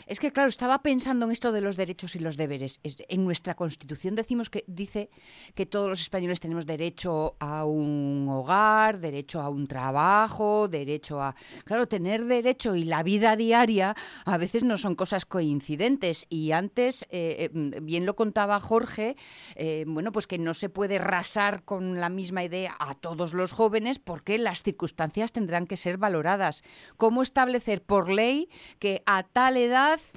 Es 0.08 0.20
que, 0.20 0.32
claro, 0.32 0.50
estaba 0.50 0.82
pensando 0.82 1.26
en 1.26 1.32
esto 1.32 1.52
de 1.52 1.62
los 1.62 1.78
derechos 1.78 2.16
y 2.16 2.20
los 2.20 2.36
deberes. 2.38 2.80
Es- 2.84 3.04
En 3.08 3.24
nuestra 3.26 3.56
Constitución 3.56 4.16
decimos 4.16 4.50
que 4.50 4.64
dice 4.68 5.10
que 5.56 5.66
todos 5.66 5.90
los 5.90 6.02
españoles 6.02 6.40
tenemos 6.40 6.66
derecho 6.66 7.36
a 7.40 7.66
un 7.66 8.28
hogar, 8.30 9.00
derecho 9.00 9.42
a 9.42 9.50
un 9.50 9.68
trabajo, 9.68 10.68
derecho 10.68 11.22
a... 11.22 11.36
Claro, 11.64 11.88
tener 11.88 12.26
derecho 12.26 12.76
y 12.76 12.84
la 12.84 13.04
vida 13.04 13.36
diaria 13.36 13.96
a 14.26 14.38
veces 14.38 14.64
no 14.64 14.78
son 14.78 14.96
cosas 14.96 15.26
coincidentes. 15.26 16.26
Y 16.30 16.52
antes, 16.52 17.04
eh, 17.12 17.50
eh, 17.54 17.80
bien 17.82 18.06
lo 18.06 18.16
contaba 18.16 18.60
Jorge, 18.60 19.16
eh, 19.56 19.86
bueno, 19.88 20.12
pues 20.12 20.28
que 20.28 20.38
no 20.38 20.54
se 20.54 20.70
puede 20.70 20.98
rasar 21.00 21.64
con 21.64 22.00
la 22.00 22.10
misma 22.10 22.44
idea 22.44 22.76
a 22.80 22.96
todos 22.96 23.34
los 23.34 23.52
jóvenes 23.52 24.00
porque 24.00 24.38
las 24.38 24.64
circunstancias 24.64 25.32
tendrán 25.32 25.68
que 25.68 25.78
ser 25.78 25.98
valoradas. 25.98 26.64
¿Cómo 26.98 27.22
establecer 27.22 27.82
por 27.84 28.10
ley 28.10 28.50
que 28.80 29.04
a 29.06 29.24
tal 29.24 29.56
edad 29.58 29.69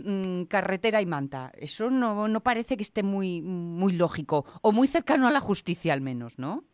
mm, 0.05 0.45
carretera 0.45 1.01
y 1.01 1.07
manta? 1.07 1.53
Eso 1.55 1.91
no, 1.91 2.29
no 2.29 2.41
parece 2.41 2.77
que 2.77 2.83
esté 2.83 3.03
muy, 3.03 3.43
muy 3.43 3.93
lógico 3.93 4.45
o 4.63 4.73
muy 4.73 4.87
cercano 4.87 5.29
a 5.29 5.31
la 5.31 5.41
justicia 5.41 5.93
al 5.93 6.01
menos, 6.01 6.39
¿no? 6.39 6.65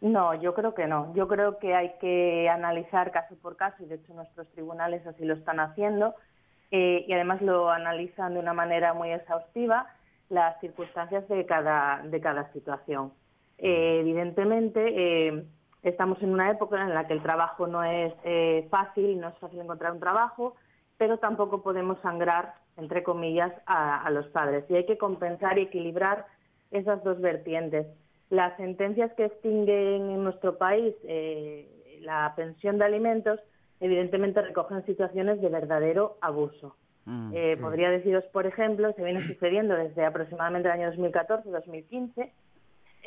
No, 0.00 0.34
yo 0.34 0.54
creo 0.54 0.74
que 0.74 0.86
no. 0.86 1.12
Yo 1.14 1.26
creo 1.26 1.58
que 1.58 1.74
hay 1.74 1.94
que 2.00 2.48
analizar 2.48 3.10
caso 3.12 3.34
por 3.40 3.56
caso 3.56 3.82
y 3.82 3.86
de 3.86 3.96
hecho 3.96 4.14
nuestros 4.14 4.46
tribunales 4.52 5.06
así 5.06 5.24
lo 5.24 5.34
están 5.34 5.58
haciendo 5.58 6.14
eh, 6.70 7.04
y 7.08 7.12
además 7.12 7.40
lo 7.42 7.70
analizan 7.70 8.34
de 8.34 8.40
una 8.40 8.52
manera 8.52 8.92
muy 8.92 9.10
exhaustiva 9.10 9.86
las 10.28 10.58
circunstancias 10.60 11.26
de 11.28 11.46
cada, 11.46 12.02
de 12.04 12.20
cada 12.20 12.52
situación. 12.52 13.12
Eh, 13.58 14.00
evidentemente 14.00 15.28
eh, 15.28 15.44
estamos 15.82 16.20
en 16.22 16.30
una 16.30 16.50
época 16.50 16.82
en 16.82 16.92
la 16.92 17.06
que 17.06 17.14
el 17.14 17.22
trabajo 17.22 17.66
no 17.66 17.82
es 17.82 18.12
fácil, 18.68 19.18
no 19.18 19.28
es 19.28 19.38
fácil 19.38 19.60
encontrar 19.60 19.92
un 19.92 20.00
trabajo, 20.00 20.56
pero 20.98 21.18
tampoco 21.18 21.62
podemos 21.62 21.98
sangrar, 22.00 22.54
entre 22.76 23.02
comillas, 23.02 23.52
a, 23.66 24.02
a 24.02 24.10
los 24.10 24.26
padres. 24.28 24.64
Y 24.68 24.74
hay 24.74 24.86
que 24.86 24.98
compensar 24.98 25.58
y 25.58 25.62
equilibrar 25.62 26.26
esas 26.70 27.02
dos 27.04 27.20
vertientes. 27.20 27.86
Las 28.30 28.56
sentencias 28.56 29.12
que 29.14 29.26
extinguen 29.26 30.10
en 30.10 30.24
nuestro 30.24 30.58
país 30.58 30.94
eh, 31.04 32.00
la 32.02 32.32
pensión 32.36 32.78
de 32.78 32.84
alimentos, 32.84 33.40
evidentemente 33.80 34.42
recogen 34.42 34.84
situaciones 34.86 35.40
de 35.40 35.48
verdadero 35.48 36.16
abuso. 36.20 36.76
Mm. 37.04 37.32
Eh, 37.34 37.56
podría 37.60 37.90
deciros, 37.90 38.24
por 38.32 38.46
ejemplo, 38.46 38.92
se 38.94 39.04
viene 39.04 39.20
sucediendo 39.20 39.74
desde 39.74 40.04
aproximadamente 40.04 40.68
el 40.68 40.80
año 40.80 40.92
2014-2015 40.92 42.30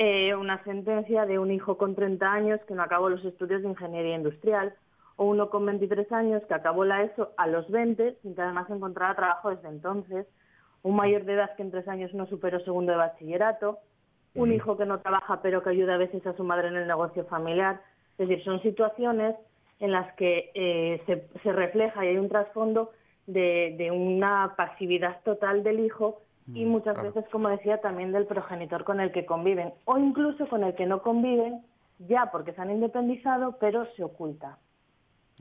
eh, 0.02 0.34
una 0.34 0.64
sentencia 0.64 1.26
de 1.26 1.40
un 1.40 1.52
hijo 1.52 1.78
con 1.78 1.94
30 1.94 2.32
años 2.32 2.62
que 2.66 2.74
no 2.74 2.84
acabó 2.84 3.10
los 3.10 3.26
estudios 3.26 3.62
de 3.62 3.68
ingeniería 3.68 4.16
industrial 4.16 4.74
o 5.20 5.26
uno 5.26 5.50
con 5.50 5.66
23 5.66 6.10
años 6.14 6.42
que 6.48 6.54
acabó 6.54 6.86
la 6.86 7.04
ESO 7.04 7.34
a 7.36 7.46
los 7.46 7.70
20 7.70 8.20
sin 8.22 8.36
que 8.36 8.42
además 8.42 8.70
encontrara 8.70 9.18
trabajo 9.18 9.50
desde 9.50 9.68
entonces, 9.68 10.26
un 10.82 10.96
mayor 10.96 11.26
de 11.26 11.34
edad 11.34 11.58
que 11.58 11.62
en 11.62 11.72
tres 11.72 11.90
años 11.90 12.14
no 12.14 12.26
superó 12.28 12.62
segundo 12.62 12.94
de 12.94 13.00
bachillerato, 13.00 13.80
un 14.34 14.54
hijo 14.54 14.78
que 14.78 14.86
no 14.86 15.02
trabaja 15.02 15.42
pero 15.42 15.62
que 15.62 15.72
ayuda 15.72 15.96
a 15.96 15.98
veces 15.98 16.26
a 16.26 16.38
su 16.38 16.46
madre 16.46 16.70
en 16.70 16.78
el 16.78 16.88
negocio 16.88 17.26
familiar. 17.26 17.82
Es 18.18 18.30
decir, 18.30 18.46
son 18.46 18.62
situaciones 18.62 19.36
en 19.82 19.92
las 19.92 20.10
que 20.16 20.52
eh, 20.54 21.02
se, 21.06 21.28
se 21.44 21.52
refleja 21.52 22.06
y 22.06 22.10
hay 22.10 22.18
un 22.18 22.30
trasfondo 22.30 22.92
de, 23.28 23.76
de 23.78 23.92
una 23.92 24.54
pasividad 24.56 25.20
total 25.26 25.64
del 25.64 25.82
hijo 25.82 26.22
y 26.54 26.64
muchas 26.64 26.94
claro. 26.94 27.12
veces, 27.12 27.30
como 27.30 27.50
decía, 27.50 27.82
también 27.82 28.14
del 28.14 28.26
progenitor 28.26 28.86
con 28.86 29.02
el 29.02 29.12
que 29.12 29.26
conviven 29.26 29.74
o 29.84 29.98
incluso 29.98 30.48
con 30.48 30.64
el 30.64 30.76
que 30.76 30.86
no 30.86 31.02
conviven 31.02 31.62
ya 32.08 32.32
porque 32.32 32.54
se 32.54 32.62
han 32.62 32.72
independizado 32.72 33.58
pero 33.60 33.86
se 33.98 34.04
oculta. 34.06 34.58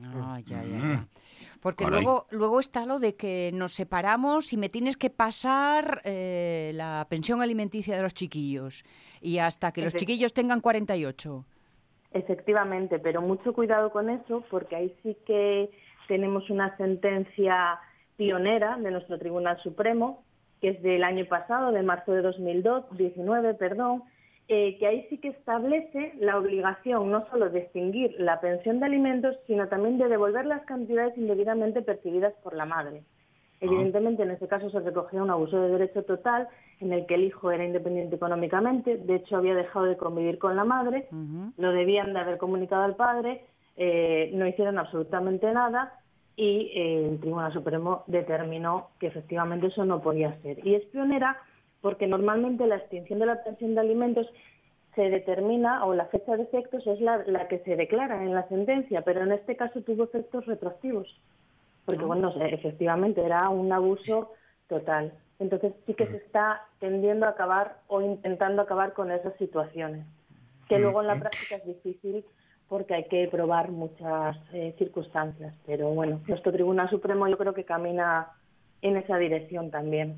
Ah, 0.03 0.39
ya, 0.45 0.63
ya, 0.63 0.77
ya. 0.77 1.07
Porque 1.61 1.83
Caray. 1.83 2.01
luego, 2.01 2.25
luego 2.31 2.59
está 2.59 2.85
lo 2.85 2.99
de 2.99 3.15
que 3.15 3.51
nos 3.53 3.73
separamos 3.73 4.53
y 4.53 4.57
me 4.57 4.69
tienes 4.69 4.95
que 4.95 5.09
pasar 5.09 6.01
eh, 6.05 6.71
la 6.73 7.05
pensión 7.09 7.41
alimenticia 7.41 7.95
de 7.95 8.01
los 8.01 8.13
chiquillos. 8.13 8.85
Y 9.21 9.39
hasta 9.39 9.71
que 9.71 9.81
los 9.81 9.93
chiquillos 9.93 10.33
tengan 10.33 10.61
48. 10.61 11.45
Efectivamente, 12.11 12.97
pero 12.99 13.21
mucho 13.21 13.53
cuidado 13.53 13.91
con 13.91 14.09
eso, 14.09 14.43
porque 14.49 14.75
ahí 14.75 14.95
sí 15.03 15.17
que 15.27 15.69
tenemos 16.07 16.49
una 16.49 16.75
sentencia 16.77 17.79
pionera 18.17 18.77
de 18.77 18.91
nuestro 18.91 19.19
Tribunal 19.19 19.61
Supremo, 19.61 20.23
que 20.59 20.69
es 20.69 20.81
del 20.81 21.03
año 21.03 21.25
pasado, 21.25 21.71
de 21.71 21.83
marzo 21.83 22.11
de 22.13 22.21
2019, 22.21 23.53
perdón, 23.53 24.03
eh, 24.51 24.77
que 24.79 24.87
ahí 24.87 25.05
sí 25.09 25.19
que 25.19 25.27
establece 25.27 26.13
la 26.17 26.35
obligación 26.35 27.11
no 27.11 27.27
solo 27.29 27.51
de 27.51 27.59
extinguir 27.59 28.15
la 28.17 28.41
pensión 28.41 28.79
de 28.79 28.87
alimentos, 28.87 29.37
sino 29.45 29.67
también 29.67 29.99
de 29.99 30.07
devolver 30.07 30.47
las 30.47 30.63
cantidades 30.65 31.15
indebidamente 31.17 31.83
percibidas 31.83 32.33
por 32.41 32.55
la 32.55 32.65
madre. 32.65 33.03
Evidentemente, 33.61 34.23
en 34.23 34.31
este 34.31 34.47
caso 34.47 34.71
se 34.71 34.79
recogía 34.79 35.21
un 35.21 35.29
abuso 35.29 35.61
de 35.61 35.69
derecho 35.69 36.03
total 36.03 36.47
en 36.79 36.93
el 36.93 37.05
que 37.05 37.15
el 37.15 37.25
hijo 37.25 37.51
era 37.51 37.63
independiente 37.63 38.15
económicamente, 38.15 38.97
de 38.97 39.15
hecho 39.17 39.37
había 39.37 39.53
dejado 39.53 39.85
de 39.85 39.97
convivir 39.97 40.39
con 40.39 40.55
la 40.55 40.63
madre, 40.63 41.07
lo 41.57 41.71
debían 41.71 42.13
de 42.13 42.19
haber 42.19 42.39
comunicado 42.39 42.83
al 42.83 42.95
padre, 42.95 43.45
eh, 43.77 44.31
no 44.33 44.47
hicieron 44.47 44.79
absolutamente 44.79 45.51
nada 45.53 45.93
y 46.35 46.71
eh, 46.73 47.09
el 47.11 47.19
Tribunal 47.19 47.53
Supremo 47.53 48.03
determinó 48.07 48.89
que 48.99 49.07
efectivamente 49.07 49.67
eso 49.67 49.85
no 49.85 50.01
podía 50.01 50.41
ser. 50.41 50.65
Y 50.65 50.73
es 50.73 50.85
pionera 50.85 51.37
porque 51.81 52.07
normalmente 52.07 52.67
la 52.67 52.77
extinción 52.77 53.19
de 53.19 53.25
la 53.25 53.43
pensión 53.43 53.75
de 53.75 53.81
alimentos 53.81 54.27
se 54.95 55.09
determina, 55.09 55.85
o 55.85 55.93
la 55.93 56.05
fecha 56.05 56.35
de 56.35 56.43
efectos 56.43 56.85
es 56.87 56.99
la, 56.99 57.47
que 57.47 57.59
se 57.59 57.75
declara 57.75 58.23
en 58.23 58.33
la 58.33 58.47
sentencia, 58.49 59.01
pero 59.03 59.23
en 59.23 59.31
este 59.31 59.55
caso 59.55 59.81
tuvo 59.81 60.03
efectos 60.03 60.45
retroactivos, 60.45 61.07
porque, 61.85 62.03
ah. 62.03 62.07
bueno, 62.07 62.33
efectivamente 62.41 63.23
era 63.23 63.49
un 63.49 63.71
abuso 63.71 64.33
total. 64.67 65.13
Entonces 65.39 65.73
sí 65.85 65.93
que 65.93 66.05
se 66.07 66.17
está 66.17 66.65
tendiendo 66.79 67.25
a 67.25 67.29
acabar 67.29 67.77
o 67.87 68.01
intentando 68.01 68.61
acabar 68.61 68.93
con 68.93 69.11
esas 69.11 69.33
situaciones, 69.37 70.05
que 70.67 70.79
luego 70.79 71.01
en 71.01 71.07
la 71.07 71.19
práctica 71.19 71.55
es 71.55 71.65
difícil 71.65 72.25
porque 72.67 72.93
hay 72.93 73.03
que 73.05 73.27
probar 73.27 73.71
muchas 73.71 74.37
eh, 74.53 74.75
circunstancias. 74.77 75.53
Pero 75.65 75.89
bueno, 75.89 76.21
nuestro 76.27 76.51
Tribunal 76.51 76.89
Supremo 76.89 77.27
yo 77.27 77.37
creo 77.37 77.53
que 77.53 77.63
camina 77.63 78.29
en 78.81 78.97
esa 78.97 79.17
dirección 79.17 79.71
también. 79.71 80.17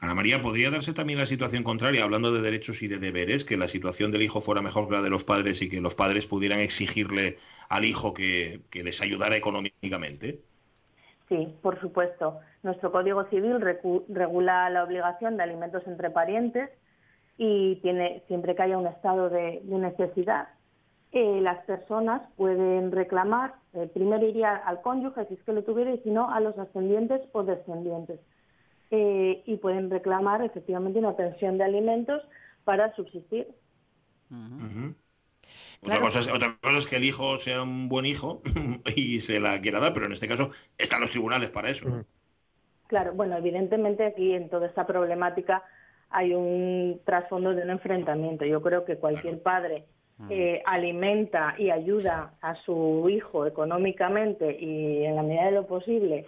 Ana 0.00 0.14
María, 0.14 0.40
¿podría 0.40 0.70
darse 0.70 0.92
también 0.92 1.18
la 1.18 1.26
situación 1.26 1.64
contraria, 1.64 2.04
hablando 2.04 2.32
de 2.32 2.40
derechos 2.40 2.82
y 2.82 2.88
de 2.88 2.98
deberes, 2.98 3.44
que 3.44 3.56
la 3.56 3.68
situación 3.68 4.12
del 4.12 4.22
hijo 4.22 4.40
fuera 4.40 4.62
mejor 4.62 4.88
que 4.88 4.94
la 4.94 5.02
de 5.02 5.10
los 5.10 5.24
padres 5.24 5.62
y 5.62 5.68
que 5.68 5.80
los 5.80 5.94
padres 5.94 6.26
pudieran 6.26 6.60
exigirle 6.60 7.38
al 7.68 7.84
hijo 7.84 8.14
que, 8.14 8.60
les 8.72 9.02
ayudara 9.02 9.36
económicamente? 9.36 10.40
Sí, 11.28 11.48
por 11.62 11.80
supuesto. 11.80 12.38
Nuestro 12.62 12.92
Código 12.92 13.24
Civil 13.24 13.60
regula 14.08 14.70
la 14.70 14.84
obligación 14.84 15.36
de 15.36 15.42
alimentos 15.42 15.82
entre 15.86 16.10
parientes 16.10 16.70
y 17.36 17.76
tiene 17.76 18.22
siempre 18.28 18.54
que 18.54 18.62
haya 18.62 18.78
un 18.78 18.86
estado 18.86 19.28
de, 19.28 19.62
necesidad, 19.64 20.48
eh, 21.10 21.40
las 21.42 21.64
personas 21.64 22.22
pueden 22.36 22.92
reclamar, 22.92 23.54
eh, 23.74 23.90
primero 23.92 24.26
iría 24.26 24.56
al 24.56 24.80
cónyuge 24.80 25.26
si 25.26 25.34
es 25.34 25.42
que 25.42 25.52
lo 25.52 25.62
tuviera 25.62 25.92
y 25.92 25.98
si 25.98 26.10
no 26.10 26.30
a 26.30 26.40
los 26.40 26.56
ascendientes 26.58 27.20
o 27.32 27.42
descendientes. 27.42 28.20
Eh, 28.94 29.42
y 29.46 29.56
pueden 29.56 29.88
reclamar 29.88 30.42
efectivamente 30.42 30.98
una 30.98 31.16
pensión 31.16 31.56
de 31.56 31.64
alimentos 31.64 32.22
para 32.62 32.94
subsistir. 32.94 33.48
otra, 35.82 35.98
cosa 35.98 36.18
es, 36.18 36.86
que 36.86 36.96
el 36.96 37.04
hijo 37.04 37.38
sea 37.38 37.62
un 37.62 37.88
buen 37.88 38.04
hijo 38.04 38.42
y 38.94 39.20
se 39.20 39.40
la 39.40 39.58
quiera 39.62 39.80
dar, 39.80 39.94
pero 39.94 40.04
en 40.04 40.12
este 40.12 40.28
caso 40.28 40.50
están 40.76 41.00
los 41.00 41.10
tribunales 41.10 41.50
para 41.50 41.70
eso. 41.70 42.04
Claro, 42.86 43.14
bueno, 43.14 43.34
evidentemente 43.38 44.04
aquí 44.04 44.34
en 44.34 44.50
toda 44.50 44.66
esta 44.66 44.86
problemática 44.86 45.62
hay 46.10 46.34
un 46.34 47.00
trasfondo 47.06 47.54
de 47.54 47.62
un 47.62 47.70
enfrentamiento. 47.70 48.44
Yo 48.44 48.60
creo 48.60 48.84
que 48.84 48.98
cualquier 48.98 49.42
padre 49.42 49.86
eh, 50.28 50.62
alimenta 50.66 51.54
y 51.56 51.70
ayuda 51.70 52.34
a 52.42 52.56
su 52.56 53.08
hijo 53.08 53.46
económicamente 53.46 54.54
y 54.60 55.06
en 55.06 55.16
la 55.16 55.22
medida 55.22 55.46
de 55.46 55.52
lo 55.52 55.66
posible 55.66 56.26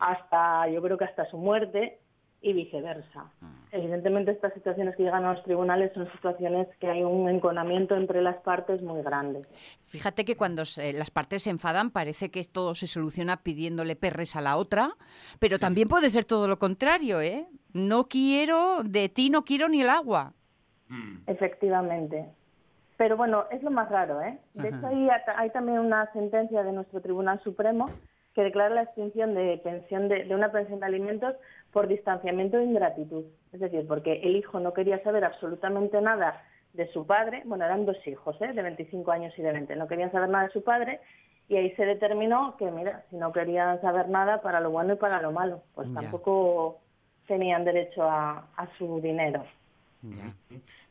hasta, 0.00 0.66
yo 0.68 0.80
creo 0.80 0.96
que 0.96 1.04
hasta 1.04 1.26
su 1.26 1.36
muerte, 1.36 1.98
y 2.46 2.52
viceversa. 2.52 3.24
Mm. 3.40 3.46
Evidentemente 3.72 4.30
estas 4.30 4.54
situaciones 4.54 4.94
que 4.94 5.02
llegan 5.02 5.24
a 5.24 5.34
los 5.34 5.42
tribunales 5.42 5.92
son 5.94 6.10
situaciones 6.12 6.68
que 6.78 6.86
hay 6.86 7.02
un 7.02 7.28
enconamiento 7.28 7.96
entre 7.96 8.22
las 8.22 8.36
partes 8.36 8.80
muy 8.82 9.02
grande. 9.02 9.42
Fíjate 9.86 10.24
que 10.24 10.36
cuando 10.36 10.62
las 10.94 11.10
partes 11.10 11.42
se 11.42 11.50
enfadan 11.50 11.90
parece 11.90 12.30
que 12.30 12.40
todo 12.44 12.76
se 12.76 12.86
soluciona 12.86 13.38
pidiéndole 13.38 13.96
perres 13.96 14.36
a 14.36 14.40
la 14.40 14.56
otra, 14.56 14.90
pero 15.40 15.58
también 15.58 15.88
puede 15.88 16.08
ser 16.08 16.24
todo 16.24 16.46
lo 16.46 16.58
contrario, 16.60 17.20
¿eh? 17.20 17.48
No 17.72 18.06
quiero, 18.06 18.84
de 18.84 19.08
ti 19.08 19.28
no 19.28 19.44
quiero 19.44 19.68
ni 19.68 19.82
el 19.82 19.90
agua. 19.90 20.32
Mm. 20.88 21.18
Efectivamente. 21.26 22.26
Pero 22.96 23.16
bueno, 23.16 23.44
es 23.50 23.60
lo 23.64 23.72
más 23.72 23.90
raro, 23.90 24.22
¿eh? 24.22 24.38
De 24.54 24.68
hecho, 24.68 24.86
hay, 24.86 25.08
hay 25.36 25.50
también 25.50 25.80
una 25.80 26.10
sentencia 26.12 26.62
de 26.62 26.72
nuestro 26.72 27.00
Tribunal 27.00 27.42
Supremo 27.42 27.90
que 28.36 28.42
declara 28.42 28.74
la 28.74 28.82
extinción 28.82 29.34
de 29.34 29.58
pensión 29.64 30.08
de, 30.08 30.26
una 30.34 30.52
pensión 30.52 30.78
de 30.78 30.84
alimentos 30.84 31.34
por 31.72 31.88
distanciamiento 31.88 32.58
e 32.58 32.64
ingratitud. 32.64 33.24
Es 33.50 33.60
decir, 33.60 33.86
porque 33.88 34.20
el 34.22 34.36
hijo 34.36 34.60
no 34.60 34.74
quería 34.74 35.02
saber 35.02 35.24
absolutamente 35.24 35.98
nada 36.02 36.44
de 36.74 36.86
su 36.92 37.06
padre, 37.06 37.42
bueno, 37.46 37.64
eran 37.64 37.86
dos 37.86 37.96
hijos, 38.06 38.36
¿eh? 38.42 38.52
de 38.52 38.60
25 38.60 39.10
años 39.10 39.32
y 39.38 39.42
de 39.42 39.52
20, 39.52 39.74
no 39.76 39.88
querían 39.88 40.12
saber 40.12 40.28
nada 40.28 40.48
de 40.48 40.52
su 40.52 40.62
padre 40.62 41.00
y 41.48 41.56
ahí 41.56 41.70
se 41.76 41.86
determinó 41.86 42.58
que, 42.58 42.70
mira, 42.70 43.04
si 43.08 43.16
no 43.16 43.32
querían 43.32 43.80
saber 43.80 44.10
nada 44.10 44.42
para 44.42 44.60
lo 44.60 44.70
bueno 44.70 44.92
y 44.92 44.96
para 44.96 45.22
lo 45.22 45.32
malo, 45.32 45.62
pues 45.74 45.88
tampoco 45.94 46.80
tenían 47.26 47.64
derecho 47.64 48.02
a, 48.02 48.46
su 48.76 49.00
dinero. 49.00 49.46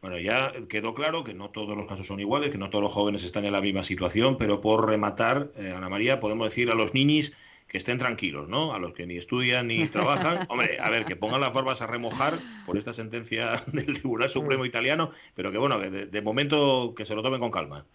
Bueno, 0.02 0.20
ya 0.20 0.52
quedó 0.70 0.94
claro 0.94 1.24
que 1.24 1.34
no 1.34 1.50
todos 1.50 1.76
los 1.76 1.88
casos 1.88 2.08
son 2.08 2.20
iguales, 2.20 2.52
que 2.52 2.58
no 2.58 2.70
todos 2.70 2.84
los 2.84 2.94
jóvenes 2.94 3.24
están 3.24 3.46
en 3.46 3.54
la 3.54 3.62
misma 3.62 3.84
situación, 3.84 4.38
pero 4.38 4.62
por 4.62 4.88
rematar, 4.88 5.50
eh, 5.58 5.74
Ana 5.76 5.90
María, 5.90 6.20
podemos 6.20 6.50
decir 6.50 6.70
a 6.72 6.76
los 6.76 6.94
niños 6.94 7.34
que 7.68 7.78
estén 7.78 7.98
tranquilos, 7.98 8.50
¿no? 8.50 8.74
A 8.74 8.80
los 8.80 8.94
que 8.94 9.08
ni 9.08 9.18
estudian 9.18 9.68
ni 9.68 9.88
trabajan. 9.88 10.40
Hombre, 10.50 10.78
a 10.80 10.90
ver, 10.90 11.06
que 11.06 11.16
pongan 11.16 11.42
las 11.42 11.54
barbas 11.54 11.82
a 11.82 11.88
remojar 11.88 12.36
por 12.66 12.78
esta 12.78 12.94
sentencia 12.94 13.54
del 13.74 14.00
Tribunal 14.00 14.30
Supremo 14.30 14.66
italiano, 14.66 15.12
pero 15.36 15.52
que 15.52 15.58
bueno, 15.58 15.80
que 15.80 15.90
de, 15.90 16.22
momento 16.22 16.94
que 16.96 17.06
se 17.06 17.16
lo 17.16 17.24
tomen 17.24 17.40
con 17.40 17.52
calma. 17.52 17.86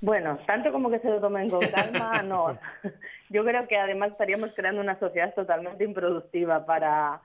Bueno, 0.00 0.38
tanto 0.46 0.70
como 0.70 0.90
que 0.90 1.00
se 1.00 1.08
lo 1.08 1.20
tomen 1.20 1.50
con 1.50 1.60
calma, 1.60 2.22
no. 2.22 2.58
Yo 3.30 3.44
creo 3.44 3.66
que 3.66 3.76
además 3.76 4.12
estaríamos 4.12 4.54
creando 4.54 4.80
una 4.80 4.98
sociedad 4.98 5.34
totalmente 5.34 5.84
improductiva 5.84 6.64
para, 6.64 7.20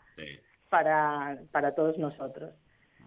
para, 0.70 1.38
para 1.52 1.76
todos 1.76 1.98
nosotros. 1.98 2.52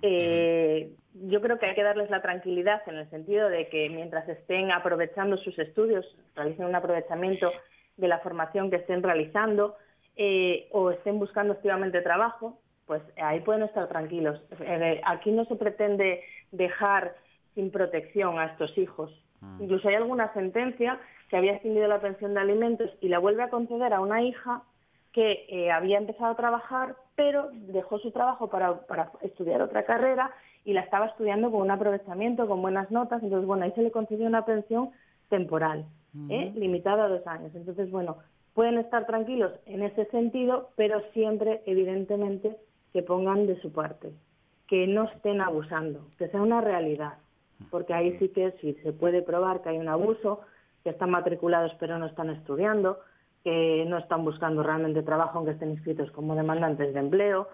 Eh, 0.02 0.92
yo 1.14 1.40
creo 1.40 1.58
que 1.58 1.66
hay 1.66 1.74
que 1.74 1.82
darles 1.82 2.10
la 2.10 2.22
tranquilidad 2.22 2.82
en 2.86 2.96
el 2.96 3.10
sentido 3.10 3.48
de 3.48 3.68
que 3.68 3.88
mientras 3.88 4.28
estén 4.28 4.70
aprovechando 4.70 5.36
sus 5.38 5.58
estudios, 5.58 6.06
realicen 6.34 6.66
un 6.66 6.74
aprovechamiento 6.74 7.52
de 7.96 8.08
la 8.08 8.18
formación 8.18 8.70
que 8.70 8.76
estén 8.76 9.02
realizando 9.02 9.76
eh, 10.16 10.68
o 10.72 10.90
estén 10.90 11.18
buscando 11.18 11.54
activamente 11.54 12.02
trabajo, 12.02 12.58
pues 12.86 13.02
ahí 13.16 13.40
pueden 13.40 13.62
estar 13.62 13.88
tranquilos. 13.88 14.40
Aquí 15.04 15.32
no 15.32 15.44
se 15.46 15.56
pretende 15.56 16.22
dejar 16.52 17.16
sin 17.54 17.70
protección 17.70 18.38
a 18.38 18.46
estos 18.46 18.76
hijos. 18.78 19.10
Mm. 19.40 19.62
Incluso 19.62 19.88
hay 19.88 19.94
alguna 19.96 20.32
sentencia 20.34 21.00
que 21.28 21.36
había 21.36 21.52
extinguido 21.52 21.88
la 21.88 22.00
pensión 22.00 22.34
de 22.34 22.40
alimentos 22.40 22.90
y 23.00 23.08
la 23.08 23.18
vuelve 23.18 23.42
a 23.42 23.50
conceder 23.50 23.92
a 23.92 24.00
una 24.00 24.22
hija 24.22 24.62
que 25.12 25.46
eh, 25.48 25.70
había 25.72 25.98
empezado 25.98 26.32
a 26.32 26.36
trabajar, 26.36 26.94
pero 27.16 27.50
dejó 27.52 27.98
su 27.98 28.12
trabajo 28.12 28.48
para, 28.48 28.86
para, 28.86 29.10
estudiar 29.22 29.62
otra 29.62 29.84
carrera 29.84 30.30
y 30.64 30.72
la 30.72 30.82
estaba 30.82 31.06
estudiando 31.06 31.50
con 31.50 31.62
un 31.62 31.70
aprovechamiento, 31.70 32.46
con 32.46 32.62
buenas 32.62 32.90
notas. 32.90 33.22
Entonces, 33.22 33.46
bueno, 33.46 33.64
ahí 33.64 33.72
se 33.72 33.82
le 33.82 33.90
concedió 33.90 34.26
una 34.26 34.44
pensión 34.44 34.90
temporal. 35.28 35.86
¿eh? 36.30 36.52
limitada 36.54 37.04
a 37.04 37.08
dos 37.08 37.26
años. 37.26 37.54
Entonces, 37.54 37.90
bueno, 37.90 38.18
pueden 38.54 38.78
estar 38.78 39.06
tranquilos 39.06 39.52
en 39.66 39.82
ese 39.82 40.06
sentido, 40.06 40.70
pero 40.76 41.00
siempre, 41.12 41.62
evidentemente, 41.66 42.56
que 42.92 43.02
pongan 43.02 43.46
de 43.46 43.60
su 43.60 43.72
parte, 43.72 44.12
que 44.66 44.86
no 44.86 45.04
estén 45.04 45.40
abusando, 45.40 46.06
que 46.18 46.28
sea 46.28 46.40
una 46.40 46.60
realidad, 46.60 47.14
porque 47.70 47.94
ahí 47.94 48.16
sí 48.18 48.28
que 48.30 48.52
sí 48.60 48.74
se 48.82 48.92
puede 48.92 49.22
probar 49.22 49.62
que 49.62 49.70
hay 49.70 49.78
un 49.78 49.88
abuso, 49.88 50.40
que 50.82 50.90
están 50.90 51.10
matriculados 51.10 51.72
pero 51.78 51.98
no 51.98 52.06
están 52.06 52.30
estudiando, 52.30 53.00
que 53.46 53.84
no 53.86 53.98
están 53.98 54.24
buscando 54.24 54.64
realmente 54.64 55.04
trabajo 55.04 55.38
aunque 55.38 55.52
estén 55.52 55.70
inscritos 55.70 56.10
como 56.10 56.34
demandantes 56.34 56.92
de 56.92 56.98
empleo, 56.98 57.48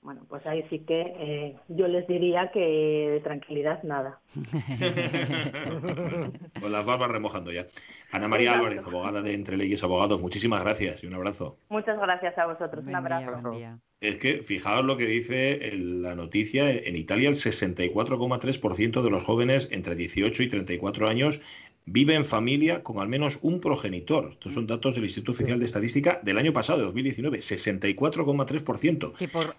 bueno, 0.00 0.22
pues 0.26 0.46
ahí 0.46 0.64
sí 0.70 0.78
que 0.80 1.02
eh, 1.18 1.56
yo 1.68 1.86
les 1.86 2.06
diría 2.06 2.50
que 2.50 2.60
de 2.60 3.20
tranquilidad 3.20 3.82
nada. 3.82 4.20
Con 6.60 6.72
las 6.72 6.86
barbas 6.86 7.10
remojando 7.10 7.52
ya. 7.52 7.66
Ana 8.10 8.26
María 8.26 8.54
Álvarez, 8.54 8.86
abogada 8.86 9.20
de 9.20 9.34
Entre 9.34 9.58
Leyes 9.58 9.84
Abogados, 9.84 10.22
muchísimas 10.22 10.62
gracias 10.62 11.04
y 11.04 11.08
un 11.08 11.14
abrazo. 11.14 11.58
Muchas 11.68 11.98
gracias 11.98 12.38
a 12.38 12.46
vosotros, 12.46 12.82
un 12.86 12.94
abrazo. 12.94 13.52
es 14.00 14.16
que 14.16 14.42
fijaos 14.42 14.86
lo 14.86 14.96
que 14.96 15.04
dice 15.04 15.60
la 15.74 16.14
noticia, 16.14 16.70
en 16.70 16.96
Italia 16.96 17.28
el 17.28 17.34
64,3% 17.34 19.02
de 19.02 19.10
los 19.10 19.24
jóvenes 19.24 19.68
entre 19.72 19.94
18 19.94 20.42
y 20.42 20.48
34 20.48 21.06
años 21.06 21.42
vive 21.86 22.14
en 22.14 22.24
familia 22.24 22.82
con 22.82 22.98
al 22.98 23.08
menos 23.08 23.38
un 23.42 23.60
progenitor. 23.60 24.30
Estos 24.32 24.54
son 24.54 24.66
datos 24.66 24.94
del 24.94 25.04
Instituto 25.04 25.32
Oficial 25.32 25.58
de 25.58 25.66
Estadística 25.66 26.20
del 26.22 26.38
año 26.38 26.52
pasado, 26.52 26.78
de 26.78 26.84
2019, 26.86 27.38
64,3%. 27.38 29.12
Que 29.14 29.28
por, 29.28 29.54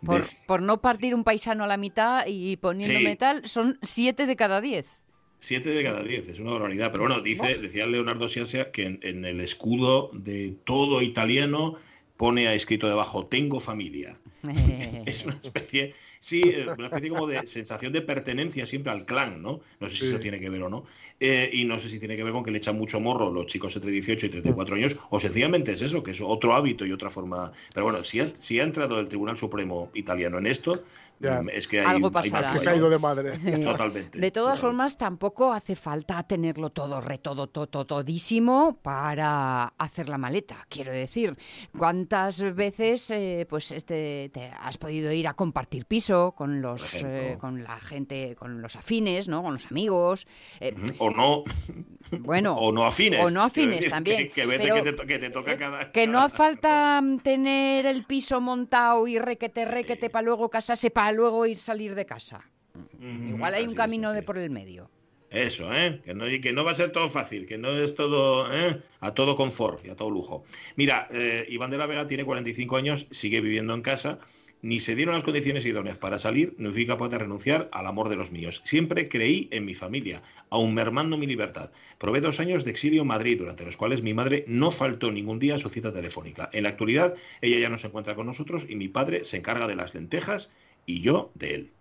por, 0.48 0.62
no 0.62 0.82
partir 0.82 1.14
un 1.14 1.24
paisano 1.24 1.64
a 1.64 1.68
la 1.68 1.78
mitad 1.78 2.26
y 2.28 2.58
poniendo 2.58 3.00
metal, 3.02 3.42
son 3.46 3.78
7 3.82 4.26
de 4.26 4.36
cada 4.36 4.62
10. 4.62 4.86
7 5.40 5.70
de 5.70 5.84
cada 5.84 6.02
10, 6.02 6.28
es 6.30 6.40
una 6.40 6.52
barbaridad. 6.52 6.92
Pero 6.92 7.04
bueno, 7.04 7.22
dice, 7.22 7.58
decía 7.58 7.86
Leonardo 7.86 8.28
Siasia 8.28 8.72
que 8.72 9.00
en, 9.02 9.26
el 9.26 9.40
escudo 9.42 10.10
de 10.14 10.56
todo 10.64 11.02
italiano 11.02 11.76
pone 12.18 12.48
a 12.48 12.54
escrito 12.54 12.88
debajo, 12.88 13.28
tengo 13.28 13.60
familia. 13.60 14.18
es 15.06 15.26
una 15.26 15.40
especie, 15.44 15.94
sí, 16.26 16.42
una 16.76 16.88
especie 16.88 17.10
como 17.10 17.28
de 17.28 17.46
sensación 17.46 17.94
de 17.94 18.02
pertenencia 18.02 18.66
siempre 18.66 18.92
al 18.92 19.06
clan, 19.06 19.44
¿no? 19.44 19.62
No 19.80 19.90
sé 19.90 19.96
si 19.96 20.06
eso 20.08 20.20
tiene 20.20 20.40
que 20.40 20.50
ver 20.50 20.64
o 20.64 20.70
no. 20.70 20.86
Eh, 21.20 21.52
y 21.54 21.66
no 21.66 21.78
sé 21.78 21.88
si 21.88 22.00
tiene 22.00 22.18
que 22.18 22.24
ver 22.24 22.34
con 22.34 22.44
que 22.44 22.50
le 22.50 22.58
echan 22.58 22.76
mucho 22.76 23.00
morro 23.00 23.32
los 23.32 23.46
chicos 23.46 23.76
entre 23.76 23.92
18 23.92 24.26
y 24.26 24.30
34 24.30 24.76
años, 24.76 24.98
o 25.12 25.20
sencillamente 25.20 25.72
es 25.72 25.84
eso, 25.84 26.02
que 26.02 26.12
es 26.12 26.22
otro 26.22 26.56
hábito 26.56 26.84
y 26.86 26.92
otra 26.92 27.12
forma. 27.12 27.54
Pero 27.74 27.86
bueno, 27.86 28.04
si 28.04 28.22
ha, 28.22 28.36
si 28.36 28.60
ha 28.60 28.64
entrado 28.64 29.00
el 29.00 29.08
Tribunal 29.08 29.38
Supremo 29.38 29.92
italiano 29.94 30.40
en 30.40 30.48
esto, 30.48 30.84
mm, 31.20 31.50
es 31.50 31.68
que 31.68 31.80
hay, 31.80 31.86
Algo 31.86 32.08
hay 32.08 32.14
pasará. 32.14 32.42
más 32.48 32.54
que 32.54 32.60
se 32.60 32.70
ha 32.70 32.76
ido 32.76 32.90
de 32.90 33.00
madre. 33.00 33.38
Totalmente. 33.64 34.20
De 34.20 34.32
todas 34.32 34.60
Claro. 34.60 34.70
formas, 34.70 34.98
tampoco 34.98 35.52
hace 35.54 35.76
falta 35.76 36.22
tenerlo 36.24 36.70
todo 36.72 37.02
retodo, 37.02 37.48
todo, 37.48 37.86
todísimo 37.86 38.78
para 38.82 39.66
hacer 39.78 40.10
la 40.10 40.18
maleta. 40.18 40.66
Quiero 40.70 40.92
decir, 40.92 41.36
¿cuántas 41.78 42.42
veces 42.56 43.10
eh, 43.12 43.46
pues 43.50 43.72
este, 43.72 44.30
te 44.34 44.52
has 44.60 44.78
podido 44.78 45.12
ir 45.12 45.28
a 45.28 45.34
compartir 45.34 45.86
piso 45.86 46.34
con 46.38 46.62
los 46.62 47.04
eh, 47.04 47.38
con 47.40 47.64
la 47.64 47.80
gente, 47.80 48.36
con 48.36 48.62
los 48.62 48.76
afines, 48.76 49.28
¿no? 49.28 49.44
Con 49.44 49.54
los 49.54 49.66
amigos. 49.68 50.28
Eh. 50.60 50.76
O 51.00 51.12
no, 51.12 51.44
bueno, 52.20 52.56
o 52.60 52.72
no 52.72 52.86
afines. 52.86 53.20
o 53.24 53.30
no 53.30 53.44
afines 53.44 53.78
decir, 53.78 53.92
también, 53.92 54.18
Que, 54.18 54.30
que 54.30 54.46
vete 54.46 54.64
pero- 54.64 54.76
que, 54.76 54.82
te, 54.84 54.94
to- 54.94 55.06
que 55.06 55.20
te 55.20 55.30
toca 55.30 55.58
cada. 55.58 55.92
Que 55.92 56.08
no 56.08 56.20
hace 56.20 56.36
falta 56.38 57.02
tener 57.24 57.86
el 57.86 58.04
piso 58.04 58.42
montado 58.42 59.08
y 59.08 59.18
requete, 59.20 59.66
requete 59.66 60.10
para 60.10 60.24
luego 60.26 60.50
casarse, 60.50 60.92
para 60.92 61.12
luego 61.16 61.46
ir 61.46 61.58
salir 61.58 61.96
de 61.96 62.06
casa. 62.06 62.50
Ujú, 62.76 63.30
Igual 63.30 63.54
hay 63.54 63.66
un 63.66 63.76
camino 63.76 64.14
de 64.14 64.22
por 64.22 64.38
el 64.38 64.50
medio. 64.50 64.90
Eso, 65.30 65.74
¿eh? 65.74 66.02
Que 66.06 66.14
no, 66.14 66.30
y 66.30 66.40
que 66.40 66.54
no 66.54 66.64
va 66.64 66.72
a 66.72 66.76
ser 66.76 66.92
todo 66.92 67.10
fácil, 67.10 67.46
que 67.46 67.58
no 67.58 67.70
es 67.70 67.96
todo 67.96 68.52
¿eh? 68.54 68.82
a 69.02 69.14
todo 69.14 69.36
confort 69.36 69.86
y 69.86 69.90
a 69.90 69.96
todo 69.96 70.10
lujo. 70.10 70.46
Mira, 70.76 71.10
eh, 71.12 71.46
Iván 71.50 71.72
de 71.72 71.78
la 71.78 71.88
Vega 71.88 72.08
tiene 72.08 72.24
45 72.24 72.78
años, 72.78 73.08
sigue 73.12 73.42
viviendo 73.42 73.74
en 73.74 73.82
casa, 73.82 74.20
ni 74.62 74.80
se 74.80 74.96
dieron 74.96 75.14
las 75.14 75.24
condiciones 75.24 75.66
idóneas 75.66 75.98
para 75.98 76.18
salir, 76.18 76.56
no 76.58 76.72
fui 76.72 76.88
capaz 76.88 77.10
de 77.10 77.18
renunciar 77.18 77.70
al 77.72 77.86
amor 77.86 78.10
de 78.10 78.16
los 78.16 78.32
míos. 78.32 78.62
Siempre 78.64 79.10
creí 79.10 79.48
en 79.52 79.66
mi 79.66 79.74
familia, 79.74 80.24
aun 80.50 80.74
mermando 80.74 81.18
mi 81.18 81.28
libertad. 81.28 81.72
Probé 81.98 82.22
dos 82.22 82.40
años 82.40 82.64
de 82.64 82.72
exilio 82.72 83.02
en 83.02 83.08
Madrid, 83.08 83.38
durante 83.38 83.66
los 83.66 83.78
cuales 83.78 84.02
mi 84.02 84.14
madre 84.14 84.44
no 84.48 84.72
faltó 84.72 85.12
ningún 85.12 85.40
día 85.40 85.56
a 85.56 85.60
su 85.60 85.70
cita 85.70 85.94
telefónica. 85.94 86.50
En 86.54 86.64
la 86.64 86.70
actualidad, 86.70 87.14
ella 87.42 87.60
ya 87.60 87.70
no 87.70 87.78
se 87.78 87.88
encuentra 87.88 88.16
con 88.16 88.26
nosotros 88.26 88.66
y 88.68 88.76
mi 88.76 88.88
padre 88.88 89.24
se 89.26 89.38
encarga 89.38 89.68
de 89.68 89.76
las 89.76 89.94
lentejas 89.94 90.52
y 90.86 91.02
yo 91.02 91.32
de 91.36 91.56
él. 91.56 91.72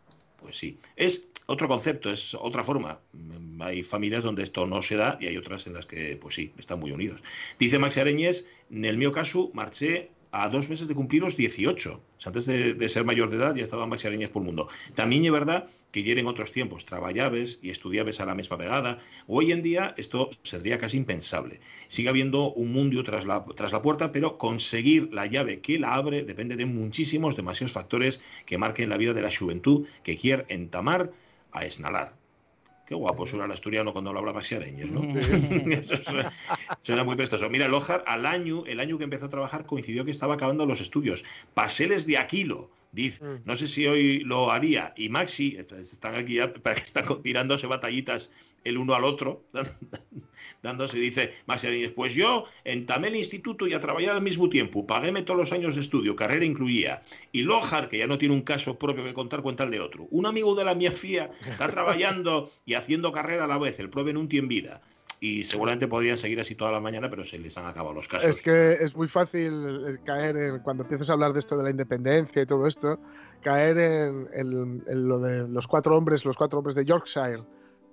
Pues 0.40 0.56
sí, 0.56 0.78
es 0.96 1.30
otro 1.46 1.68
concepto, 1.68 2.10
es 2.10 2.34
otra 2.34 2.64
forma. 2.64 3.00
Mm, 3.12 3.62
Hay 3.62 3.82
familias 3.82 4.22
donde 4.22 4.42
esto 4.42 4.66
no 4.66 4.82
se 4.82 4.96
da 4.96 5.18
y 5.20 5.26
hay 5.26 5.36
otras 5.36 5.66
en 5.66 5.74
las 5.74 5.86
que, 5.86 6.16
pues 6.16 6.34
sí, 6.34 6.52
están 6.58 6.80
muy 6.80 6.92
unidos. 6.92 7.22
Dice 7.58 7.78
Maxi 7.78 8.00
Areñez, 8.00 8.46
en 8.70 8.84
el 8.84 8.96
mío 8.96 9.12
caso, 9.12 9.50
marché 9.54 10.10
a 10.34 10.48
dos 10.48 10.68
meses 10.68 10.88
de 10.88 10.96
cumplir 10.96 11.22
los 11.22 11.36
18. 11.36 11.92
O 11.92 12.20
sea, 12.20 12.30
antes 12.30 12.46
de, 12.46 12.88
ser 12.88 13.04
mayor 13.04 13.30
de 13.30 13.36
edad 13.36 13.54
ya 13.54 13.62
estaba 13.62 13.86
Maxi 13.86 14.08
Areñez 14.08 14.32
por 14.32 14.42
el 14.42 14.46
mundo. 14.46 14.68
También 14.96 15.24
es 15.24 15.30
verdad 15.30 15.68
que 15.92 16.02
ya 16.02 16.12
en 16.12 16.26
otros 16.26 16.50
tiempos 16.50 16.84
trabajaves 16.84 17.60
y 17.62 17.70
estudiaves 17.70 18.18
a 18.18 18.26
la 18.26 18.34
misma 18.34 18.56
vegada. 18.56 18.98
Hoy 19.28 19.52
en 19.52 19.62
día 19.62 19.94
esto 19.96 20.30
sería 20.42 20.76
casi 20.76 20.96
impensable. 20.96 21.60
Sigue 21.86 22.08
habiendo 22.08 22.52
un 22.52 22.72
mundo 22.72 23.04
tras 23.04 23.24
la, 23.24 23.44
tras 23.54 23.70
la 23.70 23.80
puerta, 23.80 24.10
pero 24.10 24.36
conseguir 24.36 25.14
la 25.14 25.26
llave 25.26 25.60
que 25.60 25.78
la 25.78 25.94
abre 25.94 26.24
depende 26.24 26.56
de 26.56 26.66
muchísimos, 26.66 27.36
demasiados 27.36 27.72
factores 27.72 28.20
que 28.44 28.58
marquen 28.58 28.88
la 28.88 28.96
vida 28.96 29.12
de 29.12 29.22
la 29.22 29.30
juventud 29.30 29.86
que 30.02 30.16
quiere 30.16 30.46
entamar 30.48 31.12
a 31.52 31.64
esnalar. 31.64 32.23
Qué 32.86 32.94
guapo 32.94 33.26
suena 33.26 33.46
el 33.46 33.52
asturiano 33.52 33.92
cuando 33.92 34.12
lo 34.12 34.18
habla 34.18 34.32
Maxi 34.32 34.56
Areñez, 34.56 34.90
¿no? 34.90 35.00
Eso 35.70 35.96
suena, 35.96 36.32
suena 36.82 37.04
muy 37.04 37.16
prestoso. 37.16 37.48
Mira, 37.48 37.66
Lojar, 37.66 38.04
al 38.06 38.26
año, 38.26 38.64
el 38.66 38.78
año 38.78 38.98
que 38.98 39.04
empezó 39.04 39.26
a 39.26 39.30
trabajar 39.30 39.64
coincidió 39.64 40.04
que 40.04 40.10
estaba 40.10 40.34
acabando 40.34 40.66
los 40.66 40.80
estudios. 40.82 41.24
Paseles 41.54 42.06
de 42.06 42.18
Aquilo, 42.18 42.70
dice. 42.92 43.24
Mm. 43.24 43.40
No 43.46 43.56
sé 43.56 43.68
si 43.68 43.86
hoy 43.86 44.20
lo 44.20 44.50
haría. 44.50 44.92
Y 44.96 45.08
Maxi, 45.08 45.56
están 45.56 46.14
aquí 46.14 46.34
ya, 46.34 46.52
para 46.62 46.76
que 46.76 46.82
están 46.82 47.22
tirándose 47.22 47.66
batallitas 47.66 48.30
el 48.64 48.78
uno 48.78 48.94
al 48.94 49.04
otro, 49.04 49.44
dándose, 50.62 50.98
dice 50.98 51.32
Areñez, 51.46 51.92
pues 51.92 52.14
yo 52.14 52.44
entamé 52.64 53.08
el 53.08 53.16
instituto 53.16 53.66
y 53.66 53.74
a 53.74 53.80
trabajar 53.80 54.10
al 54.16 54.22
mismo 54.22 54.48
tiempo, 54.48 54.86
paguéme 54.86 55.22
todos 55.22 55.38
los 55.38 55.52
años 55.52 55.74
de 55.74 55.80
estudio, 55.82 56.16
carrera 56.16 56.44
incluía. 56.44 57.02
Y 57.32 57.42
Lojar, 57.42 57.88
que 57.88 57.98
ya 57.98 58.06
no 58.06 58.18
tiene 58.18 58.34
un 58.34 58.42
caso 58.42 58.78
propio 58.78 59.04
que 59.04 59.14
contar, 59.14 59.42
cuenta 59.42 59.64
el 59.64 59.70
de 59.70 59.80
otro. 59.80 60.06
Un 60.10 60.26
amigo 60.26 60.54
de 60.54 60.64
la 60.64 60.74
mía 60.74 60.90
fía 60.92 61.30
está 61.46 61.68
trabajando 61.68 62.50
y 62.64 62.74
haciendo 62.74 63.12
carrera 63.12 63.44
a 63.44 63.48
la 63.48 63.58
vez, 63.58 63.78
el 63.80 63.90
prove 63.90 64.10
en 64.12 64.16
un 64.16 64.28
tiempo 64.28 64.44
vida. 64.48 64.82
Y 65.20 65.44
seguramente 65.44 65.88
podrían 65.88 66.18
seguir 66.18 66.38
así 66.38 66.54
toda 66.54 66.70
la 66.70 66.80
mañana, 66.80 67.08
pero 67.08 67.24
se 67.24 67.38
les 67.38 67.56
han 67.56 67.64
acabado 67.64 67.94
los 67.94 68.08
casos. 68.08 68.28
Es 68.28 68.42
que 68.42 68.74
es 68.78 68.94
muy 68.94 69.08
fácil 69.08 69.52
eh, 69.88 69.96
caer 70.04 70.60
cuando 70.62 70.82
empiezas 70.82 71.08
a 71.08 71.14
hablar 71.14 71.32
de 71.32 71.38
esto 71.38 71.56
de 71.56 71.62
la 71.62 71.70
independencia 71.70 72.42
y 72.42 72.46
todo 72.46 72.66
esto, 72.66 72.98
caer 73.42 73.78
en- 73.78 74.28
en 74.34 75.08
lo 75.08 75.18
de 75.20 75.48
los 75.48 75.66
cuatro 75.66 75.96
hombres, 75.96 76.26
los 76.26 76.36
cuatro 76.36 76.58
hombres 76.58 76.74
de 76.76 76.84
Yorkshire, 76.84 77.42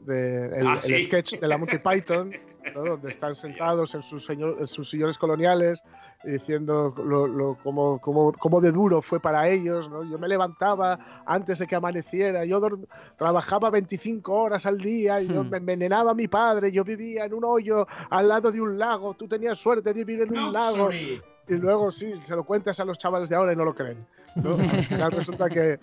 de, 0.05 0.45
el, 0.59 0.67
Ah, 0.67 0.77
el 0.87 1.03
sketch 1.05 1.39
de 1.39 1.47
la 1.47 1.57
Monty 1.57 1.77
Python, 1.83 2.31
¿no? 2.75 2.81
donde 2.81 3.09
están 3.09 3.35
sentados 3.35 3.93
en 3.95 4.03
sus, 4.03 4.25
señor- 4.27 4.57
en 4.59 4.67
sus 4.67 4.89
sillones 4.89 5.17
coloniales 5.17 5.83
y 6.23 6.31
diciendo 6.31 6.93
lo, 7.03 7.25
lo- 7.27 7.57
cómo, 7.63 7.99
cómo- 7.99 8.31
cómo 8.33 8.61
de 8.61 8.71
duro 8.71 9.01
fue 9.01 9.19
para 9.19 9.47
ellos. 9.49 9.89
¿no? 9.89 10.03
Yo 10.03 10.17
me 10.19 10.27
levantaba 10.27 10.99
antes 11.25 11.59
de 11.59 11.67
que 11.67 11.75
amaneciera, 11.75 12.45
yo 12.45 12.61
trabajaba 13.17 13.69
25 13.69 14.31
horas 14.33 14.65
al 14.65 14.77
día, 14.77 15.21
y 15.21 15.27
yo 15.27 15.43
Hmm. 15.43 15.49
me 15.49 15.57
envenenaba 15.57 16.11
a 16.11 16.15
mi 16.15 16.27
padre, 16.27 16.71
yo 16.71 16.83
vivía 16.83 17.25
en 17.25 17.33
un 17.33 17.43
hoyo 17.43 17.85
al 18.09 18.27
lado 18.27 18.51
de 18.51 18.61
un 18.61 18.77
lago, 18.77 19.13
tú 19.15 19.27
tenías 19.27 19.57
suerte 19.57 19.93
de 19.93 20.03
vivir 20.03 20.21
en 20.21 20.37
un 20.37 20.53
lago. 20.53 20.89
Y 21.47 21.53
luego 21.53 21.91
sí, 21.91 22.13
se 22.23 22.35
lo 22.35 22.43
cuentas 22.43 22.79
a 22.79 22.85
los 22.85 22.97
chavales 22.97 23.29
de 23.29 23.35
ahora 23.35 23.53
y 23.53 23.55
no 23.55 23.65
lo 23.65 23.73
creen. 23.73 24.05
¿no? 24.35 24.51
Al 24.51 24.85
final 24.85 25.11
resulta 25.11 25.49
que, 25.49 25.79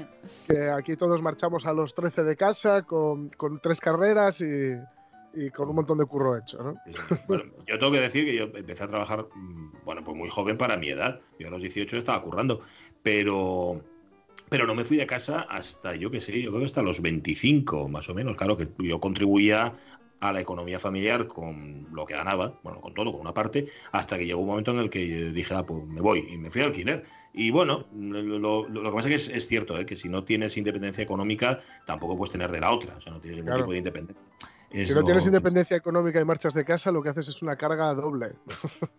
que 0.47 0.71
aquí 0.71 0.97
todos 0.97 1.21
marchamos 1.23 1.67
a 1.67 1.73
los 1.73 1.95
13 1.95 2.25
de 2.25 2.37
casa 2.37 2.83
con, 2.83 3.29
con 3.31 3.61
tres 3.61 3.81
carreras 3.81 4.41
y, 4.41 4.77
y 5.35 5.51
con 5.51 5.69
un 5.69 5.77
montón 5.77 5.99
de 5.99 6.05
curro 6.05 6.37
hecho. 6.37 6.63
¿no? 6.63 6.75
Bueno, 7.27 7.45
yo 7.67 7.79
tengo 7.79 7.93
que 7.93 8.01
decir 8.01 8.25
que 8.25 8.37
yo 8.37 8.45
empecé 8.45 8.85
a 8.85 8.89
trabajar, 8.89 9.27
mm, 9.35 9.85
bueno, 9.85 10.03
pues 10.05 10.17
muy 10.17 10.29
joven 10.29 10.57
para 10.57 10.77
mi 10.77 10.89
edad. 10.89 11.21
Yo 11.39 11.49
a 11.49 11.51
los 11.51 11.61
18 11.61 11.97
estaba 11.97 12.23
currando, 12.23 12.63
pero, 13.03 13.83
pero 14.49 14.67
no 14.67 14.75
me 14.75 14.85
fui 14.85 14.97
de 14.97 15.07
casa 15.07 15.41
hasta, 15.41 15.95
yo 15.95 16.11
qué 16.11 16.21
sé, 16.21 16.41
yo 16.41 16.51
creo 16.51 16.61
que 16.61 16.67
hasta 16.67 16.83
los 16.83 17.03
25, 17.03 17.89
más 17.89 18.09
o 18.09 18.15
menos. 18.15 18.37
Claro 18.37 18.57
que 18.57 18.69
yo 18.79 19.01
contribuía 19.01 19.75
a 20.21 20.33
la 20.33 20.41
economía 20.41 20.79
familiar 20.81 21.27
con 21.27 21.87
lo 21.93 22.05
que 22.05 22.15
ganaba, 22.15 22.59
bueno, 22.63 22.81
con 22.81 22.93
todo, 22.95 23.13
con 23.13 23.21
una 23.21 23.33
parte, 23.35 23.69
hasta 23.93 24.19
que 24.19 24.27
llegó 24.27 24.41
un 24.41 24.49
momento 24.49 24.73
en 24.73 24.79
el 24.79 24.91
que 24.91 25.31
dije, 25.31 25.55
ah, 25.55 25.65
pues 25.65 25.85
me 25.85 26.01
voy, 26.01 26.27
y 26.31 26.39
me 26.39 26.51
fui 26.51 26.63
a 26.63 26.67
alquiler. 26.67 27.05
Y 27.33 27.51
bueno, 27.51 27.87
lo, 27.93 28.39
lo- 28.39 28.69
lo 28.69 28.83
que 28.91 28.97
pasa 28.97 29.09
es 29.09 29.27
que 29.27 29.33
es, 29.33 29.39
es 29.39 29.47
cierto, 29.47 29.79
¿eh? 29.79 29.87
que 29.87 29.95
si 29.97 30.09
no 30.09 30.25
tienes 30.25 30.57
independencia 30.57 31.05
económica, 31.05 31.61
tampoco 31.87 32.17
puedes 32.17 32.33
tener 32.33 32.51
de 32.51 32.61
la 32.61 32.73
otra, 32.73 32.97
o 32.97 33.01
sea, 33.01 33.13
no 33.13 33.21
tienes 33.21 33.37
ningún 33.39 33.51
Claro. 33.51 33.63
tipo 33.65 33.73
de 33.73 33.79
independencia. 33.79 34.25
Es 34.71 34.89
Si 34.89 34.95
no 34.95 35.01
lo- 35.01 35.07
tienes 35.07 35.25
independencia 35.27 35.77
económica 35.77 36.21
y 36.21 36.25
marchas 36.25 36.53
de 36.55 36.65
casa, 36.65 36.91
lo 36.91 37.03
que 37.03 37.11
haces 37.11 37.29
es 37.29 37.41
una 37.43 37.57
carga 37.57 37.95
doble. 37.95 38.33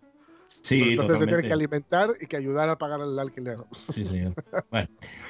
Sí, 0.64 0.82
Entonces 0.94 1.20
tienes 1.28 1.46
que 1.46 1.54
alimentar 1.54 2.16
y 2.20 2.26
que 2.26 2.36
ayudar 2.36 2.70
a 2.70 2.78
pagar 2.78 3.00
el 3.02 3.18
alquiler. 3.20 3.58
Sí, 3.94 4.04
señor. 4.04 4.34
Bueno, 4.72 4.88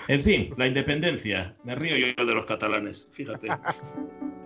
en 0.07 0.19
fin, 0.21 0.53
la 0.57 0.65
independencia. 0.65 1.53
Me 1.63 1.75
río 1.75 1.97
yo 1.97 2.25
de 2.25 2.33
los 2.33 2.45
catalanes, 2.45 3.07
fíjate. 3.11 3.47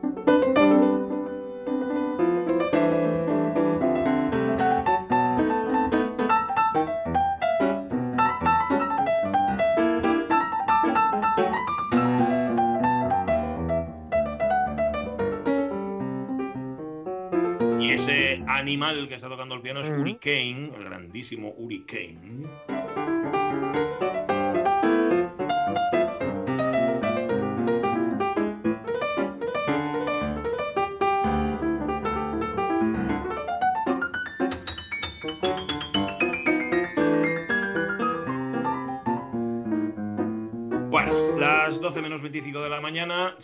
animal 18.63 19.07
que 19.07 19.15
está 19.15 19.29
tocando 19.29 19.55
el 19.55 19.61
piano 19.61 19.81
es 19.81 19.89
Ujú. 19.89 20.01
Hurricane, 20.01 20.71
el 20.75 20.83
grandísimo 20.85 21.53
Hurricane. 21.55 22.17
Bueno, 22.23 22.42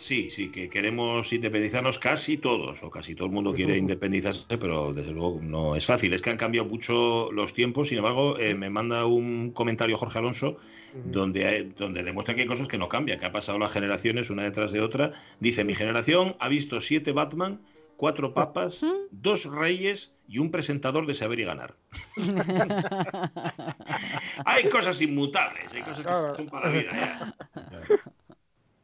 sí, 0.00 0.30
sí, 0.30 0.50
que 0.50 0.68
queremos 0.68 1.32
independizarnos 1.32 1.98
casi 1.98 2.36
todos, 2.38 2.82
o 2.82 2.90
casi 2.90 3.14
todo 3.14 3.26
el 3.26 3.32
mundo 3.32 3.54
quiere 3.54 3.76
independizarse, 3.76 4.58
pero 4.58 4.92
desde 4.92 5.12
luego 5.12 5.40
no 5.42 5.76
es 5.76 5.86
fácil. 5.86 6.12
Es 6.12 6.22
que 6.22 6.30
han 6.30 6.36
cambiado 6.36 6.68
mucho 6.68 7.30
los 7.32 7.54
tiempos. 7.54 7.88
Sin 7.88 7.98
embargo, 7.98 8.38
eh, 8.38 8.54
me 8.54 8.70
manda 8.70 9.06
un 9.06 9.50
comentario 9.52 9.96
Jorge 9.98 10.18
Alonso 10.18 10.56
donde, 11.04 11.46
hay- 11.46 11.72
donde 11.78 12.02
demuestra 12.02 12.34
que 12.34 12.42
hay 12.42 12.46
cosas 12.48 12.68
que 12.68 12.78
no 12.78 12.88
cambian, 12.88 13.18
que 13.20 13.26
ha 13.26 13.32
pasado 13.32 13.58
las 13.58 13.72
generaciones 13.72 14.30
una 14.30 14.42
detrás 14.44 14.72
de 14.72 14.80
otra. 14.80 15.12
Dice, 15.38 15.64
mi 15.64 15.74
generación 15.74 16.36
ha 16.40 16.48
visto 16.48 16.80
siete 16.80 17.12
Batman, 17.12 17.60
cuatro 17.96 18.34
papas, 18.34 18.84
dos 19.10 19.44
reyes 19.44 20.14
y 20.28 20.38
un 20.38 20.50
presentador 20.50 21.06
de 21.06 21.14
saber 21.14 21.40
y 21.40 21.44
ganar. 21.44 21.74
Hay 24.44 24.64
cosas 24.68 25.00
inmutables, 25.02 25.72
hay 25.74 25.82
cosas 25.82 26.06
que 26.06 26.36
son 26.36 26.46
para 26.48 26.70
la 26.70 26.78
vida 26.78 26.92
ya. 26.92 27.36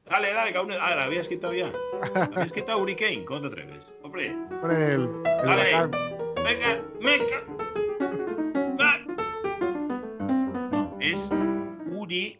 Dale, 0.08 0.32
dale, 0.32 0.52
que 0.52 0.58
aún. 0.58 0.70
Ah, 0.80 0.94
la 0.94 1.04
habías 1.04 1.28
quitado 1.28 1.52
ya. 1.52 1.70
La 2.14 2.24
habías 2.24 2.52
quitado 2.52 2.78
Hurricane, 2.78 3.24
¿cómo 3.24 3.40
te 3.40 3.46
atreves? 3.48 3.92
Hombre, 4.02 4.36
Con 4.60 4.70
el, 4.70 5.02
el 5.02 5.22
Dale. 5.24 5.74
huracán. 5.74 5.90
venga, 6.44 6.82
meca. 7.00 7.44
Ah. 8.80 8.98
Es 11.00 11.30
Uri 11.90 12.38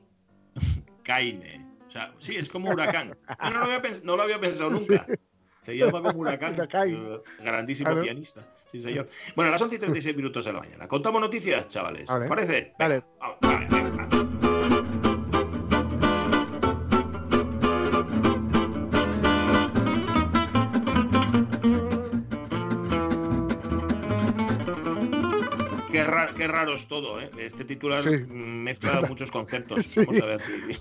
Kaine. 1.02 1.66
O 1.88 1.90
sea, 1.90 2.12
sí, 2.18 2.36
es 2.36 2.48
como 2.48 2.70
huracán. 2.70 3.16
No, 3.42 3.50
no 3.50 3.58
lo 3.58 3.64
había, 3.64 3.82
pens- 3.82 4.02
no 4.02 4.16
lo 4.16 4.22
había 4.22 4.40
pensado 4.40 4.70
nunca. 4.70 5.06
Se 5.62 5.76
llama 5.76 6.02
como 6.02 6.18
huracán. 6.20 6.54
Eh, 6.60 7.20
Grandísimo 7.40 7.88
Claro. 7.90 8.02
pianista. 8.02 8.42
Sí, 8.70 8.80
señor. 8.80 9.08
Bueno, 9.34 9.48
a 9.48 9.52
las 9.52 9.62
11 9.62 9.76
y 9.76 9.78
36 9.78 10.16
minutos 10.16 10.44
de 10.44 10.52
la 10.52 10.60
mañana. 10.60 10.86
Contamos 10.86 11.20
noticias, 11.20 11.66
chavales. 11.68 12.06
Vale. 12.06 12.24
¿Os 12.24 12.28
parece? 12.28 12.74
Dale. 12.78 13.02
Vamos, 13.18 13.36
vale, 13.40 13.66
Qué, 25.96 26.04
ra- 26.04 26.28
qué 26.36 26.46
raro 26.46 26.74
es 26.74 26.86
todo, 26.88 27.18
¿eh? 27.20 27.30
Este 27.38 27.64
titular 27.64 28.02
Sí. 28.02 28.10
mm, 28.10 28.62
mezcla 28.62 29.00
muchos 29.08 29.30
conceptos. 29.30 29.82
Sí. 29.84 30.04
Vamos 30.04 30.20
a 30.20 30.26
ver. 30.26 30.40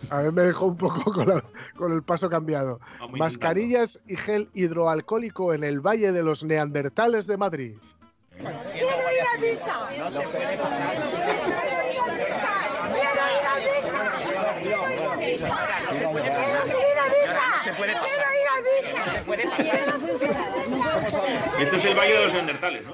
A 0.09 0.31
me 0.31 0.41
dejó 0.43 0.65
un 0.65 0.77
poco 0.77 1.11
con, 1.13 1.27
la- 1.29 1.43
con 1.77 1.93
el 1.93 2.03
paso 2.03 2.29
cambiado. 2.29 2.79
Vamos 2.99 3.17
Mascarillas 3.17 3.99
y 4.07 4.17
gel 4.17 4.49
hidroalcohólico 4.53 5.53
en 5.53 5.63
el 5.63 5.79
Valle 5.79 6.11
de 6.11 6.21
los 6.23 6.43
Neandertales 6.43 7.27
de 7.27 7.37
Madrid. 7.37 7.75
intentando. 19.97 21.57
Este 21.59 21.75
es 21.77 21.85
el 21.85 21.95
Valle 21.97 22.13
de 22.13 22.23
los 22.25 22.33
Neandertales, 22.33 22.83
¿no? 22.85 22.93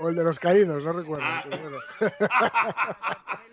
O 0.00 0.08
el 0.08 0.14
de 0.14 0.24
los 0.24 0.38
caídos, 0.38 0.84
no 0.84 0.92
recuerdo. 0.92 1.24
Ah. 1.26 1.44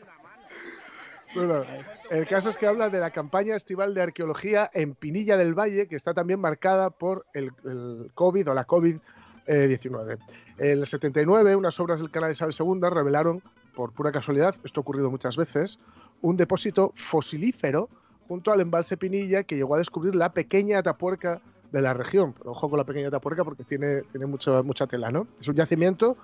Bueno, 1.35 1.65
el 2.09 2.25
caso 2.25 2.49
es 2.49 2.57
que 2.57 2.65
habla 2.65 2.89
de 2.89 2.99
la 2.99 3.11
campaña 3.11 3.55
estival 3.55 3.93
de 3.93 4.01
arqueología 4.01 4.71
en 4.73 4.95
Pinilla 4.95 5.37
del 5.37 5.53
Valle, 5.53 5.87
que 5.87 5.95
está 5.95 6.13
también 6.13 6.39
marcada 6.39 6.89
por 6.89 7.25
el, 7.33 7.51
el 7.65 8.11
COVID 8.15 8.49
o 8.49 8.53
la 8.53 8.65
COVID-19. 8.65 10.17
En 10.57 10.69
el 10.69 10.87
79, 10.87 11.55
unas 11.55 11.79
obras 11.79 11.99
del 11.99 12.09
canal 12.09 12.31
Isabel 12.31 12.55
II 12.57 12.89
revelaron, 12.89 13.43
por 13.75 13.91
pura 13.91 14.11
casualidad, 14.11 14.55
esto 14.63 14.79
ha 14.79 14.81
ocurrido 14.81 15.11
muchas 15.11 15.37
veces, 15.37 15.79
un 16.21 16.37
depósito 16.37 16.93
fosilífero 16.95 17.89
junto 18.27 18.51
al 18.51 18.61
embalse 18.61 18.97
Pinilla 18.97 19.43
que 19.43 19.55
llegó 19.55 19.75
a 19.75 19.79
descubrir 19.79 20.15
la 20.15 20.33
pequeña 20.33 20.79
atapuerca 20.79 21.41
de 21.71 21.81
la 21.81 21.93
región. 21.93 22.33
Pero 22.33 22.51
ojo 22.51 22.69
con 22.69 22.77
la 22.77 22.85
pequeña 22.85 23.09
atapuerca 23.09 23.43
porque 23.43 23.63
tiene, 23.63 24.01
tiene 24.11 24.25
mucha, 24.25 24.63
mucha 24.63 24.87
tela, 24.87 25.11
¿no? 25.11 25.27
Es 25.39 25.47
un 25.47 25.55
yacimiento 25.55 26.17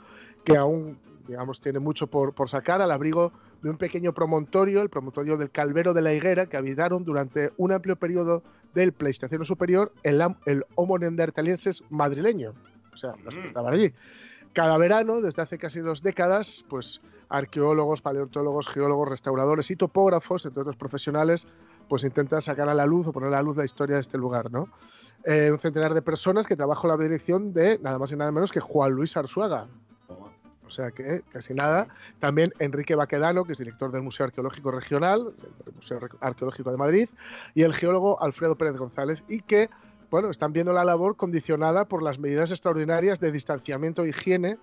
que 0.44 0.58
aún, 0.58 0.98
digamos, 1.28 1.62
tiene 1.62 1.80
mucho 1.80 2.08
por, 2.08 2.34
por 2.34 2.50
sacar 2.50 2.82
al 2.82 2.92
abrigo 2.92 3.32
de 3.62 3.70
un 3.70 3.78
pequeño 3.78 4.14
promontorio, 4.14 4.82
el 4.82 4.90
promontorio 4.90 5.38
del 5.38 5.50
Calvero 5.50 5.94
de 5.94 6.02
la 6.02 6.14
Higuera, 6.14 6.48
que 6.48 6.58
habitaron 6.58 7.06
durante 7.06 7.52
un 7.58 7.72
amplio 7.72 7.96
periodo 7.96 8.44
del 8.74 8.92
Pleistoceno 8.92 9.46
superior 9.46 9.94
el, 10.04 10.22
el 10.46 10.66
Homo 10.76 10.98
neanderthalensis 10.98 11.84
madrileño, 11.90 12.54
o 12.92 12.98
sea, 12.98 13.14
los 13.24 13.36
que 13.36 13.42
Mm. 13.44 13.46
estaban 13.46 13.74
allí. 13.74 13.94
Cada 14.52 14.78
verano, 14.78 15.22
desde 15.22 15.42
hace 15.42 15.58
casi 15.58 15.80
dos 15.80 16.04
décadas, 16.04 16.64
pues 16.70 17.02
arqueólogos, 17.30 18.02
paleontólogos, 18.02 18.68
geólogos, 18.68 19.10
restauradores 19.10 19.72
y 19.72 19.76
topógrafos, 19.76 20.46
entre 20.46 20.62
otros 20.62 20.76
profesionales, 20.76 21.48
pues 21.88 22.04
intentan 22.04 22.42
sacar 22.42 22.70
a 22.70 22.76
la 22.76 22.86
luz 22.86 23.08
o 23.08 23.12
poner 23.14 23.30
a 23.30 23.32
la 23.32 23.42
luz 23.42 23.58
la 23.58 23.66
historia 23.66 23.96
de 23.96 24.02
este 24.02 24.18
lugar, 24.20 24.52
¿no? 24.52 24.68
Eh, 25.26 25.50
un 25.52 25.58
centenar 25.58 25.94
de 25.96 26.04
personas 26.04 26.46
que 26.46 26.56
trabajan 26.56 26.90
la 26.92 26.98
dirección 26.98 27.54
de 27.54 27.80
nada 27.80 27.98
más 27.98 28.12
y 28.12 28.16
nada 28.16 28.32
menos 28.32 28.52
que 28.52 28.60
Juan 28.60 28.92
Luis 28.92 29.18
Arzuaga, 29.18 29.68
o 30.66 30.70
sea 30.70 30.92
que 30.92 31.22
casi 31.32 31.54
nada. 31.54 31.88
También 32.20 32.52
Enrique 32.60 32.96
Baquedano, 32.96 33.44
que 33.44 33.54
es 33.54 33.58
director 33.58 33.92
del 33.92 34.02
Museo 34.02 34.26
Arqueológico 34.26 34.72
Regional, 34.72 35.34
el 35.66 35.74
Museo 35.74 36.00
Arqueológico 36.20 36.72
de 36.72 36.78
Madrid, 36.78 37.10
y 37.54 37.64
el 37.64 37.74
geólogo 37.74 38.22
Alfredo 38.22 38.56
Pérez 38.56 38.78
González, 38.78 39.24
y 39.28 39.42
que, 39.42 39.70
bueno, 40.10 40.30
están 40.30 40.54
viendo 40.54 40.74
la 40.74 40.84
labor 40.84 41.16
condicionada 41.16 41.86
por 41.86 42.02
las 42.02 42.20
medidas 42.20 42.52
extraordinarias 42.52 43.20
de 43.20 43.32
distanciamiento 43.32 44.04
e 44.04 44.10
higiene 44.10 44.58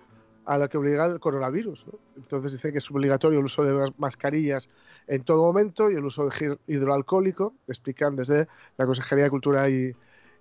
a 0.45 0.57
la 0.57 0.67
que 0.67 0.77
obliga 0.77 1.05
el 1.05 1.19
coronavirus. 1.19 1.85
Entonces 2.17 2.53
dicen 2.53 2.71
que 2.71 2.79
es 2.79 2.91
obligatorio 2.91 3.39
el 3.39 3.45
uso 3.45 3.63
de 3.63 3.73
las 3.73 3.97
mascarillas 3.99 4.69
en 5.07 5.23
todo 5.23 5.43
momento 5.43 5.91
y 5.91 5.95
el 5.95 6.03
uso 6.03 6.27
de 6.27 6.57
hidroalcohólico, 6.67 7.53
explican 7.67 8.15
desde 8.15 8.47
la 8.77 8.85
Consejería 8.85 9.25
de 9.25 9.29
Cultura 9.29 9.69
y, 9.69 9.93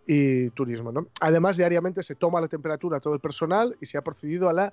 y 0.07 0.51
Turismo. 0.51 0.91
¿no? 0.93 1.07
Además, 1.21 1.57
diariamente 1.57 2.03
se 2.03 2.15
toma 2.15 2.41
la 2.41 2.49
temperatura 2.49 2.99
a 2.99 3.01
todo 3.01 3.15
el 3.15 3.21
personal 3.21 3.77
y 3.81 3.87
se 3.87 3.99
ha 3.99 4.03
procedido 4.03 4.49
a 4.49 4.53
la 4.53 4.73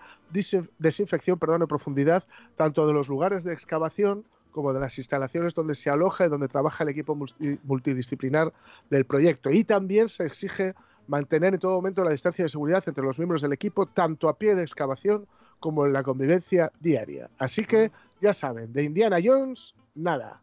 desinfección 0.80 1.38
perdón, 1.38 1.62
en 1.62 1.68
profundidad 1.68 2.24
tanto 2.56 2.88
de 2.88 2.94
los 2.94 3.08
lugares 3.08 3.44
de 3.44 3.54
excavación 3.54 4.26
como 4.52 4.74
de 4.74 4.80
las 4.80 4.98
instalaciones 4.98 5.54
donde 5.54 5.76
se 5.76 5.90
aloja 5.92 6.26
y 6.26 6.30
donde 6.30 6.48
trabaja 6.48 6.84
el 6.84 6.90
equipo 6.90 7.16
multi- 7.16 7.60
multidisciplinar 7.64 8.52
del 8.90 9.06
proyecto. 9.06 9.52
Y 9.52 9.64
también 9.64 10.10
se 10.10 10.26
exige 10.26 10.74
mantener 11.08 11.54
en 11.54 11.60
todo 11.60 11.76
momento 11.76 12.04
la 12.04 12.10
distancia 12.10 12.44
de 12.44 12.50
seguridad 12.50 12.84
entre 12.88 13.04
los 13.04 13.20
miembros 13.20 13.42
del 13.44 13.54
equipo, 13.54 13.86
tanto 13.86 14.28
a 14.30 14.38
pie 14.38 14.56
de 14.56 14.64
excavación 14.64 15.28
como 15.60 15.86
en 15.86 15.94
la 15.94 16.02
convivencia 16.04 16.72
diaria. 16.80 17.30
Así 17.38 17.66
que, 17.66 17.92
ya 18.20 18.34
saben, 18.34 18.74
de 18.74 18.84
Indiana 18.84 19.18
Jones, 19.24 19.76
nada. 19.94 20.42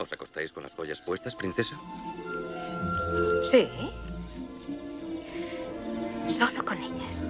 ¿Os 0.00 0.12
acostáis 0.12 0.52
con 0.52 0.64
las 0.64 0.74
joyas 0.74 1.00
puestas, 1.00 1.36
princesa? 1.36 1.76
Sí. 3.42 3.68
Solo 6.26 6.64
con 6.64 6.78
ellas. 6.78 7.26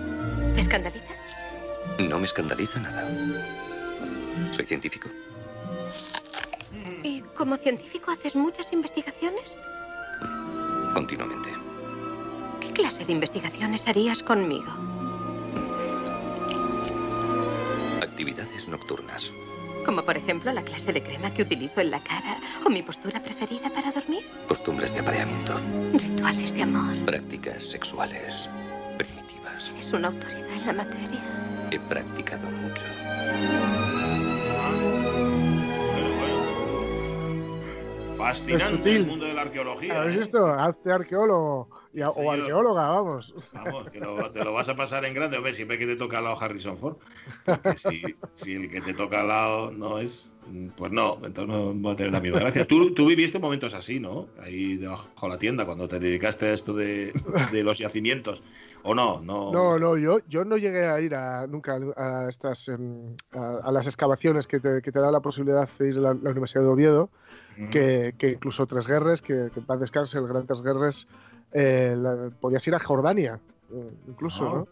¿Te 0.55 0.61
escandaliza? 0.61 1.15
No 1.99 2.19
me 2.19 2.27
escandaliza 2.27 2.81
nada. 2.81 3.09
Soy 4.53 4.65
científico. 4.65 5.09
¿Y 7.03 7.21
como 7.37 7.57
científico 7.57 8.11
haces 8.11 8.37
muchas 8.37 8.73
investigaciones? 8.73 9.59
Continuamente. 10.95 11.51
¿Qué 12.61 12.71
clase 12.73 13.05
de 13.05 13.13
investigaciones 13.13 13.87
harías 13.89 14.23
conmigo? 14.23 14.73
Actividades 18.01 18.69
nocturnas. 18.69 19.31
Como 19.85 20.03
por 20.03 20.17
ejemplo 20.17 20.53
la 20.53 20.63
clase 20.63 20.93
de 20.93 21.03
crema 21.03 21.35
que 21.35 21.43
utilizo 21.43 21.81
en 21.81 21.91
la 21.91 22.03
cara 22.03 22.39
o 22.65 22.71
mi 22.71 22.83
postura 22.83 23.23
preferida 23.23 23.71
para 23.71 23.93
dormir. 23.93 24.25
Costumbres 24.49 24.95
de 24.95 25.01
apareamiento. 25.01 25.61
Rituales 25.93 26.55
de 26.55 26.63
amor. 26.63 27.05
Prácticas 27.05 27.67
sexuales 27.67 28.49
primitivas. 29.65 29.87
Es 29.87 29.93
una 29.93 30.09
autoridad 30.09 30.53
en 30.57 30.67
la 30.67 30.73
materia. 30.73 31.21
He 31.71 31.79
practicado 31.79 32.49
mucho. 32.51 32.85
Fascinante 38.17 38.95
el 38.95 39.07
mundo 39.07 39.27
de 39.27 39.35
la 39.35 39.43
arqueología. 39.43 40.01
¿Habéis 40.01 40.17
¿eh? 40.17 40.19
visto? 40.21 40.47
Hazte 40.47 40.93
arqueólogo 40.93 41.69
y 41.93 42.01
a- 42.01 42.11
o 42.11 42.31
arqueóloga, 42.31 42.89
vamos. 42.89 43.53
Vamos, 43.55 43.89
que 43.91 44.01
lo- 44.01 44.31
te 44.33 44.45
lo 44.45 44.53
vas 44.53 44.69
a 44.69 44.77
pasar 44.77 45.05
en 45.05 45.15
grande. 45.15 45.37
A 45.37 45.41
ver, 45.41 45.55
siempre 45.55 45.79
que 45.79 45.87
te 45.87 45.97
toca 45.97 46.19
al 46.19 46.25
lado 46.25 46.41
Harrison 46.41 46.77
Ford. 46.77 46.97
Porque 47.45 47.77
si, 47.77 48.17
si 48.35 48.55
el 48.55 48.71
que 48.71 48.81
te 48.81 48.95
toca 48.95 49.21
al 49.23 49.29
lado 49.29 49.71
no 49.73 49.99
es, 49.99 50.33
pues 50.77 50.93
no, 50.93 51.19
entonces 51.25 51.47
no 51.49 51.83
va 51.83 51.93
a 51.93 51.97
tener 51.97 52.13
la 52.13 52.21
misma 52.21 52.39
gracia. 52.41 52.67
Tú, 52.67 52.95
tú 52.95 53.07
viviste 53.07 53.39
momentos 53.39 53.75
así, 53.75 54.01
¿no? 54.01 54.29
Ahí 54.41 54.77
debajo 54.77 55.09
de 55.23 55.29
la 55.29 55.39
tienda, 55.39 55.67
cuando 55.67 55.89
te 55.89 55.99
dedicaste 55.99 56.47
a 56.47 56.53
esto 56.55 56.73
de, 56.75 57.13
de 57.51 57.63
los 57.65 57.79
yacimientos. 57.79 58.43
¿O 58.87 58.95
no? 58.95 59.21
No, 59.23 59.51
No, 59.51 59.79
no, 59.79 59.97
yo, 59.97 60.19
yo 60.29 60.45
no 60.45 60.59
llegué 60.59 60.85
a 60.87 61.01
ir 61.01 61.15
a, 61.15 61.47
nunca 61.47 61.79
a 61.97 62.29
estas 62.29 62.69
em, 62.69 63.17
a, 63.33 63.61
a 63.65 63.73
las 63.73 63.87
excavaciones 63.87 64.47
que 64.47 64.61
te, 64.61 64.83
que 64.83 64.93
te 64.93 64.99
da 65.01 65.11
la 65.11 65.21
posibilidad 65.21 65.67
de 65.79 65.89
ir 65.89 65.97
a 65.97 66.01
la, 66.01 66.15
la 66.15 66.31
Universidad 66.31 66.65
de 66.65 66.69
Oviedo, 66.69 67.09
Mm. 67.57 67.69
que, 67.71 68.15
que 68.19 68.31
incluso 68.31 68.67
Tres 68.67 68.87
Guerres, 68.87 69.23
que, 69.23 69.49
que 69.53 69.61
en 69.61 69.67
paz 69.67 69.81
descanse, 69.81 70.19
el 70.19 70.27
gran 70.27 70.47
Tres 70.47 70.61
Guerres, 70.63 71.09
eh, 71.53 71.95
la- 71.97 72.31
podías 72.41 72.67
ir 72.67 72.75
a 72.75 72.79
Jordania, 72.79 73.39
eh, 73.73 73.91
incluso, 74.09 74.47
Ah. 74.49 74.55
¿no? 74.57 74.69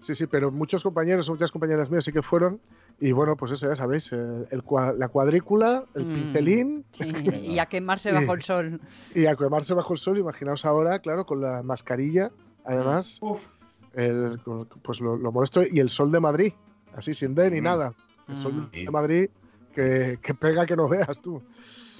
Sí, 0.00 0.14
sí, 0.14 0.26
pero 0.26 0.50
muchos 0.50 0.82
compañeros, 0.82 1.30
muchas 1.30 1.50
compañeras 1.50 1.90
mías 1.90 2.04
sí 2.04 2.12
que 2.12 2.20
fueron, 2.22 2.60
y 3.00 3.12
bueno, 3.12 3.36
pues 3.36 3.52
eso 3.52 3.68
ya 3.68 3.76
sabéis, 3.76 4.12
eh, 4.12 4.46
el 4.50 4.62
cua- 4.62 4.94
la 4.96 5.08
cuadrícula, 5.08 5.84
el 5.94 6.04
Mm. 6.06 6.14
pincelín, 6.14 6.84
Sí, 6.90 7.04
y 7.56 7.58
a 7.58 7.66
quemarse 7.66 8.12
bajo 8.12 8.34
el 8.34 8.42
sol. 8.42 8.80
y 9.14 9.24
a 9.26 9.34
quemarse 9.36 9.72
bajo 9.72 9.94
el 9.94 9.98
sol, 9.98 10.18
imaginaos 10.18 10.64
ahora, 10.66 10.98
claro, 10.98 11.24
con 11.24 11.40
la 11.40 11.62
mascarilla, 11.62 12.30
además, 12.64 13.18
Uf. 13.22 13.48
el- 13.94 14.38
pues 14.82 15.00
lo, 15.00 15.16
lo 15.16 15.32
molesto, 15.32 15.62
y 15.64 15.78
el 15.80 15.88
sol 15.88 16.10
de 16.12 16.20
Madrid, 16.20 16.52
así 16.94 17.14
sin 17.14 17.34
ver 17.34 17.52
ni 17.52 17.60
Mm. 17.60 17.64
nada. 17.64 17.94
El 18.28 18.36
sol 18.38 18.52
Mm. 18.52 18.70
de 18.84 18.90
Madrid 18.90 19.30
que, 19.74 20.18
que 20.22 20.34
pega 20.34 20.64
que 20.66 20.76
no 20.76 20.88
veas 20.88 21.20
tú. 21.20 21.42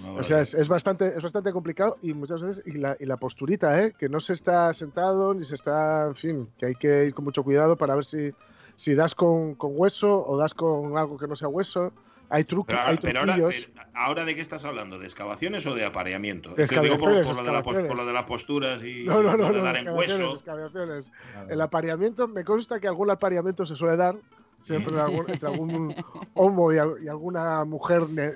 No, 0.02 0.14
O 0.16 0.22
sea, 0.22 0.40
es, 0.40 0.54
es 0.54 0.68
bastante, 0.68 1.08
es 1.16 1.22
bastante 1.22 1.52
complicado 1.52 1.98
y 2.02 2.14
muchas 2.14 2.42
veces, 2.42 2.62
y 2.66 2.72
la, 2.78 2.96
y 2.98 3.06
la 3.06 3.16
posturita, 3.16 3.80
¿eh? 3.82 3.94
que 3.96 4.08
no 4.08 4.18
se 4.20 4.32
está 4.32 4.72
sentado 4.74 5.34
ni 5.34 5.44
se 5.44 5.54
está, 5.54 6.06
en 6.08 6.14
fin, 6.16 6.48
que 6.58 6.66
hay 6.66 6.74
que 6.74 7.04
ir 7.06 7.14
con 7.14 7.24
mucho 7.24 7.44
cuidado 7.44 7.76
para 7.76 7.94
ver 7.94 8.04
si, 8.04 8.32
si 8.74 8.94
das 8.94 9.14
con, 9.14 9.54
con 9.54 9.70
hueso 9.74 10.24
o 10.26 10.36
das 10.36 10.52
con 10.52 10.96
algo 10.98 11.16
que 11.16 11.28
no 11.28 11.36
sea 11.36 11.46
hueso. 11.46 11.92
hay, 12.28 12.42
trucos, 12.42 12.74
Pero, 12.74 12.80
hay 12.88 12.96
pero 13.00 13.20
ahora, 13.20 13.34
truquillos. 13.36 13.68
pero 13.72 13.86
ahora 13.94 14.24
de 14.24 14.34
qué 14.34 14.40
estás 14.40 14.64
hablando, 14.64 14.98
¿de 14.98 15.04
excavaciones 15.06 15.64
o 15.68 15.74
de 15.76 15.84
apareamiento? 15.84 16.54
De 16.56 16.64
Es 16.64 16.70
que 16.70 16.80
digo 16.80 16.98
por, 16.98 17.22
por 17.22 17.36
lo 17.36 17.42
de 17.44 17.52
la 17.52 17.62
por 17.62 17.96
lo 17.96 18.04
de 18.04 18.12
las 18.12 18.24
posturas 18.26 18.82
y 18.82 19.04
No, 19.04 19.22
no, 19.22 19.36
no, 19.36 19.52
no, 19.52 19.62
dar 19.62 19.76
en 19.76 19.90
hueso. 19.90 20.32
excavaciones. 20.32 21.12
El 21.48 21.60
apareamiento, 21.60 22.26
me 22.26 22.42
consta 22.44 22.80
que 22.80 22.88
algún 22.88 23.10
apareamiento 23.10 23.64
se 23.64 23.76
suele 23.76 23.96
dar 23.96 24.16
siempre 24.64 24.96
entre 25.28 25.48
algún 25.48 25.94
homo 26.34 26.72
y, 26.72 26.78
al- 26.78 26.96
y 27.02 27.08
alguna 27.08 27.64
mujer 27.64 28.08
ne-. 28.08 28.32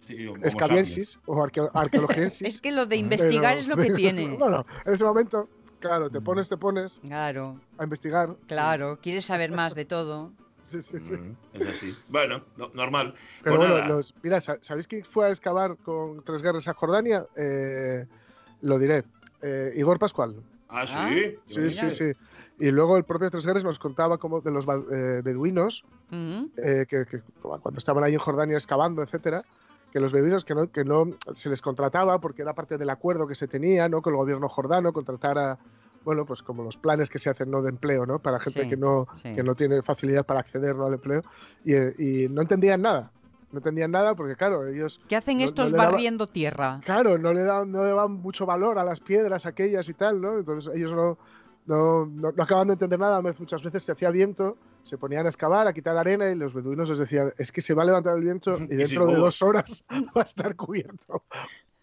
Sí, 0.00 0.16
escabiensis 0.42 1.18
o 1.26 1.36
arqueo- 1.36 1.70
arqueologiensis. 1.74 2.46
Es 2.46 2.60
que 2.60 2.72
lo 2.72 2.86
de 2.86 2.96
investigar 2.96 3.52
Pero- 3.56 3.60
es 3.60 3.68
lo 3.68 3.76
que 3.76 3.90
tiene. 3.92 4.36
bueno, 4.38 4.66
en 4.84 4.92
ese 4.92 5.04
momento, 5.04 5.48
claro, 5.78 6.10
te 6.10 6.20
pones, 6.20 6.48
te 6.48 6.56
pones 6.56 6.98
Claro, 7.04 7.60
a 7.78 7.84
investigar. 7.84 8.34
claro. 8.48 8.98
Quieres 9.00 9.24
saber 9.24 9.52
más 9.52 9.74
de 9.74 9.84
todo. 9.84 10.32
Sí, 10.72 10.80
sí, 10.80 10.98
sí. 11.00 11.12
Mm, 11.12 11.36
Es 11.52 11.68
así. 11.68 11.94
Bueno, 12.08 12.42
no- 12.56 12.70
normal. 12.72 13.12
Pero 13.42 13.56
Pues 13.56 13.68
bueno, 13.68 13.82
nada. 13.84 13.94
los- 13.94 14.14
mira, 14.22 14.40
sa- 14.40 14.56
¿sabéis 14.62 14.88
quién 14.88 15.04
fue 15.04 15.26
a 15.26 15.28
excavar 15.28 15.76
con 15.76 16.22
tres 16.24 16.40
guerras 16.40 16.66
a 16.66 16.72
Jordania? 16.72 17.26
Eh, 17.36 18.06
lo 18.62 18.78
diré. 18.78 19.04
Eh, 19.42 19.74
Igor 19.76 19.98
Pascual. 19.98 20.34
Ah, 20.72 20.86
sí. 20.86 20.94
Ah, 20.96 21.10
Sí, 21.44 21.70
sí, 21.70 21.90
sí. 21.90 22.12
Y 22.58 22.70
luego 22.70 22.96
el 22.96 23.04
propio 23.04 23.30
Tres 23.30 23.46
Guerras 23.46 23.64
nos 23.64 23.78
contaba 23.78 24.18
como 24.18 24.40
de 24.40 24.50
los 24.50 24.66
eh, 24.66 25.20
beduinos 25.22 25.84
eh, 26.56 26.86
que, 26.88 27.04
que 27.06 27.20
cuando 27.40 27.78
estaban 27.78 28.04
ahí 28.04 28.12
en 28.14 28.18
Jordania 28.18 28.56
excavando, 28.56 29.02
etcétera, 29.02 29.42
que 29.90 30.00
los 30.00 30.12
beduinos 30.12 30.44
que 30.44 30.54
no, 30.54 30.70
que 30.70 30.84
no 30.84 31.06
se 31.32 31.48
les 31.50 31.60
contrataba 31.60 32.20
porque 32.20 32.42
era 32.42 32.54
parte 32.54 32.78
del 32.78 32.90
acuerdo 32.90 33.26
que 33.26 33.34
se 33.34 33.48
tenía, 33.48 33.88
¿no? 33.88 34.00
Con 34.00 34.14
el 34.14 34.18
gobierno 34.18 34.48
jordano 34.48 34.92
contratara, 34.92 35.58
bueno, 36.04 36.24
pues 36.24 36.42
como 36.42 36.62
los 36.62 36.76
planes 36.76 37.10
que 37.10 37.18
se 37.18 37.30
hacen, 37.30 37.50
¿no? 37.50 37.62
De 37.62 37.68
empleo, 37.70 38.06
¿no? 38.06 38.18
Para 38.18 38.38
gente 38.40 38.62
Sí, 38.62 38.68
que 38.68 38.76
no 38.76 39.06
sí. 39.14 39.34
que 39.34 39.42
no 39.42 39.54
tiene 39.54 39.82
facilidad 39.82 40.24
para 40.24 40.40
acceder 40.40 40.74
¿no? 40.76 40.86
al 40.86 40.94
empleo 40.94 41.22
y, 41.64 41.74
eh, 41.74 41.94
y 41.98 42.28
no 42.28 42.42
entendían 42.42 42.82
nada, 42.82 43.12
no 43.52 43.58
entendían 43.58 43.90
nada 43.90 44.14
porque 44.14 44.34
claro 44.34 44.66
ellos 44.66 45.00
¿Qué 45.08 45.16
hacen 45.16 45.36
No- 45.36 45.40
no 45.40 45.44
estos 45.44 45.72
daba- 45.72 45.90
barriendo 45.90 46.26
tierra? 46.26 46.80
Claro, 46.84 47.18
no 47.18 47.32
le 47.32 47.42
daban, 47.44 47.70
no 47.70 47.82
le 47.82 47.90
daban 47.90 48.12
mucho 48.12 48.46
valor 48.46 48.78
a 48.78 48.84
las 48.84 49.00
piedras 49.00 49.46
aquellas 49.46 49.88
y 49.88 49.94
tal, 49.94 50.20
¿no? 50.20 50.38
Entonces 50.38 50.74
ellos 50.74 50.92
no, 50.92 51.18
no, 51.66 52.06
no, 52.06 52.32
no 52.32 52.42
acaban 52.42 52.66
de 52.68 52.72
entender 52.74 52.98
nada. 52.98 53.20
Muchas 53.22 53.62
veces 53.62 53.82
se 53.84 53.92
hacía 53.92 54.10
viento, 54.10 54.56
se 54.82 54.98
ponían 54.98 55.26
a 55.26 55.28
excavar, 55.28 55.68
a 55.68 55.72
quitar 55.72 55.96
arena 55.96 56.28
y 56.30 56.34
los 56.34 56.52
beduinos 56.54 56.88
les 56.88 56.98
decían, 56.98 57.32
es 57.38 57.52
que 57.52 57.60
se 57.60 57.74
va 57.74 57.82
a 57.82 57.86
levantar 57.86 58.16
el 58.16 58.24
viento 58.24 58.56
y 58.70 58.74
Y 58.74 58.76
dentro 58.76 59.06
de 59.06 59.14
dos 59.16 59.42
horas 59.42 59.84
va 60.16 60.22
a 60.22 60.24
estar 60.24 60.56
cubierto. 60.56 61.22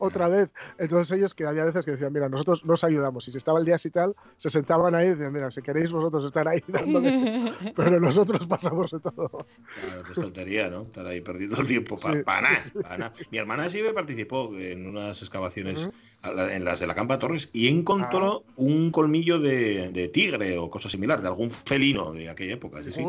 Otra 0.02 0.30
vez. 0.30 0.50
Entonces 0.78 1.16
ellos, 1.18 1.34
que 1.34 1.46
había 1.46 1.66
veces 1.66 1.84
que 1.84 1.92
decían, 1.92 2.14
mira, 2.14 2.30
nosotros 2.30 2.64
nos 2.66 2.84
ayudamos. 2.86 3.28
Y 3.28 3.32
si 3.32 3.38
estaba 3.38 3.60
el 3.60 3.66
día 3.66 3.76
así 3.76 3.90
tal, 3.92 4.16
se 4.38 4.50
sentaban 4.50 4.96
ahí 4.96 5.08
y 5.08 5.10
decían, 5.12 5.34
mira, 5.34 5.52
si 5.52 5.62
queréis 5.62 5.92
vosotros 5.92 6.24
estar 6.26 6.48
ahí 6.48 6.64
dándole, 6.68 7.54
pero 7.76 8.00
nosotros 8.00 8.48
pasamos 8.48 8.92
de 8.92 9.00
todo. 9.02 9.46
Claro, 9.84 10.04
que 10.04 10.14
es 10.14 10.20
tontería, 10.20 10.70
¿no? 10.70 10.84
Estar 10.84 11.06
ahí 11.06 11.20
perdiendo 11.22 11.60
el 11.62 11.68
tiempo 11.68 11.96
para 11.98 12.14
Sí, 12.16 12.24
nada, 12.26 12.60
sí. 12.60 12.72
pa' 12.82 12.98
nada. 12.98 13.14
Mi 13.30 13.38
hermana 13.38 13.70
sí 13.70 13.82
me 13.84 13.94
participó 13.94 14.56
en 14.58 14.88
unas 14.88 15.22
excavaciones, 15.22 15.90
a 16.22 16.32
la- 16.32 16.56
en 16.56 16.64
las 16.64 16.80
de 16.80 16.88
la 16.88 16.96
Campa 16.96 17.20
Torres, 17.20 17.50
y 17.52 17.68
encontró 17.68 18.44
Ah. 18.48 18.54
un 18.56 18.92
colmillo 18.92 19.38
de, 19.40 19.90
de 19.90 20.08
tigre 20.08 20.58
o 20.58 20.70
cosa 20.70 20.90
similar, 20.90 21.22
de 21.22 21.28
algún 21.28 21.50
felino 21.52 22.14
de 22.14 22.30
aquella 22.30 22.54
época. 22.54 22.82
Sí. 22.84 23.04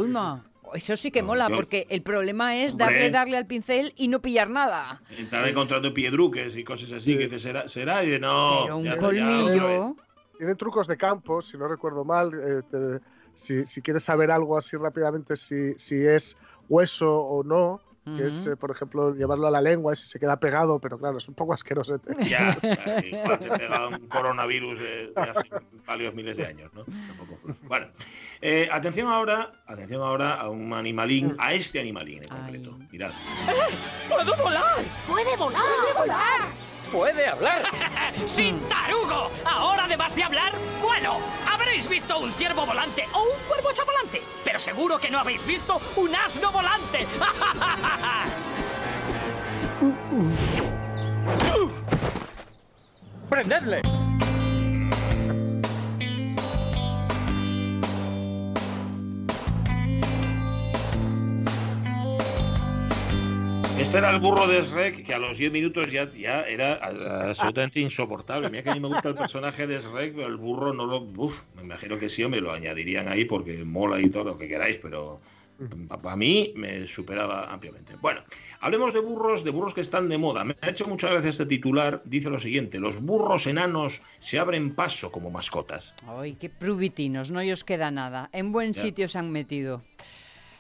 Eso 0.74 0.96
sí 0.96 1.10
que 1.10 1.22
No, 1.22 1.28
mola, 1.28 1.48
porque 1.50 1.86
el 1.90 2.02
problema 2.02 2.56
es 2.56 2.72
Hombre. 2.72 2.86
darle, 2.86 3.10
darle 3.10 3.36
al 3.36 3.46
pincel 3.46 3.92
y 3.96 4.08
no 4.08 4.20
pillar 4.20 4.48
nada. 4.50 5.02
Estaba 5.16 5.48
encontrando 5.48 5.92
piedruques 5.92 6.56
y 6.56 6.64
cosas 6.64 6.92
así, 6.92 7.12
Sí. 7.12 7.18
que 7.18 7.40
¿será? 7.40 7.68
¿Será? 7.68 8.04
Y 8.04 8.10
de, 8.10 8.18
no, 8.20 8.60
Pero 8.64 8.78
un 8.78 8.84
ya 8.84 8.92
está, 8.92 9.12
ya, 9.12 9.40
otra 9.44 9.64
vez". 9.66 9.78
colmillo. 9.78 9.96
Tienen 10.38 10.56
trucos 10.56 10.86
de 10.86 10.96
campo, 10.96 11.42
si 11.42 11.58
no 11.58 11.68
recuerdo 11.68 12.04
mal. 12.04 12.30
eh, 12.34 12.62
te- 12.70 13.00
si, 13.34 13.64
si 13.64 13.80
quieres 13.80 14.02
saber 14.04 14.30
algo 14.30 14.58
así 14.58 14.76
rápidamente, 14.76 15.34
si, 15.36 15.72
si 15.78 15.96
es 16.04 16.36
hueso 16.68 17.16
o 17.16 17.42
no, 17.42 17.80
que 18.16 18.26
es, 18.26 18.46
eh, 18.46 18.56
por 18.56 18.70
ejemplo, 18.70 19.14
llevarlo 19.14 19.46
a 19.46 19.50
la 19.50 19.60
lengua 19.60 19.92
y 19.92 19.96
si 19.96 20.06
se 20.06 20.18
queda 20.18 20.38
pegado, 20.38 20.78
pero 20.78 20.98
claro, 20.98 21.18
es 21.18 21.28
un 21.28 21.34
poco 21.34 21.54
asqueroso. 21.54 22.00
Ya, 22.28 22.56
ya, 22.62 23.00
igual 23.06 23.38
te 23.38 23.50
pega 23.50 23.88
un 23.88 24.06
coronavirus 24.08 24.78
de, 24.78 25.12
de 25.12 25.20
hace 25.22 25.50
varios 25.86 26.14
miles 26.14 26.36
de 26.36 26.46
años, 26.46 26.70
¿no? 26.74 26.84
Tampoco. 26.84 27.40
Bueno, 27.62 27.86
eh, 28.40 28.68
atención 28.72 29.08
ahora, 29.08 29.52
atención 29.66 30.02
ahora 30.02 30.34
a 30.34 30.48
un 30.48 30.72
animalín, 30.72 31.36
a 31.38 31.52
este 31.52 31.80
animalín 31.80 32.22
en 32.24 32.32
Ay. 32.32 32.38
concreto. 32.38 32.78
Mirad. 32.90 33.12
¡Puedo 34.08 34.36
volar! 34.36 34.76
¡Puede 35.06 35.36
volar! 35.36 35.62
¡Puede 35.62 35.98
volar! 35.98 36.40
¡Puede 36.92 37.26
hablar! 37.26 37.62
¡Sin 38.26 38.58
tarugo! 38.68 39.30
Ahora, 39.44 39.84
además 39.84 40.14
de 40.16 40.24
hablar, 40.24 40.52
vuelo. 40.82 41.18
Habréis 41.70 41.88
visto 41.88 42.18
un 42.18 42.32
ciervo 42.32 42.66
volante 42.66 43.06
o 43.12 43.22
un 43.22 43.38
cuervo 43.46 43.70
chavolante, 43.72 44.20
pero 44.42 44.58
seguro 44.58 44.98
que 44.98 45.08
no 45.08 45.20
habéis 45.20 45.46
visto 45.46 45.80
un 45.94 46.12
asno 46.16 46.50
volante. 46.50 47.06
¡Prendedle! 53.30 53.89
Este 63.90 63.98
era 63.98 64.10
el 64.10 64.20
burro 64.20 64.46
de 64.46 64.62
Shrek, 64.62 65.04
que 65.04 65.14
a 65.14 65.18
los 65.18 65.36
10 65.36 65.50
minutos 65.50 65.90
ya, 65.90 66.08
ya 66.12 66.42
era 66.42 66.74
absolutamente 66.74 67.80
insoportable. 67.80 68.48
Mira 68.48 68.62
que 68.62 68.70
a 68.70 68.74
mí 68.74 68.78
me 68.78 68.86
gusta 68.86 69.08
el 69.08 69.16
personaje 69.16 69.66
de 69.66 69.80
Shrek, 69.80 70.14
pero 70.14 70.28
el 70.28 70.36
burro 70.36 70.72
no 70.72 70.86
lo. 70.86 70.98
Uf, 71.16 71.42
me 71.56 71.62
imagino 71.62 71.98
que 71.98 72.08
sí, 72.08 72.24
me 72.28 72.40
lo 72.40 72.52
añadirían 72.52 73.08
ahí 73.08 73.24
porque 73.24 73.64
mola 73.64 74.00
y 74.00 74.08
todo 74.08 74.22
lo 74.22 74.38
que 74.38 74.46
queráis, 74.46 74.78
pero 74.78 75.20
para 75.88 76.14
mí 76.14 76.52
me 76.54 76.86
superaba 76.86 77.52
ampliamente. 77.52 77.96
Bueno, 78.00 78.20
hablemos 78.60 78.94
de 78.94 79.00
burros, 79.00 79.42
de 79.42 79.50
burros 79.50 79.74
que 79.74 79.80
están 79.80 80.08
de 80.08 80.18
moda. 80.18 80.44
Me 80.44 80.54
ha 80.60 80.70
hecho 80.70 80.86
mucha 80.86 81.08
gracia 81.08 81.30
este 81.30 81.46
titular. 81.46 82.00
Dice 82.04 82.30
lo 82.30 82.38
siguiente: 82.38 82.78
los 82.78 83.02
burros 83.02 83.48
enanos 83.48 84.02
se 84.20 84.38
abren 84.38 84.72
paso 84.72 85.10
como 85.10 85.32
mascotas. 85.32 85.96
Ay, 86.06 86.36
qué 86.36 86.48
prubitinos, 86.48 87.32
no 87.32 87.40
os 87.40 87.64
queda 87.64 87.90
nada. 87.90 88.30
En 88.32 88.52
buen 88.52 88.72
Ya. 88.72 88.82
sitio 88.82 89.08
se 89.08 89.18
han 89.18 89.32
metido. 89.32 89.82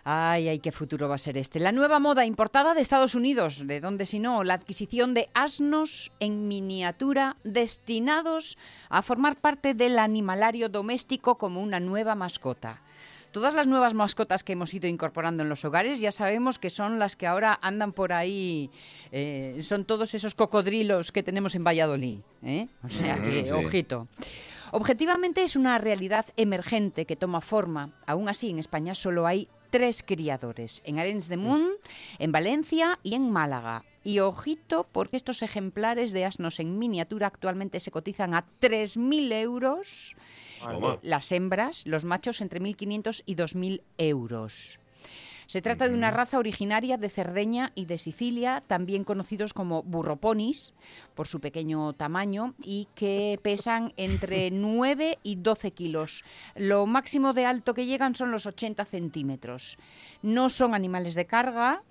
Ay, 0.04 0.48
ay, 0.48 0.58
qué 0.58 0.72
futuro 0.72 1.08
va 1.08 1.16
a 1.16 1.18
ser 1.18 1.36
este. 1.36 1.60
La 1.60 1.72
nueva 1.72 1.98
moda 1.98 2.24
importada 2.24 2.74
de 2.74 2.80
Estados 2.80 3.14
Unidos, 3.14 3.66
de 3.66 3.80
donde 3.80 4.06
si 4.06 4.18
no, 4.18 4.44
la 4.44 4.54
adquisición 4.54 5.14
de 5.14 5.28
asnos 5.34 6.10
en 6.20 6.48
miniatura 6.48 7.36
destinados 7.44 8.56
a 8.88 9.02
formar 9.02 9.36
parte 9.36 9.74
del 9.74 9.98
animalario 9.98 10.68
doméstico 10.68 11.36
como 11.36 11.62
una 11.62 11.80
nueva 11.80 12.14
mascota. 12.14 12.82
Todas 13.32 13.54
las 13.54 13.68
nuevas 13.68 13.94
mascotas 13.94 14.42
que 14.42 14.54
hemos 14.54 14.74
ido 14.74 14.88
incorporando 14.88 15.44
en 15.44 15.48
los 15.48 15.64
hogares 15.64 16.00
ya 16.00 16.10
sabemos 16.10 16.58
que 16.58 16.68
son 16.68 16.98
las 16.98 17.14
que 17.14 17.28
ahora 17.28 17.56
andan 17.62 17.92
por 17.92 18.12
ahí, 18.12 18.70
eh, 19.12 19.56
son 19.62 19.84
todos 19.84 20.14
esos 20.14 20.34
cocodrilos 20.34 21.12
que 21.12 21.22
tenemos 21.22 21.54
en 21.54 21.62
Valladolid. 21.62 22.18
¿eh? 22.42 22.66
O 22.82 22.88
sea 22.88 23.22
que, 23.22 23.44
sí. 23.44 23.50
ojito. 23.50 24.08
Objetivamente 24.72 25.44
es 25.44 25.54
una 25.54 25.78
realidad 25.78 26.26
emergente 26.36 27.04
que 27.04 27.14
toma 27.14 27.40
forma. 27.40 27.90
Aún 28.04 28.28
así, 28.28 28.50
en 28.50 28.58
España 28.58 28.94
solo 28.94 29.26
hay 29.26 29.48
tres 29.70 30.02
criadores, 30.04 30.82
en 30.84 30.98
Arenys 30.98 31.28
de 31.28 31.36
Munt, 31.36 31.72
en 32.18 32.32
Valencia 32.32 32.98
y 33.02 33.14
en 33.14 33.30
Málaga. 33.30 33.84
Y 34.02 34.18
ojito, 34.20 34.86
porque 34.90 35.16
estos 35.16 35.42
ejemplares 35.42 36.12
de 36.12 36.24
asnos 36.24 36.58
en 36.58 36.78
miniatura 36.78 37.26
actualmente 37.26 37.80
se 37.80 37.90
cotizan 37.90 38.34
a 38.34 38.46
3.000 38.60 39.32
euros. 39.32 40.16
Eh, 40.70 40.98
las 41.02 41.32
hembras, 41.32 41.86
los 41.86 42.04
machos 42.04 42.40
entre 42.40 42.60
1.500 42.60 43.22
y 43.26 43.36
2.000 43.36 43.82
euros. 43.98 44.78
Se 45.50 45.62
trata 45.62 45.88
de 45.88 45.94
una 45.94 46.12
raza 46.12 46.38
originaria 46.38 46.96
de 46.96 47.08
Cerdeña 47.08 47.72
y 47.74 47.86
de 47.86 47.98
Sicilia, 47.98 48.62
también 48.68 49.02
conocidos 49.02 49.52
como 49.52 49.82
burroponis 49.82 50.74
por 51.16 51.26
su 51.26 51.40
pequeño 51.40 51.92
tamaño 51.92 52.54
y 52.62 52.86
que 52.94 53.36
pesan 53.42 53.92
entre 53.96 54.50
9 54.52 55.18
y 55.24 55.34
12 55.34 55.72
kilos. 55.72 56.22
Lo 56.54 56.86
máximo 56.86 57.32
de 57.32 57.46
alto 57.46 57.74
que 57.74 57.86
llegan 57.86 58.14
son 58.14 58.30
los 58.30 58.46
80 58.46 58.84
centímetros. 58.84 59.76
No 60.22 60.50
son 60.50 60.72
animales 60.72 61.16
de 61.16 61.26
carga, 61.26 61.82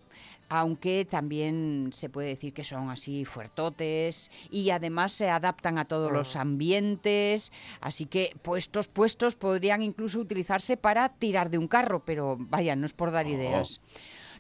aunque 0.50 1.06
también 1.06 1.90
se 1.94 2.10
puede 2.10 2.30
decir 2.30 2.54
que 2.54 2.64
son 2.64 2.90
así 2.90 3.24
fuertotes 3.24 4.32
y 4.50 4.72
además 4.72 5.14
se 5.14 5.30
adaptan 5.30 5.78
a 5.78 5.86
todos 5.86 6.12
los 6.12 6.36
ambientes, 6.36 7.52
así 7.80 8.08
que 8.08 8.36
puestos, 8.42 8.88
puestos 8.88 9.36
podrían 9.36 9.84
incluso 9.84 10.20
utilizarse 10.20 10.76
para 10.76 11.10
tirar 11.10 11.50
de 11.52 11.60
un 11.60 11.68
carro, 11.68 12.04
pero 12.04 12.36
vaya, 12.40 12.76
no 12.76 12.86
es 12.86 12.94
por 12.94 13.12
dar 13.12 13.28
ideas. 13.28 13.80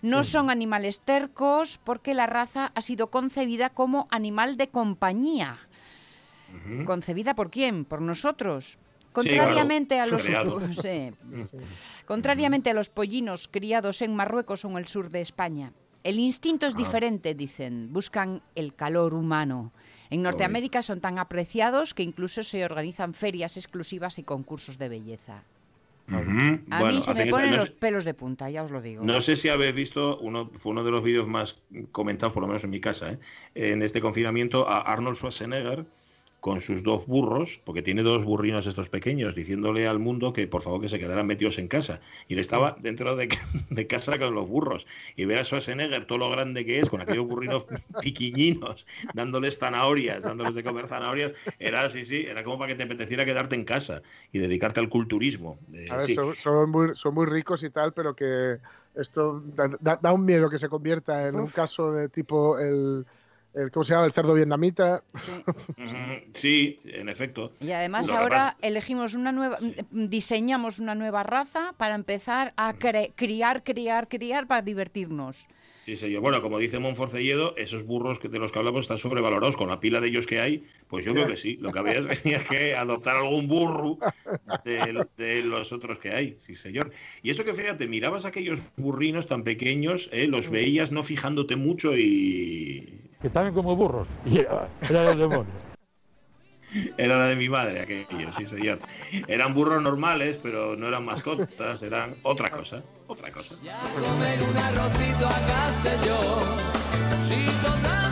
No 0.01 0.23
son 0.23 0.49
animales 0.49 1.01
tercos 1.01 1.79
porque 1.83 2.13
la 2.13 2.25
raza 2.25 2.71
ha 2.73 2.81
sido 2.81 3.11
concebida 3.11 3.69
como 3.69 4.07
animal 4.11 4.57
de 4.57 4.69
compañía. 4.69 5.59
¿Concebida 6.85 7.35
por 7.35 7.51
quién? 7.51 7.85
Por 7.85 8.01
nosotros. 8.01 8.79
Contrariamente 9.11 9.99
a 9.99 10.05
los 10.05 10.23
Creado. 10.23 10.59
Sí. 10.73 11.11
Contrariamente 12.05 12.69
a 12.69 12.73
los 12.73 12.89
pollinos 12.89 13.47
criados 13.47 14.01
en 14.01 14.15
Marruecos 14.15 14.65
o 14.65 14.69
en 14.69 14.77
el 14.77 14.87
sur 14.87 15.09
de 15.09 15.21
España. 15.21 15.73
El 16.03 16.19
instinto 16.19 16.65
es 16.65 16.75
diferente, 16.75 17.33
dicen. 17.33 17.91
Buscan 17.91 18.41
el 18.55 18.73
calor 18.73 19.13
humano. 19.13 19.71
En 20.09 20.21
Norteamérica 20.21 20.81
son 20.81 21.01
tan 21.01 21.19
apreciados 21.19 21.93
que 21.93 22.03
incluso 22.03 22.41
se 22.43 22.63
organizan 22.63 23.13
ferias 23.13 23.57
exclusivas 23.57 24.17
y 24.17 24.23
concursos 24.23 24.77
de 24.77 24.89
belleza. 24.89 25.43
A 26.11 26.79
Bueno, 26.79 26.93
mí 26.95 27.01
se 27.01 27.13
me 27.13 27.27
ponen 27.27 27.55
los 27.55 27.69
pelos 27.69 28.03
de 28.03 28.15
punta, 28.15 28.49
ya 28.49 28.63
os 28.63 28.71
lo 28.71 28.81
digo. 28.81 29.03
No 29.03 29.21
sé 29.21 29.37
si 29.37 29.49
habéis 29.49 29.75
visto, 29.75 30.17
uno, 30.19 30.49
fue 30.55 30.71
uno 30.71 30.83
de 30.83 30.89
los 30.89 31.03
vídeos 31.03 31.27
más 31.27 31.57
comentados, 31.91 32.33
por 32.33 32.41
lo 32.41 32.47
menos 32.47 32.63
en 32.63 32.71
mi 32.71 32.79
casa, 32.79 33.11
¿eh? 33.11 33.19
en 33.53 33.83
este 33.83 34.01
confinamiento, 34.01 34.67
a 34.67 34.79
Arnold 34.79 35.17
Schwarzenegger 35.17 35.85
con 36.39 36.61
sus 36.61 36.83
dos 36.83 37.05
burros, 37.07 37.61
porque 37.65 37.81
tiene 37.81 38.01
dos 38.03 38.23
burrinos 38.23 38.65
estos 38.67 38.89
pequeños, 38.89 39.35
diciéndole 39.35 39.87
al 39.87 39.99
mundo 39.99 40.31
que 40.33 40.47
por 40.47 40.61
favor 40.61 40.79
que 40.81 40.89
se 40.89 40.99
quedaran 40.99 41.27
metidos 41.27 41.57
en 41.59 41.67
casa. 41.67 42.01
Y 42.27 42.33
él 42.33 42.39
estaba 42.39 42.75
dentro 42.79 43.15
de, 43.15 43.37
de 43.69 43.87
casa 43.87 44.17
con 44.19 44.33
los 44.35 44.47
burros. 44.47 44.87
Y 45.15 45.25
ver 45.25 45.39
a 45.39 45.43
Schwarzenegger, 45.43 46.05
todo 46.07 46.17
lo 46.19 46.29
grande 46.29 46.65
que 46.65 46.79
es, 46.79 46.89
con 46.89 47.01
aquellos 47.01 47.25
burrinos 47.25 47.65
piquiñinos, 47.99 48.87
dándoles 49.13 49.59
zanahorias, 49.59 50.23
dándoles 50.23 50.55
de 50.55 50.63
comer 50.63 50.87
zanahorias, 50.87 51.33
era 51.59 51.83
así, 51.83 52.05
sí, 52.05 52.25
era 52.25 52.43
como 52.43 52.57
para 52.57 52.69
que 52.69 52.75
te 52.75 52.83
apeteciera 52.83 53.25
quedarte 53.25 53.55
en 53.55 53.65
casa 53.65 54.01
y 54.31 54.39
dedicarte 54.39 54.79
al 54.79 54.89
culturismo. 54.89 55.59
Eh, 55.73 55.87
A 55.91 55.97
ver, 55.97 56.05
sí. 56.07 56.15
son, 56.15 56.35
son 56.35 56.69
muy, 56.69 56.95
son 56.95 57.13
muy 57.13 57.25
ricos 57.25 57.63
y 57.63 57.69
tal, 57.69 57.93
pero 57.93 58.15
que 58.15 58.59
esto 58.95 59.41
da, 59.41 59.69
da- 59.79 59.99
da 60.01 60.13
un 60.13 60.25
miedo 60.25 60.49
que 60.49 60.57
se 60.57 60.69
convierta 60.69 61.27
en 61.27 61.39
un 61.39 61.47
caso 61.51 61.91
de 61.91 62.09
tipo 62.09 62.57
el, 62.59 63.05
el 63.53 63.71
¿cómo 63.71 63.83
se 63.83 63.93
llama? 63.93 64.05
El 64.05 64.13
cerdo 64.13 64.33
vietnamita. 64.33 65.03
Sí, 66.33 66.79
en 66.85 67.09
efecto. 67.09 67.53
Y 67.59 67.71
además 67.71 68.07
Lo 68.07 68.17
ahora 68.17 68.57
elegimos 68.61 69.13
una 69.15 69.31
nueva, 69.31 69.57
diseñamos 69.91 70.79
una 70.79 70.95
nueva 70.95 71.23
raza 71.23 71.73
para 71.77 71.95
empezar 71.95 72.53
a 72.57 72.73
cre- 72.75 73.11
criar, 73.15 73.63
criar, 73.63 74.07
criar 74.07 74.47
para 74.47 74.61
divertirnos. 74.61 75.47
Sí, 75.85 75.95
señor. 75.95 76.21
Bueno, 76.21 76.41
como 76.43 76.59
dice 76.59 76.77
Monforcelledo, 76.77 77.55
esos 77.57 77.83
burros 77.83 78.19
que 78.19 78.27
de 78.29 78.37
los 78.37 78.51
que 78.51 78.59
hablamos 78.59 78.81
están 78.81 78.99
sobrevalorados. 78.99 79.57
Con 79.57 79.69
la 79.69 79.79
pila 79.79 79.99
de 79.99 80.09
ellos 80.09 80.27
que 80.27 80.39
hay, 80.39 80.63
pues 80.87 81.03
yo 81.03 81.13
creo 81.13 81.25
que 81.25 81.35
sí. 81.37 81.57
Lo 81.59 81.71
que 81.71 81.79
habría 81.79 81.99
es 81.99 82.21
que 82.49 82.75
adoptar 82.75 83.15
algún 83.17 83.47
burro 83.47 83.97
de, 84.63 85.07
de 85.17 85.41
los 85.41 85.73
otros 85.73 85.97
que 85.97 86.11
hay. 86.11 86.35
Sí, 86.37 86.53
señor. 86.53 86.91
Y 87.23 87.31
eso 87.31 87.43
que 87.43 87.53
fíjate, 87.55 87.87
mirabas 87.87 88.25
aquellos 88.25 88.71
burrinos 88.77 89.25
tan 89.25 89.41
pequeños, 89.43 90.09
¿eh? 90.11 90.27
los 90.27 90.51
veías 90.51 90.91
no 90.91 91.01
fijándote 91.03 91.55
mucho 91.55 91.97
y. 91.97 93.08
Que 93.21 93.27
estaban 93.27 93.53
como 93.53 93.75
burros. 93.75 94.07
Y 94.25 94.39
era, 94.39 94.69
era 94.81 95.01
del 95.01 95.19
demonio. 95.19 95.69
Era 96.97 97.17
la 97.17 97.25
de 97.25 97.35
mi 97.35 97.49
madre, 97.49 97.81
aquellos, 97.81 98.35
sí, 98.37 98.45
señor. 98.45 98.79
Eran 99.27 99.53
burros 99.53 99.81
normales, 99.81 100.39
pero 100.41 100.75
no 100.75 100.87
eran 100.87 101.03
mascotas, 101.03 101.81
eran 101.81 102.15
otra 102.23 102.51
cosa. 102.51 102.83
Otra 103.07 103.31
cosa. 103.31 103.55
Comer 103.55 104.39
un 104.43 104.57
arrocito 104.57 105.27
a 105.27 105.47
Castellón. 105.47 106.39
Si 107.27 107.45
total 107.65 108.08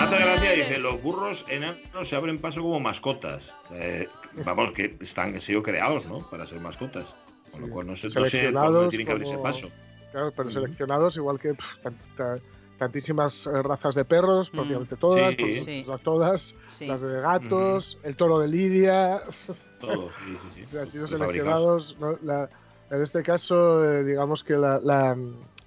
Hace 0.00 0.18
gracia, 0.18 0.52
dice, 0.52 0.78
los 0.78 1.02
burros 1.02 1.44
enanos 1.48 2.08
se 2.08 2.16
abren 2.16 2.38
paso 2.40 2.62
como 2.62 2.80
mascotas. 2.80 3.54
Eh, 3.72 4.08
vamos, 4.44 4.72
que 4.72 4.96
están, 5.00 5.34
han 5.34 5.40
sido 5.40 5.62
creados, 5.62 6.06
¿no? 6.06 6.18
Para 6.30 6.46
ser 6.46 6.60
mascotas. 6.60 7.14
Con 7.52 7.62
lo 7.62 7.70
cual 7.70 7.86
no 7.86 7.96
sé, 7.96 8.08
no 8.14 8.24
sé 8.26 8.52
cuándo 8.52 8.88
tienen 8.88 9.06
que 9.06 9.12
abrirse 9.12 9.32
como- 9.34 9.42
paso. 9.44 9.68
Claro, 10.12 10.32
pero 10.36 10.50
seleccionados 10.50 11.16
igual 11.16 11.38
que 11.38 11.54
pf, 11.54 11.80
tan- 11.82 11.98
tan- 12.16 12.40
tantísimas 12.78 13.46
eh, 13.46 13.62
razas 13.62 13.94
de 13.94 14.04
perros, 14.04 14.50
prácticamente 14.50 14.96
todas, 14.96 15.30
Sí. 15.30 15.36
pues, 15.38 15.64
Sí. 15.64 15.84
las 15.86 16.00
todas, 16.00 16.54
Sí. 16.66 16.86
las 16.86 17.00
de 17.02 17.20
gatos, 17.20 17.98
el 18.02 18.16
toro 18.16 18.38
de 18.38 18.48
Lidia, 18.48 19.20
Todo, 19.80 20.08
sí, 20.26 20.36
sí, 20.54 20.62
sí. 20.62 20.78
han 20.78 20.86
sido 20.86 21.06
seleccionados. 21.06 21.96
¿no? 22.00 22.18
La- 22.22 22.48
en 22.90 23.02
este 23.02 23.22
caso, 23.22 23.84
eh, 23.84 24.02
digamos 24.04 24.42
que 24.42 24.54
la, 24.54 24.80
la- 24.80 25.16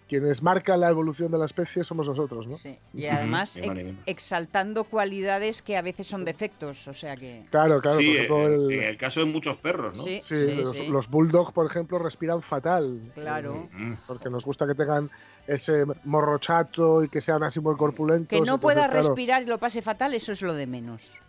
quienes 0.08 0.42
marcan 0.44 0.80
la 0.80 0.90
evolución 0.90 1.32
de 1.32 1.38
la 1.38 1.46
especie 1.46 1.84
somos 1.84 2.08
nosotros, 2.08 2.46
¿no? 2.48 2.56
Sí. 2.58 2.78
Y 2.94 3.06
además 3.08 3.58
ex- 3.58 3.96
exaltando 4.06 4.84
cualidades 4.84 5.62
que 5.62 5.76
a 5.78 5.82
veces 5.82 6.06
son 6.08 6.26
defectos, 6.26 6.88
o 6.88 6.94
sea 6.94 7.16
que... 7.16 7.44
Claro, 7.50 7.82
claro, 7.82 7.98
sí, 8.00 8.18
por 8.28 8.40
ejemplo, 8.42 8.48
el- 8.70 8.72
en 8.74 8.84
el 8.84 8.98
caso 8.98 9.20
de 9.22 9.26
muchos 9.28 9.58
perros, 9.58 9.98
¿no? 9.98 10.04
Sí, 10.04 10.20
Sí, 10.22 10.38
sí, 10.38 10.56
los, 10.56 10.78
sí. 10.78 10.88
los 10.88 11.10
bulldog, 11.10 11.54
por 11.54 11.66
ejemplo, 11.66 11.98
respiran 12.00 12.42
fatal. 12.42 13.00
Claro. 13.16 13.68
Mm. 13.74 13.94
Porque 14.08 14.30
nos 14.30 14.46
gusta 14.46 14.68
que 14.68 14.76
tengan 14.76 15.10
ese 15.48 15.86
morro 16.04 16.38
chato 16.38 17.04
y 17.04 17.10
que 17.10 17.20
sean 17.22 17.44
así 17.44 17.60
muy 17.60 17.76
corpulentos. 17.76 18.30
Que 18.30 18.38
no 18.38 18.42
entonces, 18.44 18.62
pueda 18.62 18.86
claro, 18.88 18.94
respirar 18.94 19.44
y 19.44 19.46
lo 19.46 19.58
pase 19.58 19.82
fatal, 19.82 20.14
eso 20.14 20.32
es 20.32 20.42
lo 20.42 20.54
de 20.54 20.68
menos. 20.68 21.20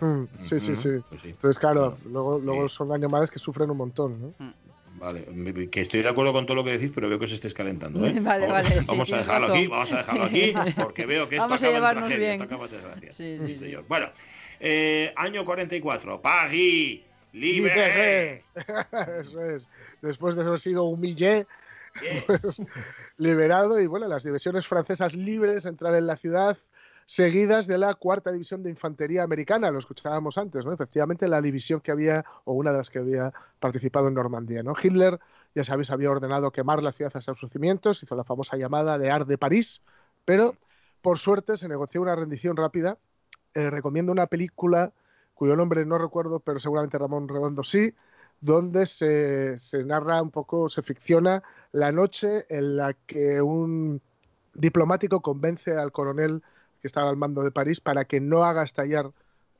mm, 0.00 0.24
sí, 0.40 0.58
sí, 0.60 0.72
pues 1.08 1.22
sí. 1.22 1.28
Entonces, 1.30 1.58
claro, 1.58 1.96
luego, 2.10 2.38
luego 2.38 2.68
son 2.68 2.92
animales 2.92 3.30
que 3.30 3.38
sufren 3.38 3.70
un 3.70 3.76
montón, 3.76 4.20
¿no? 4.38 4.52
Vale, 5.04 5.68
que 5.70 5.82
estoy 5.82 6.00
de 6.00 6.08
acuerdo 6.08 6.32
con 6.32 6.46
todo 6.46 6.54
lo 6.54 6.64
que 6.64 6.70
decís, 6.72 6.90
pero 6.94 7.10
veo 7.10 7.18
que 7.18 7.26
os 7.26 7.32
estáis 7.32 7.52
calentando. 7.52 8.06
¿eh? 8.06 8.14
Vale, 8.20 8.46
vamos, 8.46 8.68
vale, 8.68 8.80
sí, 8.80 8.86
vamos 8.88 9.12
a 9.12 9.18
dejarlo 9.18 9.46
aquí, 9.48 9.66
vamos 9.66 9.92
a 9.92 9.96
dejarlo 9.98 10.24
aquí, 10.24 10.54
porque 10.76 11.04
veo 11.04 11.28
que 11.28 11.34
esto 11.36 11.44
Vamos 11.46 11.62
a 11.62 11.66
acaba 11.66 11.68
en 11.68 11.74
llevarnos 11.74 12.08
tragedia, 12.08 12.28
bien. 12.28 12.42
esto 12.42 12.54
acaba 12.54 12.64
en 12.64 12.72
desgracia. 12.72 13.12
Sí, 13.12 13.36
sí, 13.38 13.46
sí. 13.48 13.56
señor. 13.56 13.84
Bueno, 13.86 14.10
eh, 14.60 15.12
año 15.16 15.44
44, 15.44 16.22
París, 16.22 17.02
libre. 17.32 18.42
Eso 19.20 19.44
es. 19.44 19.68
Después 20.00 20.36
de 20.36 20.42
haber 20.42 20.58
sido 20.58 20.84
humillé, 20.84 21.46
pues, 22.26 22.62
liberado 23.18 23.78
y 23.80 23.86
bueno, 23.86 24.08
las 24.08 24.24
divisiones 24.24 24.66
francesas 24.66 25.14
libres 25.14 25.66
entrar 25.66 25.94
en 25.96 26.06
la 26.06 26.16
ciudad 26.16 26.56
seguidas 27.06 27.66
de 27.66 27.78
la 27.78 27.94
cuarta 27.94 28.32
división 28.32 28.62
de 28.62 28.70
infantería 28.70 29.22
americana, 29.22 29.70
lo 29.70 29.78
escuchábamos 29.78 30.38
antes, 30.38 30.64
¿no? 30.64 30.72
Efectivamente, 30.72 31.28
la 31.28 31.40
división 31.40 31.80
que 31.80 31.92
había, 31.92 32.24
o 32.44 32.52
una 32.54 32.72
de 32.72 32.78
las 32.78 32.90
que 32.90 32.98
había 32.98 33.32
participado 33.60 34.08
en 34.08 34.14
Normandía, 34.14 34.62
¿no? 34.62 34.74
Hitler, 34.80 35.18
ya 35.54 35.64
sabéis, 35.64 35.90
había 35.90 36.10
ordenado 36.10 36.50
quemar 36.50 36.82
la 36.82 36.92
ciudad 36.92 37.12
hasta 37.14 37.34
sus 37.34 37.50
cimientos, 37.50 38.02
hizo 38.02 38.16
la 38.16 38.24
famosa 38.24 38.56
llamada 38.56 38.98
de 38.98 39.10
Ar 39.10 39.26
de 39.26 39.38
París, 39.38 39.82
pero 40.24 40.56
por 41.02 41.18
suerte 41.18 41.56
se 41.56 41.68
negoció 41.68 42.00
una 42.00 42.16
rendición 42.16 42.56
rápida. 42.56 42.98
Eh, 43.54 43.70
recomiendo 43.70 44.10
una 44.10 44.26
película 44.26 44.92
cuyo 45.34 45.54
nombre 45.56 45.84
no 45.84 45.98
recuerdo, 45.98 46.40
pero 46.40 46.58
seguramente 46.58 46.98
Ramón 46.98 47.28
Redondo 47.28 47.62
sí, 47.62 47.94
donde 48.40 48.86
se, 48.86 49.58
se 49.58 49.84
narra 49.84 50.22
un 50.22 50.30
poco, 50.30 50.68
se 50.68 50.82
ficciona 50.82 51.42
la 51.72 51.92
noche 51.92 52.46
en 52.48 52.76
la 52.76 52.94
que 52.94 53.40
un 53.42 54.00
diplomático 54.54 55.20
convence 55.20 55.76
al 55.76 55.92
coronel 55.92 56.42
que 56.84 56.88
estaba 56.88 57.08
al 57.08 57.16
mando 57.16 57.42
de 57.42 57.50
París 57.50 57.80
para 57.80 58.04
que 58.04 58.20
no 58.20 58.44
haga 58.44 58.62
estallar 58.62 59.10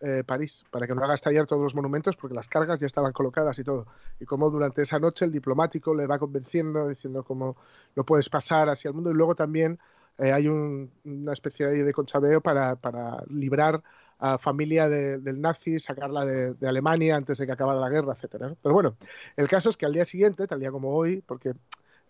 eh, 0.00 0.24
París, 0.26 0.66
para 0.70 0.86
que 0.86 0.94
no 0.94 1.02
haga 1.02 1.14
estallar 1.14 1.46
todos 1.46 1.62
los 1.62 1.74
monumentos, 1.74 2.16
porque 2.16 2.34
las 2.34 2.50
cargas 2.50 2.78
ya 2.80 2.86
estaban 2.86 3.14
colocadas 3.14 3.58
y 3.58 3.64
todo. 3.64 3.86
Y 4.20 4.26
como 4.26 4.50
durante 4.50 4.82
esa 4.82 4.98
noche 4.98 5.24
el 5.24 5.32
diplomático 5.32 5.94
le 5.94 6.06
va 6.06 6.18
convenciendo, 6.18 6.86
diciendo 6.86 7.22
cómo 7.22 7.56
no 7.96 8.04
puedes 8.04 8.28
pasar 8.28 8.68
hacia 8.68 8.88
el 8.90 8.94
mundo. 8.94 9.10
Y 9.10 9.14
luego 9.14 9.34
también 9.34 9.78
eh, 10.18 10.32
hay 10.34 10.48
un- 10.48 10.90
una 11.06 11.32
especie 11.32 11.66
de 11.66 11.92
conchabeo 11.94 12.42
para, 12.42 12.76
para 12.76 13.22
librar 13.28 13.82
a 14.18 14.36
familia 14.36 14.86
de- 14.90 15.16
del 15.18 15.40
nazi, 15.40 15.78
sacarla 15.78 16.26
de, 16.26 16.52
de 16.52 16.68
Alemania 16.68 17.16
antes 17.16 17.38
de 17.38 17.46
que 17.46 17.52
acabara 17.52 17.80
la 17.80 17.88
guerra, 17.88 18.12
etcétera. 18.12 18.48
¿no? 18.48 18.56
Pero 18.62 18.74
bueno, 18.74 18.96
el 19.36 19.48
caso 19.48 19.70
es 19.70 19.78
que 19.78 19.86
al 19.86 19.94
día 19.94 20.04
siguiente, 20.04 20.46
tal 20.46 20.60
día 20.60 20.70
como 20.70 20.94
hoy, 20.94 21.22
porque 21.26 21.54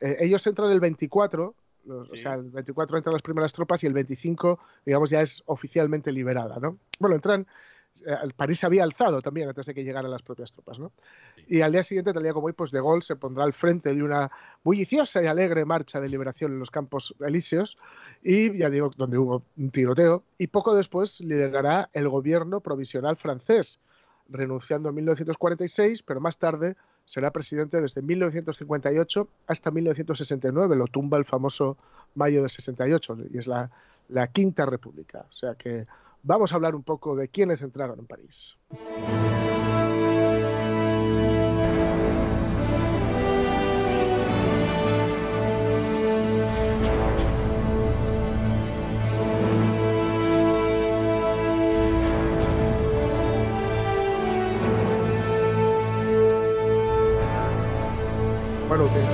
eh, 0.00 0.16
ellos 0.18 0.44
entran 0.48 0.72
el 0.72 0.80
24, 0.80 1.54
los- 1.87 2.12
o 2.12 2.16
sea, 2.16 2.35
el 2.35 2.51
24 2.51 2.97
entran 2.97 3.12
las 3.12 3.22
primeras 3.22 3.53
tropas 3.53 3.82
y 3.85 3.87
el 3.87 3.93
25, 3.93 4.59
digamos, 4.85 5.11
ya 5.11 5.20
es 5.20 5.43
oficialmente 5.47 6.11
liberada, 6.12 6.59
¿no? 6.59 6.78
Bueno, 6.99 7.16
entran, 7.16 7.47
eh, 8.07 8.16
París 8.37 8.59
se 8.59 8.66
había 8.66 8.82
alzado 8.82 9.20
también 9.22 9.49
antes 9.49 9.66
de 9.66 9.74
que 9.74 9.85
llegaran 9.85 10.11
las 10.11 10.22
propias 10.22 10.53
tropas, 10.53 10.78
¿no? 10.78 10.93
Y 11.47 11.61
al 11.61 11.72
día 11.72 11.82
siguiente, 11.82 12.12
tal 12.12 12.22
día 12.22 12.32
como 12.32 12.47
hoy, 12.47 12.53
pues 12.53 12.70
De 12.70 12.80
Gaulle 12.80 13.03
se 13.03 13.16
pondrá 13.16 13.45
al 13.45 13.53
frente 13.53 13.95
de 13.95 14.03
una 14.03 14.30
bulliciosa 14.62 15.22
y 15.22 15.26
alegre 15.26 15.64
marcha 15.64 16.01
de 16.01 16.09
liberación 16.09 16.53
en 16.53 16.59
los 16.59 16.70
campos 16.70 17.14
elíseos 17.20 17.76
y, 18.22 18.57
ya 18.57 18.70
digo, 18.70 18.91
donde 18.97 19.18
hubo 19.18 19.45
un 19.57 19.70
tiroteo, 19.70 20.24
y 20.39 20.47
poco 20.47 20.74
después 20.74 21.20
liderará 21.20 21.91
el 21.93 22.09
gobierno 22.09 22.61
provisional 22.61 23.16
francés, 23.16 23.78
renunciando 24.29 24.89
en 24.89 24.95
1946, 24.97 26.03
pero 26.03 26.20
más 26.20 26.39
tarde 26.39 26.77
será 27.05 27.31
presidente 27.31 27.81
desde 27.81 28.03
1958 28.03 29.29
hasta 29.47 29.70
1969. 29.70 30.77
Lo 30.77 30.87
tumba 30.87 31.18
el 31.18 31.25
famoso 31.25 31.77
mayo 32.14 32.43
de 32.43 32.49
68 32.49 33.18
y 33.33 33.39
es 33.39 33.47
la, 33.47 33.70
la 34.09 34.29
Quinta 34.29 34.66
República. 34.66 35.27
O 35.29 35.33
sea 35.33 35.55
que 35.55 35.87
vamos 36.22 36.53
a 36.53 36.57
hablar 36.57 36.75
un 36.75 36.83
poco 36.83 37.16
de 37.16 37.29
quiénes 37.29 37.62
entraron 37.62 37.99
en 37.99 38.07
París. 38.07 38.57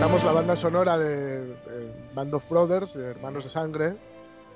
Utilizamos 0.00 0.24
la 0.24 0.32
banda 0.32 0.56
sonora 0.56 0.98
de, 0.98 1.40
de 1.44 1.92
Band 2.14 2.32
of 2.32 2.48
Brothers, 2.48 2.94
de 2.94 3.10
Hermanos 3.10 3.44
de 3.44 3.50
Sangre, 3.50 3.96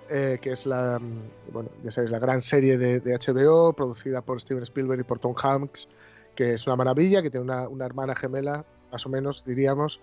eh, 0.09 0.39
que 0.41 0.53
es 0.53 0.65
la, 0.65 0.99
mm, 0.99 1.53
bueno, 1.53 1.69
ya 1.83 1.91
sabéis, 1.91 2.13
la 2.13 2.19
gran 2.19 2.41
serie 2.41 2.79
de, 2.79 2.99
de 3.01 3.13
HBO, 3.13 3.75
producida 3.75 4.23
por 4.23 4.41
Steven 4.41 4.63
Spielberg 4.63 5.01
y 5.01 5.05
por 5.05 5.19
Tom 5.19 5.35
Hanks, 5.37 5.87
que 6.35 6.55
es 6.55 6.67
una 6.67 6.77
maravilla, 6.77 7.21
que 7.21 7.29
tiene 7.29 7.45
una, 7.45 7.69
una 7.69 7.85
hermana 7.85 8.17
gemela, 8.17 8.65
más 8.91 9.05
o 9.05 9.11
menos, 9.11 9.45
diríamos. 9.45 10.01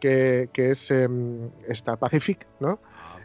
que, 0.00 0.50
que 0.52 0.72
es 0.72 0.90
em, 0.90 1.48
esta 1.66 1.96
Pacific, 1.96 2.46
¿no? 2.60 2.78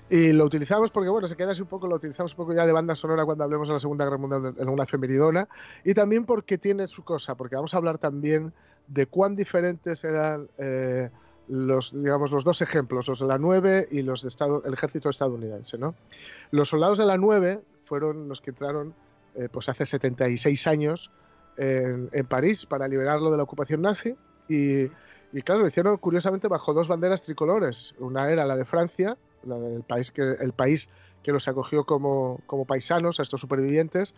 Y 0.09 0.31
lo 0.31 0.45
utilizamos 0.45 0.91
porque, 0.91 1.09
bueno, 1.09 1.27
se 1.27 1.35
queda 1.35 1.51
así 1.51 1.61
un 1.61 1.67
poco, 1.67 1.87
lo 1.87 1.97
utilizamos 1.97 2.31
un 2.31 2.37
poco 2.37 2.53
ya 2.53 2.65
de 2.65 2.71
banda 2.71 2.95
sonora 2.95 3.25
cuando 3.25 3.43
hablemos 3.43 3.67
de 3.67 3.73
la 3.73 3.79
Segunda 3.79 4.05
Guerra 4.05 4.17
Mundial 4.17 4.55
en 4.57 4.69
una 4.69 4.85
femeridona. 4.85 5.49
Y 5.83 5.93
también 5.93 6.25
porque 6.25 6.57
tiene 6.57 6.87
su 6.87 7.03
cosa, 7.03 7.35
porque 7.35 7.57
vamos 7.57 7.73
a 7.73 7.77
hablar 7.77 7.97
también 7.97 8.53
de 8.87 9.07
cuán 9.07 9.35
diferentes 9.35 10.05
eran 10.05 10.47
eh, 10.57 11.09
los, 11.49 11.91
digamos, 11.93 12.31
los 12.31 12.43
dos 12.43 12.61
ejemplos, 12.61 13.07
los 13.07 13.19
de 13.19 13.25
la 13.27 13.37
9 13.37 13.87
y 13.91 14.01
los 14.03 14.21
de 14.21 14.27
Estado, 14.27 14.61
el 14.65 14.73
ejército 14.73 15.09
estadounidense, 15.09 15.77
¿no? 15.77 15.95
Los 16.51 16.69
soldados 16.69 16.97
de 16.97 17.05
la 17.05 17.17
9 17.17 17.59
fueron 17.85 18.29
los 18.29 18.39
que 18.41 18.51
entraron 18.51 18.93
eh, 19.35 19.49
pues 19.51 19.67
hace 19.69 19.85
76 19.85 20.67
años 20.67 21.11
en, 21.57 22.09
en 22.11 22.25
París 22.27 22.65
para 22.65 22.87
liberarlo 22.87 23.31
de 23.31 23.37
la 23.37 23.43
ocupación 23.43 23.81
nazi 23.81 24.15
y, 24.47 24.83
y 25.33 25.41
claro, 25.43 25.61
lo 25.61 25.67
hicieron 25.67 25.97
curiosamente 25.97 26.47
bajo 26.47 26.73
dos 26.73 26.87
banderas 26.87 27.21
tricolores. 27.23 27.95
Una 27.99 28.29
era 28.29 28.45
la 28.45 28.55
de 28.55 28.65
Francia, 28.65 29.17
la 29.43 29.57
del 29.57 29.81
país 29.83 30.11
que, 30.11 30.21
el 30.39 30.53
país 30.53 30.87
que 31.23 31.31
los 31.33 31.47
acogió 31.47 31.83
como, 31.83 32.39
como 32.47 32.65
paisanos 32.65 33.19
a 33.19 33.23
estos 33.23 33.41
supervivientes, 33.41 34.13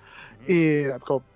y 0.47 0.83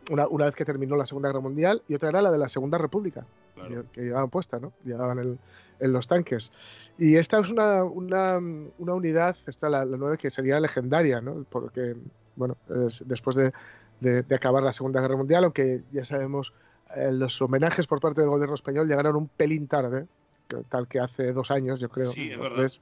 una, 0.10 0.28
una 0.28 0.46
vez 0.46 0.56
que 0.56 0.64
terminó 0.64 0.96
la 0.96 1.06
Segunda 1.08 1.30
Guerra 1.30 1.40
Mundial, 1.42 1.82
y 1.88 1.96
otra 1.96 2.10
era 2.10 2.22
la 2.22 2.32
de 2.32 2.38
la 2.38 2.50
Segunda 2.50 2.78
República, 2.78 3.26
que, 3.56 3.82
que 3.92 4.02
llevaban 4.02 4.30
puesta, 4.30 4.60
¿no? 4.60 4.74
Llevaban 4.84 5.18
el- 5.20 5.40
en 5.80 5.94
los 5.94 6.08
tanques. 6.08 6.52
Y 6.98 7.16
esta 7.16 7.40
es 7.40 7.50
una, 7.52 7.84
una, 7.84 8.38
una 8.78 8.94
unidad, 8.94 9.36
esta 9.48 9.70
la, 9.70 9.86
la 9.86 9.98
9, 9.98 10.18
que 10.18 10.30
sería 10.30 10.60
legendaria, 10.60 11.22
¿no? 11.22 11.46
Porque, 11.50 11.96
bueno, 12.36 12.58
es- 12.88 13.04
después 13.08 13.36
de, 13.36 13.52
de- 14.00 14.24
de 14.24 14.36
acabar 14.36 14.64
la 14.64 14.74
Segunda 14.74 15.02
Guerra 15.02 15.18
Mundial, 15.18 15.44
aunque 15.44 15.84
ya 15.92 16.04
sabemos, 16.04 16.54
eh, 16.96 17.12
los 17.12 17.42
homenajes 17.42 17.88
por 17.88 18.00
parte 18.00 18.22
del 18.22 18.30
gobierno 18.30 18.56
español 18.56 18.88
llegaron 18.88 19.16
un 19.16 19.28
pelín 19.28 19.68
tarde, 19.68 20.08
que- 20.48 20.64
tal 20.70 20.88
que 20.88 21.00
hace 21.00 21.34
dos 21.34 21.52
años, 21.52 21.80
yo 21.80 21.90
creo. 21.90 22.10
Sí, 22.12 22.32
es 22.32 22.40
verdad. 22.40 22.58
tres, 22.58 22.82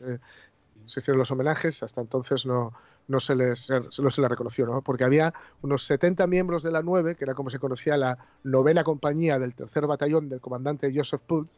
eh, 0.00 0.18
se 0.84 1.00
hicieron 1.00 1.18
los 1.18 1.30
homenajes, 1.30 1.82
hasta 1.82 2.00
entonces 2.00 2.44
no, 2.44 2.72
no, 3.06 3.20
se 3.20 3.34
les, 3.36 3.70
no 3.70 4.10
se 4.10 4.20
les 4.20 4.30
reconoció, 4.30 4.66
¿no? 4.66 4.82
porque 4.82 5.04
había 5.04 5.32
unos 5.60 5.84
70 5.84 6.26
miembros 6.26 6.62
de 6.64 6.72
la 6.72 6.82
9, 6.82 7.14
que 7.14 7.24
era 7.24 7.34
como 7.34 7.50
se 7.50 7.58
conocía 7.60 7.96
la 7.96 8.18
novena 8.42 8.82
compañía 8.82 9.38
del 9.38 9.54
tercer 9.54 9.86
batallón 9.86 10.28
del 10.28 10.40
comandante 10.40 10.92
Joseph 10.94 11.20
Pult, 11.26 11.50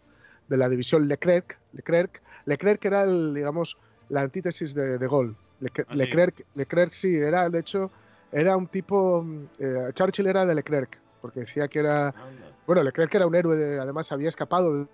de 0.49 0.57
la 0.57 0.69
división 0.69 1.09
Leclerc. 1.09 1.59
Leclerc, 1.73 2.23
Leclerc 2.47 2.85
era, 2.85 3.03
el, 3.05 3.35
digamos, 3.35 3.79
la 4.09 4.21
antítesis 4.23 4.75
de, 4.75 4.99
de. 4.99 5.35
Leclerc, 5.61 5.89
Ah, 5.89 5.93
sí. 5.93 5.99
Leclerc, 5.99 6.47
Leclerc 6.55 6.91
sí, 6.91 7.17
era, 7.17 7.49
de 7.49 7.59
hecho, 7.61 7.91
era 8.33 8.57
un 8.57 8.67
tipo... 8.67 9.25
eh, 9.59 9.91
Churchill 9.95 10.27
era 10.27 10.45
de 10.45 10.55
Leclerc, 10.55 10.99
porque 11.21 11.41
decía 11.41 11.69
que 11.69 11.79
era... 11.79 12.15
Bueno, 12.67 12.83
Leclerc 12.83 13.15
era 13.15 13.27
un 13.27 13.35
héroe, 13.35 13.57
de- 13.57 13.79
además 13.79 14.11
había 14.13 14.29
escapado 14.29 14.89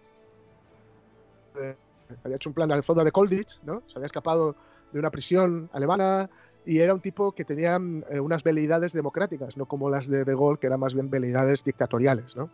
de- 1.55 1.77
había 2.25 2.37
hecho 2.37 2.51
un 2.51 2.55
plan 2.55 2.71
al 2.73 2.83
fondo 2.83 3.05
de 3.05 3.13
Colditch, 3.13 3.61
¿no? 3.63 3.83
Se 3.87 3.99
había 3.99 4.07
escapado 4.07 4.57
de 4.93 4.99
una 4.99 5.11
prisión 5.11 5.71
alemana 5.73 6.29
y 6.67 6.79
era 6.81 6.95
un 6.95 7.01
tipo 7.01 7.33
que 7.33 7.45
tenía 7.45 7.79
eh, 8.11 8.21
unas 8.21 8.43
veleidades 8.45 8.93
democráticas, 8.93 9.57
no 9.57 9.67
como 9.67 9.89
las 9.91 10.09
de 10.09 10.25
De 10.25 10.35
Gaulle, 10.35 10.59
que 10.61 10.67
eran 10.67 10.81
más 10.81 10.95
bien 10.95 11.11
veleidades 11.11 11.65
dictatoriales, 11.65 12.37
¿no? 12.37 12.51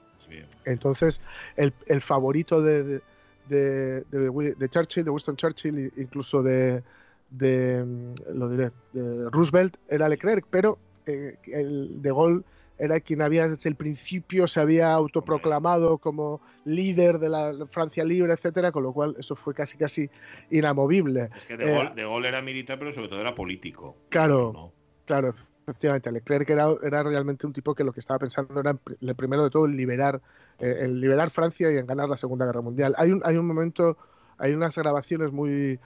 Entonces, 0.65 1.21
el, 1.57 1.73
el 1.87 2.01
favorito 2.01 2.63
de, 2.63 3.01
de, 3.49 4.05
de- 4.11 4.69
Churchill, 4.69 5.05
de 5.05 5.11
Winston 5.11 5.37
Churchill, 5.37 5.93
incluso 5.97 6.43
de, 6.43 6.83
de, 7.31 7.85
mm, 7.85 8.39
lo 8.39 8.49
diré, 8.49 8.71
de 8.93 9.31
Roosevelt, 9.31 9.77
era 9.89 10.09
Leclerc, 10.09 10.47
pero 10.51 10.79
eh, 11.07 11.37
el 11.47 12.01
de 12.03 12.11
Gaulle 12.11 12.43
era 12.79 13.01
quien 13.01 13.23
había 13.23 13.49
desde 13.49 13.69
el 13.69 13.75
principio 13.77 14.47
se 14.47 14.61
había 14.61 14.93
autoproclamado 14.93 15.99
como 15.99 16.41
líder 16.65 17.19
de 17.19 17.29
la 17.29 17.55
Francia 17.71 18.05
libre, 18.05 18.33
etcétera, 18.33 18.73
con 18.73 18.83
lo 18.83 18.93
cual 18.93 19.17
eso 19.19 19.35
fue 19.37 19.55
casi 19.55 19.77
casi 19.79 20.11
inamovible. 20.51 21.31
Es 21.37 21.47
que 21.47 21.57
De 21.57 21.65
Eh, 21.65 21.73
Gaulle, 21.75 21.95
De 21.95 22.03
Gaulle 22.03 22.29
era 22.29 22.43
militar, 22.43 22.79
pero 22.79 22.93
sobre 22.93 23.09
todo 23.09 23.21
era 23.21 23.35
político. 23.35 23.97
Claro, 24.09 24.73
claro, 25.05 25.35
efectivamente. 25.63 26.13
Leclerc 26.13 26.49
era, 26.51 26.67
era 26.83 27.03
realmente 27.03 27.47
un 27.47 27.53
tipo 27.53 27.75
que 27.75 27.85
lo 27.85 27.93
que 27.93 28.01
estaba 28.01 28.19
pensando 28.19 28.61
era, 28.61 28.77
el 29.01 29.15
primero 29.15 29.45
de 29.45 29.51
todo, 29.51 29.67
en 29.67 29.77
liberar, 29.77 30.21
eh, 30.59 30.79
en 30.81 31.01
liberar 31.01 31.31
Francia 31.31 31.71
y 31.73 31.77
en 31.79 31.87
ganar 31.87 32.09
la 32.09 32.17
Segunda 32.17 32.47
Guerra 32.47 32.61
Mundial. 32.61 32.95
Hay 32.99 33.11
un, 33.11 33.23
hay 33.25 33.37
un 33.37 33.47
momento, 33.47 33.97
hay 34.39 34.53
unas 34.53 34.77
grabaciones 34.77 35.33
muy, 35.33 35.79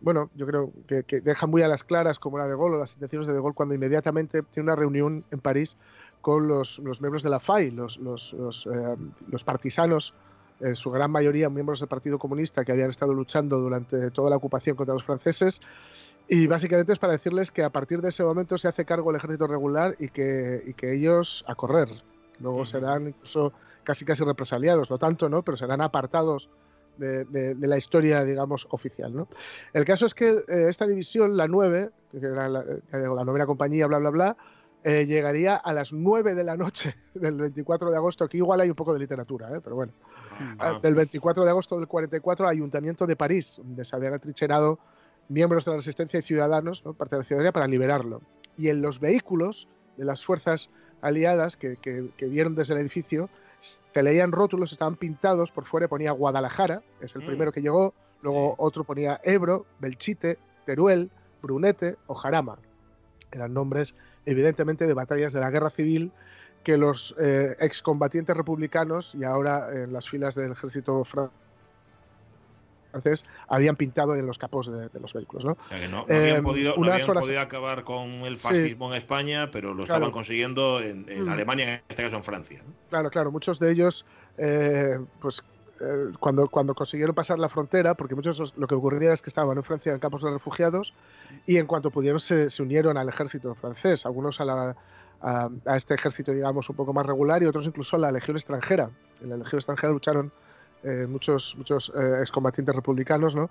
bueno, 0.00 0.30
yo 0.34 0.46
creo 0.46 0.72
que, 0.86 1.02
que 1.04 1.20
dejan 1.20 1.50
muy 1.50 1.62
a 1.62 1.68
las 1.68 1.82
claras 1.82 2.18
como 2.18 2.38
la 2.38 2.46
de 2.46 2.54
Gaulle 2.54 2.76
o 2.76 2.78
las 2.80 2.94
intenciones 2.94 3.26
de 3.26 3.32
De 3.32 3.40
Gaulle 3.40 3.54
cuando 3.54 3.74
inmediatamente 3.74 4.42
tiene 4.42 4.64
una 4.68 4.76
reunión 4.76 5.24
en 5.30 5.40
París 5.40 5.76
con 6.20 6.48
los, 6.48 6.78
los 6.80 7.00
miembros 7.00 7.22
de 7.22 7.30
la 7.30 7.40
FAI, 7.40 7.70
los, 7.70 7.98
los, 7.98 8.32
los, 8.32 8.66
eh, 8.66 8.96
los 9.30 9.44
partisanos, 9.44 10.12
en 10.58 10.74
su 10.74 10.90
gran 10.90 11.10
mayoría 11.10 11.50
miembros 11.50 11.80
del 11.80 11.88
Partido 11.88 12.18
Comunista 12.18 12.64
que 12.64 12.72
habían 12.72 12.88
estado 12.90 13.12
luchando 13.12 13.58
durante 13.58 14.10
toda 14.10 14.30
la 14.30 14.36
ocupación 14.36 14.74
contra 14.74 14.94
los 14.94 15.04
franceses. 15.04 15.60
Y 16.28 16.46
básicamente 16.46 16.92
es 16.92 16.98
para 16.98 17.12
decirles 17.12 17.52
que 17.52 17.62
a 17.62 17.70
partir 17.70 18.00
de 18.00 18.08
ese 18.08 18.24
momento 18.24 18.56
se 18.58 18.66
hace 18.66 18.84
cargo 18.84 19.10
el 19.10 19.16
ejército 19.16 19.46
regular 19.46 19.94
y 19.98 20.08
que, 20.08 20.62
y 20.66 20.72
que 20.74 20.94
ellos 20.94 21.44
a 21.46 21.54
correr. 21.54 21.88
Luego 22.40 22.64
serán 22.64 23.08
incluso 23.08 23.52
casi 23.84 24.04
casi 24.04 24.24
represaliados, 24.24 24.90
no 24.90 24.98
tanto, 24.98 25.28
¿no? 25.28 25.42
Pero 25.42 25.56
serán 25.56 25.80
apartados 25.82 26.48
de, 26.96 27.24
de- 27.26 27.54
de 27.54 27.66
la 27.68 27.76
historia, 27.76 28.24
digamos, 28.24 28.66
oficial, 28.70 29.14
¿no? 29.14 29.28
El 29.72 29.84
caso 29.84 30.06
es 30.06 30.14
que 30.14 30.28
eh, 30.48 30.66
esta 30.68 30.86
división, 30.86 31.36
la 31.36 31.46
9, 31.46 31.90
que 32.10 32.18
era 32.26 32.48
la, 32.48 32.60
eh, 32.62 32.80
la 32.92 33.24
novena 33.24 33.46
compañía, 33.46 33.86
bla, 33.86 33.98
bla, 33.98 34.10
bla, 34.10 34.36
eh, 34.88 35.04
llegaría 35.04 35.56
a 35.56 35.72
las 35.72 35.92
9 35.92 36.34
de 36.34 36.44
la 36.44 36.56
noche 36.56 36.94
del 37.14 37.38
24 37.40 37.90
de 37.90 37.96
agosto. 37.96 38.24
Aquí 38.24 38.36
igual 38.36 38.60
hay 38.60 38.68
un 38.70 38.76
poco 38.76 38.92
de 38.92 39.00
literatura, 39.00 39.48
¿eh? 39.56 39.60
pero 39.62 39.74
bueno. 39.74 39.92
Ah, 40.60 40.78
Del 40.80 40.94
24 40.94 41.44
de 41.44 41.50
agosto 41.50 41.76
del 41.76 41.88
44 41.88 42.46
al 42.46 42.52
Ayuntamiento 42.52 43.04
de 43.06 43.16
París, 43.16 43.56
donde 43.58 43.84
se 43.84 43.96
habían 43.96 44.14
atrincherado 44.14 44.78
miembros 45.28 45.64
de 45.64 45.72
la 45.72 45.78
resistencia 45.78 46.20
y 46.20 46.22
ciudadanos, 46.22 46.84
¿no? 46.84 46.92
parte 46.94 47.16
de 47.16 47.20
la 47.20 47.24
ciudadanía, 47.24 47.52
para 47.52 47.66
liberarlo. 47.66 48.20
Y 48.56 48.68
en 48.68 48.80
los 48.80 49.00
vehículos 49.00 49.66
de 49.96 50.04
las 50.04 50.24
fuerzas 50.24 50.70
aliadas 51.00 51.56
que, 51.56 51.76
que- 51.78 52.10
que 52.16 52.26
vieron 52.26 52.54
desde 52.54 52.74
el 52.74 52.80
edificio, 52.80 53.28
se 53.58 54.02
leían 54.02 54.30
rótulos, 54.30 54.70
estaban 54.72 54.94
pintados, 54.96 55.50
por 55.50 55.64
fuera 55.64 55.88
ponía 55.88 56.12
Guadalajara, 56.12 56.82
es 57.00 57.16
el 57.16 57.22
Mm. 57.22 57.26
primero 57.26 57.50
que 57.52 57.62
llegó, 57.62 57.92
luego 58.22 58.54
otro 58.58 58.84
ponía 58.84 59.18
Ebro, 59.24 59.66
Belchite, 59.80 60.38
Teruel, 60.64 61.10
Brunete 61.42 61.96
o 62.06 62.14
Jarama. 62.14 62.58
Eran 63.32 63.52
nombres, 63.54 63.94
evidentemente, 64.24 64.86
de 64.86 64.94
batallas 64.94 65.32
de 65.32 65.40
la 65.40 65.50
guerra 65.50 65.70
civil 65.70 66.12
que 66.62 66.76
los 66.76 67.14
eh, 67.20 67.56
excombatientes 67.60 68.36
republicanos 68.36 69.14
y 69.14 69.24
ahora 69.24 69.68
en 69.72 69.92
las 69.92 70.08
filas 70.08 70.34
del 70.34 70.52
ejército 70.52 71.04
fran- 71.04 71.30
francés 72.90 73.24
habían 73.48 73.76
pintado 73.76 74.14
en 74.16 74.26
los 74.26 74.38
capós 74.38 74.70
de, 74.72 74.88
de 74.88 75.00
los 75.00 75.12
vehículos. 75.12 75.44
¿no? 75.44 75.52
O 75.52 75.68
sea, 75.68 75.78
que 75.80 75.88
no, 75.88 76.06
no 76.08 76.16
habían, 76.16 76.38
Eh, 76.38 76.42
podido, 76.42 76.74
no 76.74 76.80
unas 76.80 76.92
habían 76.94 77.10
horas- 77.10 77.24
podido 77.26 77.40
acabar 77.40 77.84
con 77.84 78.08
el 78.08 78.36
Sí. 78.38 78.48
fascismo 78.48 78.90
en 78.90 78.96
España, 78.98 79.50
pero 79.50 79.68
lo 79.74 79.84
Claro. 79.84 79.98
estaban 79.98 80.10
consiguiendo 80.12 80.80
en, 80.80 81.04
en 81.08 81.24
Mm. 81.26 81.28
Alemania, 81.28 81.74
en 81.74 81.82
este 81.88 82.02
caso 82.02 82.16
en 82.16 82.24
Francia. 82.24 82.62
Claro, 82.88 83.10
claro, 83.10 83.30
muchos 83.30 83.58
de 83.60 83.70
ellos, 83.70 84.06
eh, 84.38 84.98
pues 85.20 85.42
eh, 85.80 86.12
cuando, 86.20 86.48
cuando 86.48 86.74
consiguieron 86.74 87.14
pasar 87.14 87.38
la 87.38 87.48
frontera, 87.48 87.94
porque 87.94 88.14
muchos 88.14 88.54
lo 88.56 88.66
que 88.66 88.74
ocurría 88.74 89.12
es 89.12 89.22
que 89.22 89.30
estaban 89.30 89.56
en 89.56 89.62
Francia 89.64 89.92
en 89.92 89.98
campos 89.98 90.22
de 90.22 90.30
refugiados 90.30 90.92
y 91.46 91.56
en 91.58 91.66
cuanto 91.66 91.90
pudieron 91.90 92.20
se, 92.20 92.50
se 92.50 92.62
unieron 92.62 92.96
al 92.96 93.08
ejército 93.08 93.54
francés, 93.54 94.06
algunos 94.06 94.40
a, 94.40 94.44
la- 94.44 94.76
a, 95.20 95.48
a 95.64 95.76
este 95.76 95.94
ejército, 95.94 96.32
digamos, 96.32 96.68
un 96.68 96.76
poco 96.76 96.92
más 96.92 97.06
regular 97.06 97.42
y 97.42 97.46
otros 97.46 97.66
incluso 97.66 97.96
a 97.96 97.98
la 97.98 98.12
legión 98.12 98.36
extranjera. 98.36 98.90
En 99.22 99.30
la 99.30 99.36
legión 99.36 99.58
extranjera 99.58 99.92
lucharon 99.92 100.30
eh, 100.82 101.06
muchos, 101.08 101.54
muchos 101.56 101.90
eh, 101.96 102.18
excombatientes 102.20 102.74
republicanos, 102.76 103.34
¿no? 103.34 103.48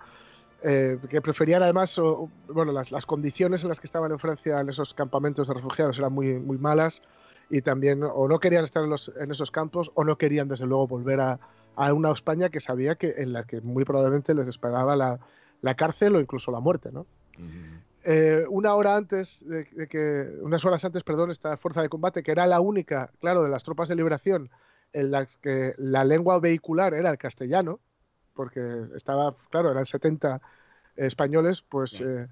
Eh, 0.64 0.98
que 1.10 1.22
preferían 1.22 1.62
además, 1.64 1.98
o- 2.00 2.30
bueno, 2.48 2.72
las, 2.72 2.92
las 2.92 3.06
condiciones 3.06 3.64
en 3.64 3.70
las 3.70 3.80
que 3.80 3.88
estaban 3.88 4.12
en 4.12 4.20
Francia 4.20 4.60
en 4.62 4.70
esos 4.70 4.94
campamentos 4.94 5.48
de 5.48 5.54
refugiados 5.54 5.98
eran 5.98 6.14
muy, 6.14 6.34
muy 6.40 6.58
malas 6.58 7.02
y 7.50 7.62
también 7.62 8.02
o 8.04 8.28
no 8.28 8.40
querían 8.40 8.64
estar 8.64 8.84
en, 8.84 8.90
los, 8.90 9.12
en 9.20 9.30
esos 9.32 9.52
campos 9.52 9.92
o 9.96 10.04
no 10.04 10.18
querían 10.18 10.48
desde 10.48 10.66
luego 10.66 10.88
volver 10.88 11.20
a, 11.20 11.40
a 11.76 11.94
una 11.94 12.12
España 12.12 12.50
que 12.50 12.60
sabía 12.60 12.96
que 12.96 13.16
en 13.18 13.34
la 13.34 13.44
que 13.44 13.62
muy 13.62 13.86
probablemente 13.86 14.34
les 14.34 14.48
esperaba 14.48 14.96
la, 14.96 15.20
la 15.62 15.76
cárcel 15.76 16.16
o 16.16 16.20
incluso 16.20 16.52
la 16.52 16.60
muerte, 16.60 16.92
¿no? 16.92 17.06
Eh, 18.04 18.46
una 18.50 18.76
hora 18.76 18.96
antes 18.96 19.44
de, 19.48 19.66
de 19.66 19.88
que 19.88 20.30
unas 20.42 20.64
horas 20.64 20.86
antes, 20.86 21.04
perdón, 21.04 21.32
esta 21.32 21.58
fuerza 21.58 21.82
de 21.82 21.90
combate 21.90 22.22
que 22.22 22.32
era 22.32 22.46
la 22.46 22.60
única, 22.60 23.12
claro, 23.20 23.44
de 23.44 23.50
las 23.50 23.64
tropas 23.64 23.90
de 23.90 23.96
liberación 23.96 24.50
en 24.94 25.12
las 25.12 25.38
que 25.38 25.74
la 25.78 26.04
lengua 26.06 26.40
vehicular 26.40 26.94
era 26.94 27.10
el 27.10 27.18
castellano, 27.18 27.80
porque 28.34 28.86
estaba, 28.96 29.36
claro, 29.50 29.72
eran 29.72 29.86
70 29.86 30.42
españoles, 30.96 31.62
pues 31.62 32.00
eh, 32.00 32.28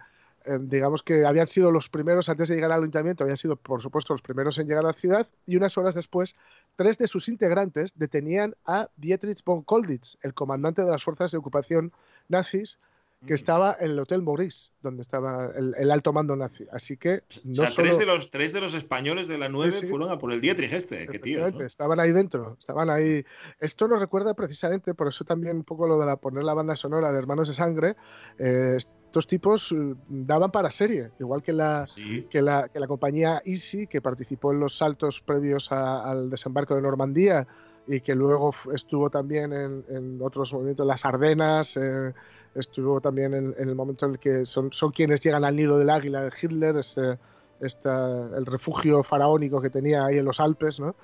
eh, 0.45 0.57
digamos 0.61 1.03
que 1.03 1.25
habían 1.25 1.47
sido 1.47 1.71
los 1.71 1.89
primeros 1.89 2.29
antes 2.29 2.49
de 2.49 2.55
llegar 2.55 2.71
al 2.71 2.79
ayuntamiento, 2.79 3.23
habían 3.23 3.37
sido 3.37 3.55
por 3.55 3.81
supuesto 3.81 4.13
los 4.13 4.21
primeros 4.21 4.57
en 4.57 4.67
llegar 4.67 4.83
a 4.83 4.87
la 4.87 4.93
ciudad 4.93 5.27
y 5.45 5.55
unas 5.55 5.77
horas 5.77 5.95
después 5.95 6.35
tres 6.75 6.97
de 6.97 7.07
sus 7.07 7.29
integrantes 7.29 7.97
detenían 7.97 8.55
a 8.65 8.89
Dietrich 8.97 9.43
von 9.43 9.63
Kolditz, 9.63 10.17
el 10.21 10.33
comandante 10.33 10.83
de 10.83 10.91
las 10.91 11.03
fuerzas 11.03 11.31
de 11.31 11.37
ocupación 11.37 11.91
nazis, 12.27 12.79
que 13.25 13.33
estaba 13.33 13.77
en 13.79 13.91
el 13.91 13.99
Hotel 13.99 14.21
Maurice, 14.21 14.71
donde 14.81 15.01
estaba 15.01 15.49
el, 15.55 15.73
el 15.77 15.91
alto 15.91 16.11
mando 16.13 16.35
nazi. 16.35 16.65
Así 16.71 16.97
que 16.97 17.23
no 17.43 17.51
o 17.51 17.65
sea, 17.65 17.67
solo... 17.67 17.87
tres, 17.87 17.99
de 17.99 18.05
los, 18.05 18.29
tres 18.29 18.53
de 18.53 18.61
los 18.61 18.73
españoles 18.73 19.27
de 19.27 19.37
la 19.37 19.49
9 19.49 19.71
Sí, 19.71 19.79
sí. 19.81 19.85
fueron 19.87 20.11
a 20.11 20.17
por 20.17 20.33
el 20.33 20.41
Dietrich 20.41 20.73
este. 20.73 21.07
Qué 21.07 21.19
tío. 21.19 21.37
Efectivamente, 21.39 21.65
Estaban 21.65 21.99
ahí 21.99 22.11
dentro, 22.11 22.57
estaban 22.59 22.89
ahí. 22.89 23.23
Esto 23.59 23.87
nos 23.87 23.99
recuerda 23.99 24.33
precisamente, 24.33 24.93
por 24.93 25.07
eso 25.07 25.23
también 25.23 25.57
un 25.57 25.63
poco 25.63 25.87
lo 25.87 25.97
de 25.99 26.05
la, 26.05 26.15
poner 26.17 26.43
la 26.43 26.53
banda 26.53 26.75
sonora 26.75 27.11
de 27.11 27.17
Hermanos 27.17 27.47
de 27.47 27.53
Sangre. 27.53 27.95
eh, 28.37 28.77
estos 29.13 29.27
tipos 29.27 29.71
eh, 29.71 29.75
daban 30.09 30.49
para 30.51 30.71
serie, 30.71 31.11
igual 31.19 31.43
que 31.43 31.53
la, 31.53 31.85
que 32.31 32.41
la, 32.41 32.67
que 32.67 32.79
la 32.79 32.87
compañía 32.87 33.43
Easy, 33.45 33.85
que 33.85 34.01
participó 34.01 34.51
en 34.51 34.59
los 34.59 34.75
saltos 34.75 35.21
previos 35.21 35.71
a- 35.71 36.03
al 36.09 36.31
desembarco 36.31 36.73
de 36.75 36.81
Normandía 36.81 37.45
y 37.85 38.01
que 38.01 38.15
luego 38.15 38.51
estuvo 38.73 39.11
también 39.11 39.53
en, 39.53 39.85
en 39.89 40.19
otros 40.19 40.51
movimientos, 40.53 40.87
las 40.87 41.05
Ardenas, 41.05 41.77
eh, 41.77 42.11
estuvo 42.55 43.01
también 43.01 43.33
en, 43.33 43.55
en 43.57 43.69
el 43.69 43.75
momento 43.75 44.05
en 44.05 44.13
el 44.13 44.19
que 44.19 44.45
son, 44.45 44.71
son 44.71 44.91
quienes 44.91 45.21
llegan 45.23 45.43
al 45.43 45.55
nido 45.55 45.77
del 45.77 45.89
águila 45.89 46.21
de 46.23 46.31
Hitler, 46.41 46.77
ese, 46.77 47.17
esta- 47.59 48.29
el 48.35 48.45
refugio 48.45 49.03
faraónico 49.03 49.61
que 49.61 49.69
tenía 49.69 50.05
ahí 50.05 50.17
en 50.17 50.25
los 50.25 50.39
Alpes, 50.39 50.79
¿no? 50.79 50.95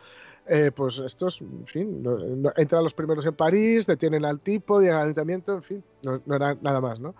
Eh, 0.47 0.72
pues 0.76 1.00
estos, 1.00 1.41
en 1.41 1.66
fin, 1.68 2.02
no- 2.04 2.18
no- 2.18 2.52
entran 2.58 2.84
los 2.84 2.93
primeros 2.93 3.26
en 3.26 3.36
París, 3.36 3.86
detienen 3.86 4.26
al 4.26 4.39
tipo, 4.39 4.80
llegan 4.82 4.97
al 4.97 5.04
ayuntamiento, 5.04 5.54
en 5.54 5.64
fin, 5.64 5.84
no, 6.04 6.22
no 6.26 6.36
era 6.36 6.56
nada 6.62 6.82
más, 6.82 7.00
¿no? 7.00 7.14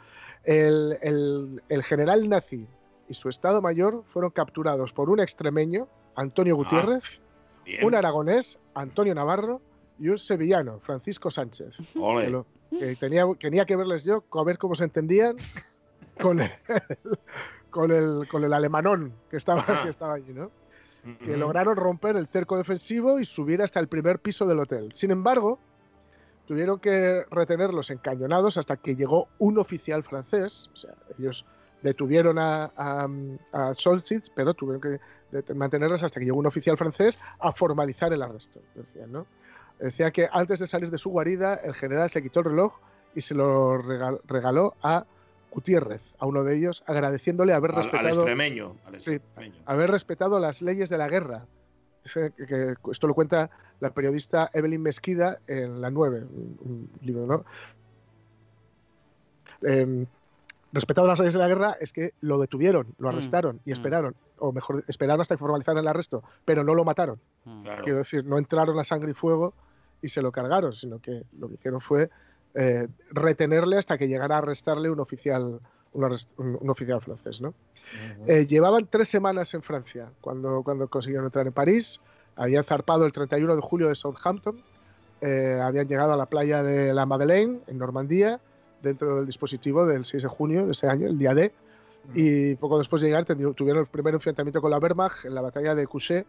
El, 0.44 0.98
el- 1.02 1.62
el 1.70 1.84
general 1.84 2.28
nazi 2.28 2.66
y 3.08 3.14
su 3.14 3.30
estado 3.30 3.62
mayor 3.62 4.04
fueron 4.14 4.32
capturados 4.32 4.94
por 4.94 5.10
un 5.10 5.20
extremeño, 5.20 5.88
Antonio 6.16 6.56
Gutiérrez, 6.56 7.22
bien. 7.66 7.84
un 7.86 7.94
aragonés, 7.96 8.58
Antonio 8.74 9.14
Navarro, 9.14 9.62
y 10.00 10.08
un 10.08 10.18
sevillano, 10.18 10.80
Francisco 10.80 11.30
Sánchez. 11.30 11.76
Ole. 12.00 12.26
Que, 12.26 12.32
lo- 12.32 12.46
que 12.70 12.96
tenía, 12.96 13.26
tenía 13.40 13.66
que 13.66 13.76
verles 13.76 14.04
yo, 14.04 14.24
a 14.32 14.44
ver 14.44 14.58
cómo 14.58 14.76
se 14.76 14.84
entendían 14.84 15.36
con 16.22 16.40
el, 16.40 16.52
con 17.70 17.92
el, 17.92 18.28
con 18.30 18.44
el 18.44 18.54
alemanón 18.54 19.14
que 19.30 19.38
estaba, 19.38 19.64
que 19.84 19.90
estaba 19.90 20.14
allí, 20.16 20.34
¿no? 20.34 20.52
que 21.24 21.38
lograron 21.38 21.76
romper 21.76 22.16
el 22.18 22.28
cerco 22.28 22.58
defensivo 22.58 23.20
y 23.20 23.26
subir 23.26 23.62
hasta 23.62 23.80
el 23.80 23.88
primer 23.88 24.20
piso 24.20 24.46
del 24.46 24.60
hotel. 24.60 24.92
Sin 24.94 25.12
embargo, 25.12 25.58
tuvieron 26.46 26.80
que 26.80 27.24
retenerlos 27.32 27.90
encañonados 27.90 28.58
hasta 28.58 28.78
que 28.78 28.96
llegó 28.96 29.30
un 29.38 29.60
oficial 29.60 30.04
francés. 30.04 30.70
O 30.74 30.76
sea, 30.76 30.94
ellos 31.18 31.46
detuvieron 31.82 32.38
a, 32.38 32.66
a, 32.76 33.08
a 33.54 33.74
Solzitz, 33.76 34.30
pero 34.30 34.54
tuvieron 34.54 34.82
que 34.82 35.54
mantenerlos 35.54 36.04
hasta 36.04 36.20
que 36.20 36.26
llegó 36.26 36.40
un 36.40 36.48
oficial 36.48 36.78
francés 36.78 37.18
a 37.40 37.52
formalizar 37.54 38.12
el 38.14 38.22
arresto. 38.22 38.60
Decían, 38.76 39.12
¿no? 39.12 39.26
Decía 39.80 40.12
que 40.12 40.28
antes 40.32 40.60
de 40.60 40.68
salir 40.68 40.92
de 40.92 40.98
su 40.98 41.10
guarida, 41.10 41.56
el 41.56 41.74
general 41.74 42.10
se 42.10 42.22
quitó 42.22 42.40
el 42.40 42.46
reloj 42.48 42.78
y 43.16 43.22
se 43.22 43.34
lo 43.34 43.78
regal- 43.82 44.20
regaló 44.26 44.76
a 44.84 45.06
Gutiérrez, 45.52 46.02
a 46.20 46.26
uno 46.26 46.44
de 46.44 46.56
ellos, 46.58 46.84
agradeciéndole 46.86 47.54
haber 47.54 47.72
Al, 47.72 47.78
al 47.78 47.84
respetado 47.84 48.10
extremeño. 48.16 48.76
Al 48.86 49.02
Sí. 49.02 49.14
extremeño. 49.14 49.56
haber 49.66 49.90
respetado 49.90 50.40
las 50.40 50.62
leyes 50.62 50.90
de 50.90 50.98
la 50.98 51.08
guerra. 51.08 51.46
Dice 52.04 52.32
que- 52.38 52.46
que 52.46 52.76
esto 52.92 53.08
lo 53.08 53.14
cuenta 53.14 53.50
la 53.80 53.90
periodista 53.92 54.50
Evelyn 54.54 54.82
Mesquida 54.82 55.40
en 55.48 55.82
La 55.82 55.90
9, 55.90 56.20
un, 56.24 56.58
un 56.62 56.90
libro, 57.02 57.26
¿no? 57.26 57.46
Em, 59.62 60.06
respetado 60.72 61.08
las 61.08 61.20
leyes 61.20 61.34
de 61.34 61.40
la 61.40 61.48
guerra 61.48 61.76
es 61.80 61.92
que 61.94 62.14
lo 62.22 62.38
detuvieron, 62.38 62.88
lo 62.98 63.08
Mm, 63.08 63.12
arrestaron 63.12 63.60
y 63.66 63.72
mm. 63.72 63.74
esperaron, 63.74 64.16
o 64.38 64.52
mejor, 64.52 64.84
esperaron 64.88 65.22
hasta 65.22 65.36
que 65.36 65.40
formalizaran 65.40 65.80
el 65.82 65.88
arresto, 65.88 66.24
pero 66.46 66.64
no 66.64 66.76
lo 66.76 66.86
mataron. 66.86 67.20
Claro. 67.64 67.84
Quiero 67.84 68.00
decir, 68.00 68.24
no 68.26 68.38
entraron 68.38 68.78
a 68.80 68.84
sangre 68.84 69.12
y 69.12 69.14
fuego 69.14 69.54
y 70.02 70.08
se 70.10 70.22
lo 70.22 70.32
cargaron, 70.32 70.74
sino 70.74 71.00
que 71.00 71.24
lo 71.40 71.48
que 71.48 71.56
hicieron 71.56 71.82
fue 71.82 72.10
eh, 72.56 72.88
retenerle 73.12 73.78
hasta 73.78 73.98
que 73.98 74.08
llegara 74.08 74.36
a 74.36 74.38
arrestarle 74.40 74.90
un 74.90 75.00
oficial, 75.00 75.60
un, 75.94 76.04
arrest- 76.04 76.30
un- 76.38 76.70
oficial 76.70 77.02
francés, 77.02 77.42
¿no? 77.42 77.54
Eh, 78.28 78.46
llevaban 78.46 78.88
tres 78.90 79.08
semanas 79.08 79.54
en 79.56 79.64
Francia 79.64 80.10
cuando, 80.22 80.62
cuando 80.64 80.88
consiguieron 80.88 81.26
entrar 81.26 81.48
en 81.48 81.54
París. 81.54 82.00
Habían 82.36 82.64
zarpado 82.64 83.06
el 83.06 83.12
31 83.12 83.56
de 83.56 83.62
julio 83.62 83.88
de 83.90 83.96
Southampton. 83.96 84.62
eh, 85.22 85.60
habían 85.62 85.88
llegado 85.88 86.14
a 86.14 86.18
la 86.18 86.28
playa 86.28 86.64
de 86.64 86.94
la 86.94 87.06
Madeleine, 87.06 87.60
en 87.68 87.78
Normandía, 87.78 88.40
dentro 88.82 89.18
del 89.18 89.26
dispositivo 89.26 89.86
del 89.86 90.06
6 90.06 90.24
de 90.24 90.30
junio 90.30 90.66
de 90.66 90.72
ese 90.72 90.88
año, 90.88 91.08
el 91.08 91.18
día 91.18 91.34
D. 91.34 91.52
Y 92.16 92.56
poco 92.56 92.78
después 92.80 93.02
de 93.02 93.10
llegar 93.10 93.26
tuvieron 93.26 93.82
el 93.82 93.88
primer 93.88 94.14
enfrentamiento 94.14 94.62
con 94.62 94.72
la 94.72 94.78
Wehrmacht 94.78 95.26
en 95.26 95.36
la 95.36 95.42
batalla 95.42 95.76
de 95.76 95.86
Couchet, 95.88 96.26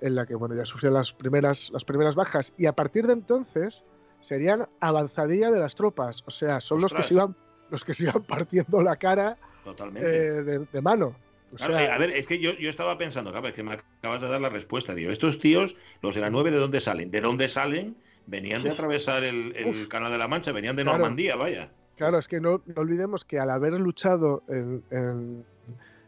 en 0.00 0.14
la 0.14 0.26
que 0.26 0.34
bueno, 0.34 0.54
ya 0.54 0.64
sufrieron 0.64 0.94
las 0.98 1.12
primeras, 1.12 1.70
las 1.72 1.84
primeras 1.84 2.14
bajas. 2.14 2.52
Y 2.58 2.66
a 2.66 2.72
partir 2.72 3.06
de 3.06 3.12
entonces 3.14 3.84
serían 4.20 4.68
avanzadilla 4.80 5.50
de 5.50 5.58
las 5.58 5.74
tropas. 5.74 6.22
O 6.26 6.30
sea, 6.30 6.60
son 6.60 6.80
los 6.80 6.92
que, 6.92 7.02
se 7.02 7.14
iban, 7.14 7.34
los 7.70 7.84
que 7.84 7.94
se 7.94 8.04
iban 8.04 8.22
partiendo 8.24 8.82
la 8.82 8.96
cara 8.96 9.36
Totalmente. 9.64 10.08
eh, 10.08 10.42
de, 10.42 10.58
de 10.72 10.80
mano. 10.80 11.14
O 11.52 11.56
Claro, 11.56 11.72
sea, 11.74 11.84
eh, 11.84 11.90
a 11.90 11.98
ver, 11.98 12.10
es 12.10 12.26
que 12.28 12.38
yo, 12.38 12.52
yo 12.52 12.70
estaba 12.70 12.96
pensando, 12.96 13.32
claro, 13.32 13.48
es 13.48 13.54
que 13.54 13.62
me 13.64 13.72
acabas 13.72 14.20
de 14.20 14.28
dar 14.28 14.40
la 14.40 14.50
respuesta. 14.50 14.94
Digo, 14.94 15.10
estos 15.10 15.40
tíos, 15.40 15.74
los 16.00 16.14
de 16.14 16.20
la 16.20 16.30
9, 16.30 16.50
¿de 16.52 16.58
dónde 16.58 16.80
salen? 16.80 17.10
¿De 17.10 17.20
dónde 17.20 17.48
salen? 17.48 17.96
Venían 18.26 18.62
de 18.62 18.70
atravesar 18.70 19.24
el. 19.24 19.88
Canal 19.88 20.12
de 20.12 20.18
la 20.18 20.28
Mancha, 20.28 20.52
venían 20.52 20.76
de 20.76 20.82
Claro. 20.84 20.98
Normandía, 20.98 21.34
vaya. 21.34 21.72
Claro, 21.96 22.18
es 22.18 22.28
que 22.28 22.40
no, 22.40 22.62
no 22.66 22.80
olvidemos 22.82 23.24
que 23.24 23.40
al 23.40 23.50
haber 23.50 23.72
luchado 23.74 24.42
en, 24.48 24.82
en- 24.90 25.44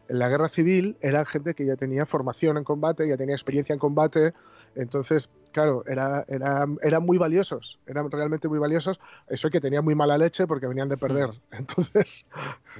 en 0.09 0.19
la 0.19 0.27
guerra 0.29 0.49
civil, 0.49 0.97
eran 1.01 1.25
gente 1.25 1.53
que 1.53 1.65
ya 1.65 1.75
tenía 1.75 2.05
formación 2.05 2.57
en 2.57 2.63
combate, 2.63 3.07
ya 3.07 3.17
tenía 3.17 3.35
experiencia 3.35 3.73
en 3.73 3.79
combate. 3.79 4.33
Entonces, 4.75 5.29
claro, 5.51 5.83
era, 5.87 6.25
era- 6.27 6.65
eran 6.81 7.03
muy 7.05 7.17
valiosos, 7.17 7.79
eran 7.85 8.09
realmente 8.09 8.47
muy 8.49 8.57
valiosos. 8.59 8.99
Eso 9.29 9.49
que 9.49 9.61
tenían 9.61 9.83
muy 9.85 9.93
mala 9.95 10.17
leche 10.17 10.47
porque 10.47 10.65
venían 10.67 10.89
de 10.89 10.97
perder. 10.97 11.29
Entonces, 11.51 12.25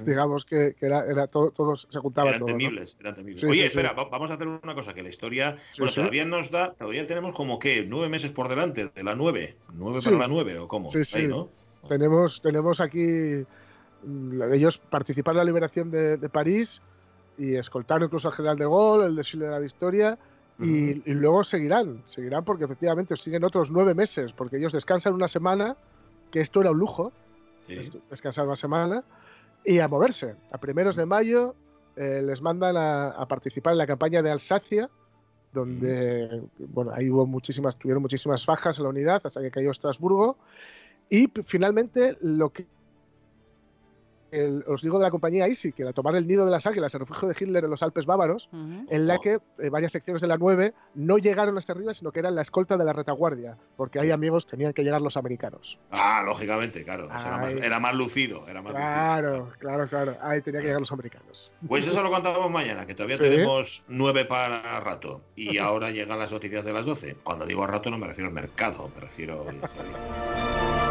digamos 0.04 0.44
que, 0.44 0.74
que 0.78 0.86
era, 0.86 1.06
era 1.06 1.26
todo, 1.28 1.50
todos 1.52 1.86
se 1.88 1.98
juntaba 2.00 2.30
Eran 2.30 2.40
todo. 2.40 2.50
¿no? 2.50 2.58
temibles, 2.58 2.96
eran 3.00 3.14
temibles. 3.14 3.40
Sí, 3.40 3.46
Oye, 3.46 3.58
sí, 3.60 3.64
espera, 3.66 3.92
va- 3.92 4.08
vamos 4.10 4.30
a 4.30 4.34
hacer 4.34 4.48
una 4.48 4.74
cosa, 4.74 4.92
que 4.92 5.02
la 5.02 5.08
historia, 5.08 5.56
bueno, 5.78 5.92
todavía 5.94 6.24
nos 6.24 6.50
da, 6.50 6.74
todavía 6.74 7.06
tenemos 7.06 7.32
como 7.34 7.58
que 7.58 7.86
nueve 7.88 8.08
meses 8.08 8.32
por 8.32 8.48
delante 8.48 8.90
de 8.94 9.02
la 9.04 9.14
9, 9.14 9.56
nueve 9.72 10.00
Sí. 10.00 10.06
para 10.06 10.18
la 10.18 10.28
9, 10.28 10.58
o 10.58 10.68
cómo, 10.68 10.90
Sí, 10.90 11.00
Ahí. 11.16 11.26
¿no? 11.28 11.48
Tenemos, 11.88 12.42
tenemos 12.42 12.80
aquí. 12.80 13.44
mm, 14.02 14.52
Ellos 14.52 14.78
participaron 14.78 15.36
en 15.36 15.38
la 15.38 15.44
liberación 15.44 15.90
de, 15.90 16.16
de 16.16 16.28
París 16.28 16.82
y 17.38 17.56
escoltaron 17.56 18.06
incluso 18.06 18.28
al 18.28 18.34
general 18.34 18.58
de 18.58 18.64
Gaulle, 18.64 19.06
el 19.06 19.16
desfile 19.16 19.46
de 19.46 19.50
la 19.50 19.58
victoria. 19.58 20.18
Y, 20.60 21.02
y 21.10 21.14
luego 21.14 21.42
seguirán, 21.42 22.04
seguirán 22.06 22.44
porque 22.44 22.62
efectivamente 22.64 23.16
siguen 23.16 23.42
otros 23.42 23.72
nueve 23.72 23.92
meses, 23.92 24.32
porque 24.32 24.56
ellos 24.56 24.72
descansan 24.72 25.12
una 25.12 25.26
semana, 25.26 25.76
que 26.30 26.40
esto 26.40 26.60
era 26.60 26.70
un 26.70 26.78
lujo, 26.78 27.12
Sí. 27.66 27.76
descansar 28.10 28.46
una 28.46 28.54
semana, 28.56 29.02
y 29.64 29.78
a 29.80 29.88
moverse. 29.88 30.36
A 30.52 30.58
primeros 30.58 30.94
de 30.96 31.06
mayo 31.06 31.54
eh, 31.96 32.22
les 32.24 32.40
mandan 32.42 32.76
a, 32.76 33.08
a 33.08 33.26
participar 33.26 33.72
en 33.72 33.78
la 33.78 33.86
campaña 33.86 34.22
de 34.22 34.30
Alsacia, 34.30 34.88
donde 35.52 36.42
bueno, 36.58 36.92
ahí 36.94 37.10
hubo 37.10 37.26
muchísimas, 37.26 37.76
tuvieron 37.76 38.02
muchísimas 38.02 38.44
bajas 38.46 38.78
en 38.78 38.84
la 38.84 38.90
unidad 38.90 39.22
hasta 39.24 39.40
que 39.40 39.50
cayó 39.50 39.70
Estrasburgo. 39.70 40.36
Y 41.08 41.28
finalmente 41.46 42.16
lo 42.20 42.50
que 42.50 42.66
el- 44.34 44.64
os 44.66 44.82
digo 44.82 44.98
de 44.98 45.04
la 45.04 45.10
compañía 45.10 45.46
Easy, 45.46 45.72
que 45.72 45.82
era 45.82 45.92
tomar 45.92 46.14
el 46.16 46.26
nido 46.26 46.44
de 46.44 46.50
las 46.50 46.66
águilas, 46.66 46.92
el 46.94 47.00
refugio 47.00 47.28
de 47.28 47.36
Hitler 47.38 47.64
en 47.64 47.70
los 47.70 47.82
Alpes 47.82 48.06
bávaros, 48.06 48.48
Ujú. 48.52 48.86
en 48.88 49.06
la 49.06 49.18
que 49.18 49.38
eh, 49.58 49.68
varias 49.70 49.92
secciones 49.92 50.20
de 50.22 50.28
la 50.28 50.36
9 50.36 50.74
no 50.94 51.18
llegaron 51.18 51.56
hasta 51.58 51.72
arriba, 51.72 51.94
sino 51.94 52.12
que 52.12 52.18
eran 52.20 52.34
la 52.34 52.42
escolta 52.42 52.76
de 52.76 52.84
la 52.84 52.92
retaguardia, 52.92 53.56
porque 53.76 54.00
ahí, 54.00 54.10
amigos, 54.10 54.46
tenían 54.46 54.72
que 54.72 54.82
llegar 54.82 55.00
los 55.00 55.16
americanos. 55.16 55.78
Ah, 55.90 56.22
lógicamente, 56.24 56.84
claro. 56.84 57.04
Era 57.06 57.38
más, 57.38 57.52
era 57.52 57.80
más 57.80 57.94
lucido, 57.94 58.48
era 58.48 58.60
más 58.62 58.72
lucido. 58.72 58.90
Claro, 58.92 59.52
claro, 59.58 59.86
claro. 59.88 60.16
Ahí 60.22 60.40
tenían 60.42 60.62
que 60.62 60.68
llegar 60.68 60.80
los 60.80 60.92
americanos. 60.92 61.52
Pues 61.66 61.86
eso 61.86 62.02
lo 62.02 62.10
contamos 62.10 62.50
mañana, 62.50 62.86
que 62.86 62.94
todavía 62.94 63.16
Sí. 63.16 63.22
tenemos 63.22 63.82
nueve 63.88 64.24
para 64.24 64.80
rato. 64.80 65.22
Y 65.36 65.58
ahora 65.58 65.90
llegan 65.90 66.18
las 66.18 66.32
noticias 66.32 66.64
de 66.64 66.72
las 66.72 66.84
12. 66.84 67.16
Cuando 67.22 67.46
digo 67.46 67.66
rato 67.66 67.90
no 67.90 67.98
me 67.98 68.06
refiero 68.06 68.28
al 68.28 68.34
mercado, 68.34 68.90
me 68.94 69.00
refiero... 69.00 69.44
ya 69.60 69.68
sabéis. 69.68 70.83